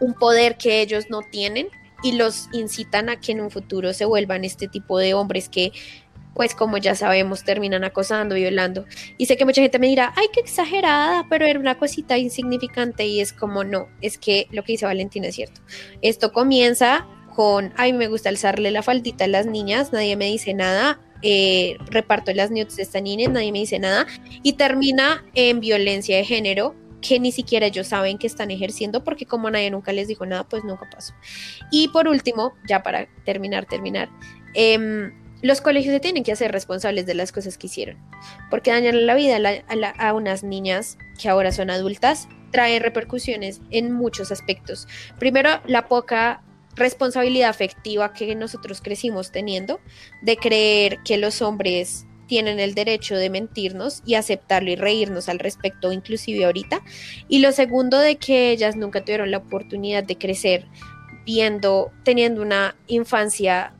un 0.00 0.12
poder 0.14 0.58
que 0.58 0.82
ellos 0.82 1.06
no 1.08 1.20
tienen 1.22 1.68
y 2.02 2.12
los 2.12 2.48
incitan 2.52 3.08
a 3.08 3.16
que 3.18 3.32
en 3.32 3.40
un 3.40 3.50
futuro 3.50 3.92
se 3.94 4.04
vuelvan 4.04 4.44
este 4.44 4.68
tipo 4.68 4.98
de 4.98 5.14
hombres 5.14 5.48
que 5.48 5.72
pues 6.36 6.54
como 6.54 6.76
ya 6.76 6.94
sabemos, 6.94 7.44
terminan 7.44 7.82
acosando, 7.82 8.34
violando. 8.34 8.84
Y 9.16 9.24
sé 9.24 9.38
que 9.38 9.46
mucha 9.46 9.62
gente 9.62 9.78
me 9.78 9.86
dirá, 9.86 10.12
ay, 10.16 10.26
qué 10.32 10.40
exagerada, 10.40 11.26
pero 11.30 11.46
era 11.46 11.58
una 11.58 11.78
cosita 11.78 12.18
insignificante 12.18 13.06
y 13.06 13.20
es 13.20 13.32
como, 13.32 13.64
no, 13.64 13.88
es 14.02 14.18
que 14.18 14.46
lo 14.52 14.62
que 14.62 14.72
dice 14.72 14.84
Valentina 14.84 15.28
es 15.28 15.34
cierto. 15.34 15.62
Esto 16.02 16.32
comienza 16.32 17.06
con, 17.34 17.72
ay, 17.76 17.94
me 17.94 18.08
gusta 18.08 18.28
alzarle 18.28 18.70
la 18.70 18.82
faldita 18.82 19.24
a 19.24 19.28
las 19.28 19.46
niñas, 19.46 19.94
nadie 19.94 20.14
me 20.16 20.26
dice 20.26 20.52
nada, 20.52 21.00
eh, 21.22 21.78
reparto 21.86 22.34
las 22.34 22.50
nudes 22.50 22.76
de 22.76 22.82
esta 22.82 23.00
niña, 23.00 23.30
nadie 23.30 23.50
me 23.50 23.60
dice 23.60 23.78
nada, 23.78 24.06
y 24.42 24.54
termina 24.54 25.24
en 25.34 25.60
violencia 25.60 26.18
de 26.18 26.24
género 26.24 26.74
que 27.00 27.18
ni 27.18 27.32
siquiera 27.32 27.66
ellos 27.66 27.86
saben 27.86 28.18
que 28.18 28.26
están 28.26 28.50
ejerciendo 28.50 29.04
porque 29.04 29.24
como 29.24 29.50
nadie 29.50 29.70
nunca 29.70 29.92
les 29.92 30.06
dijo 30.06 30.26
nada, 30.26 30.44
pues 30.44 30.64
nunca 30.64 30.88
pasó. 30.90 31.14
Y 31.70 31.88
por 31.88 32.08
último, 32.08 32.54
ya 32.68 32.82
para 32.82 33.08
terminar, 33.24 33.64
terminar, 33.64 34.10
eh, 34.54 35.12
los 35.46 35.60
colegios 35.60 35.94
se 35.94 36.00
tienen 36.00 36.24
que 36.24 36.32
hacer 36.32 36.52
responsables 36.52 37.06
de 37.06 37.14
las 37.14 37.32
cosas 37.32 37.56
que 37.56 37.68
hicieron, 37.68 37.96
porque 38.50 38.72
dañar 38.72 38.94
la 38.94 39.14
vida 39.14 39.38
a, 39.98 40.12
unas 40.12 40.42
niñas 40.42 40.98
que 41.20 41.28
ahora 41.28 41.52
son 41.52 41.70
adultas 41.70 42.28
trae 42.50 42.78
repercusiones 42.78 43.60
en 43.70 43.92
muchos 43.92 44.32
aspectos. 44.32 44.86
Primero, 45.18 45.60
la 45.66 45.88
poca 45.88 46.42
responsabilidad 46.74 47.50
afectiva 47.50 48.12
que 48.12 48.34
nosotros 48.34 48.80
crecimos 48.80 49.32
teniendo, 49.32 49.80
de 50.22 50.36
creer 50.36 50.98
que 51.04 51.16
los 51.16 51.42
hombres 51.42 52.06
tienen 52.26 52.58
el 52.58 52.74
derecho 52.74 53.16
de 53.16 53.30
mentirnos 53.30 54.02
y 54.04 54.14
aceptarlo 54.14 54.70
y 54.70 54.76
reírnos 54.76 55.28
al 55.28 55.38
respecto, 55.38 55.92
inclusive 55.92 56.44
ahorita. 56.44 56.82
Y 57.28 57.38
lo 57.38 57.52
segundo, 57.52 57.98
de 57.98 58.16
que 58.16 58.50
ellas 58.50 58.76
nunca 58.76 59.04
tuvieron 59.04 59.30
la 59.30 59.38
oportunidad 59.38 60.02
de 60.04 60.18
crecer 60.18 60.66
viendo, 61.24 61.92
teniendo 62.04 62.42
una 62.42 62.76
infancia 62.88 63.75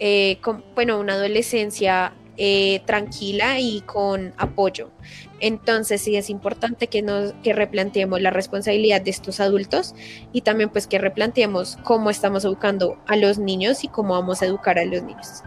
eh, 0.00 0.38
con, 0.40 0.64
bueno, 0.74 0.98
una 0.98 1.12
adolescencia 1.12 2.14
eh, 2.38 2.80
tranquila 2.86 3.60
y 3.60 3.82
con 3.82 4.32
apoyo. 4.38 4.90
Entonces 5.40 6.00
sí 6.00 6.16
es 6.16 6.30
importante 6.30 6.86
que 6.86 7.02
nos 7.02 7.34
que 7.42 7.52
replanteemos 7.52 8.18
la 8.22 8.30
responsabilidad 8.30 9.02
de 9.02 9.10
estos 9.10 9.40
adultos 9.40 9.94
y 10.32 10.40
también 10.40 10.70
pues 10.70 10.86
que 10.86 10.98
replanteemos 10.98 11.76
cómo 11.84 12.08
estamos 12.08 12.46
educando 12.46 12.98
a 13.06 13.16
los 13.16 13.38
niños 13.38 13.84
y 13.84 13.88
cómo 13.88 14.14
vamos 14.14 14.40
a 14.40 14.46
educar 14.46 14.78
a 14.78 14.86
los 14.86 15.02
niños. 15.02 15.42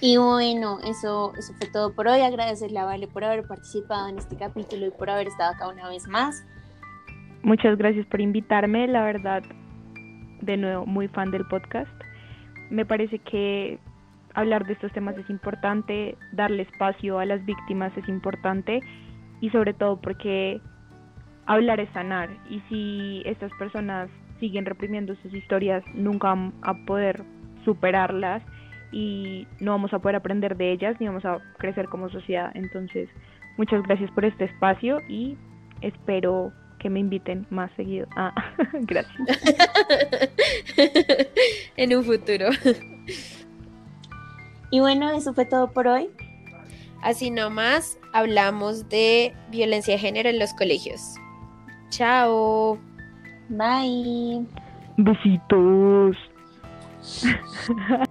Y 0.00 0.16
bueno, 0.16 0.80
eso, 0.84 1.32
eso 1.38 1.52
fue 1.56 1.68
todo 1.72 1.94
por 1.94 2.08
hoy. 2.08 2.22
Agradecerle 2.22 2.80
a 2.80 2.84
Vale 2.84 3.06
por 3.06 3.22
haber 3.22 3.46
participado 3.46 4.08
en 4.08 4.18
este 4.18 4.34
capítulo 4.34 4.86
y 4.86 4.90
por 4.90 5.08
haber 5.08 5.28
estado 5.28 5.54
acá 5.54 5.68
una 5.68 5.88
vez 5.88 6.08
más. 6.08 6.44
Muchas 7.42 7.78
gracias 7.78 8.06
por 8.06 8.20
invitarme. 8.20 8.88
La 8.88 9.04
verdad, 9.04 9.44
de 10.40 10.56
nuevo, 10.56 10.84
muy 10.84 11.06
fan 11.06 11.30
del 11.30 11.46
podcast 11.46 11.99
me 12.70 12.86
parece 12.86 13.18
que 13.18 13.78
hablar 14.34 14.66
de 14.66 14.74
estos 14.74 14.92
temas 14.92 15.16
es 15.18 15.28
importante, 15.28 16.16
darle 16.32 16.62
espacio 16.62 17.18
a 17.18 17.26
las 17.26 17.44
víctimas 17.44 17.96
es 17.96 18.08
importante 18.08 18.80
y 19.40 19.50
sobre 19.50 19.74
todo 19.74 20.00
porque 20.00 20.60
hablar 21.46 21.80
es 21.80 21.90
sanar 21.90 22.30
y 22.48 22.60
si 22.68 23.22
estas 23.26 23.52
personas 23.58 24.08
siguen 24.38 24.64
reprimiendo 24.64 25.14
sus 25.16 25.34
historias 25.34 25.82
nunca 25.94 26.28
vamos 26.28 26.54
a 26.62 26.74
poder 26.86 27.24
superarlas 27.64 28.42
y 28.92 29.46
no 29.60 29.72
vamos 29.72 29.92
a 29.92 29.98
poder 29.98 30.16
aprender 30.16 30.56
de 30.56 30.72
ellas 30.72 30.96
ni 31.00 31.06
vamos 31.06 31.24
a 31.24 31.38
crecer 31.58 31.86
como 31.86 32.08
sociedad. 32.08 32.50
Entonces, 32.54 33.08
muchas 33.56 33.82
gracias 33.82 34.10
por 34.12 34.24
este 34.24 34.44
espacio 34.44 35.00
y 35.08 35.36
espero 35.80 36.52
que 36.80 36.90
me 36.90 36.98
inviten 36.98 37.46
más 37.50 37.70
seguido. 37.76 38.06
Ah, 38.16 38.34
gracias. 38.72 39.16
en 41.76 41.96
un 41.96 42.04
futuro. 42.04 42.48
Y 44.70 44.80
bueno, 44.80 45.10
eso 45.12 45.34
fue 45.34 45.44
todo 45.44 45.70
por 45.72 45.86
hoy. 45.86 46.10
Así 47.02 47.30
nomás 47.30 47.98
hablamos 48.12 48.88
de 48.88 49.34
violencia 49.50 49.94
de 49.94 50.00
género 50.00 50.28
en 50.28 50.38
los 50.38 50.52
colegios. 50.54 51.14
Chao. 51.90 52.78
Bye. 53.48 54.46
Besitos. 54.96 56.16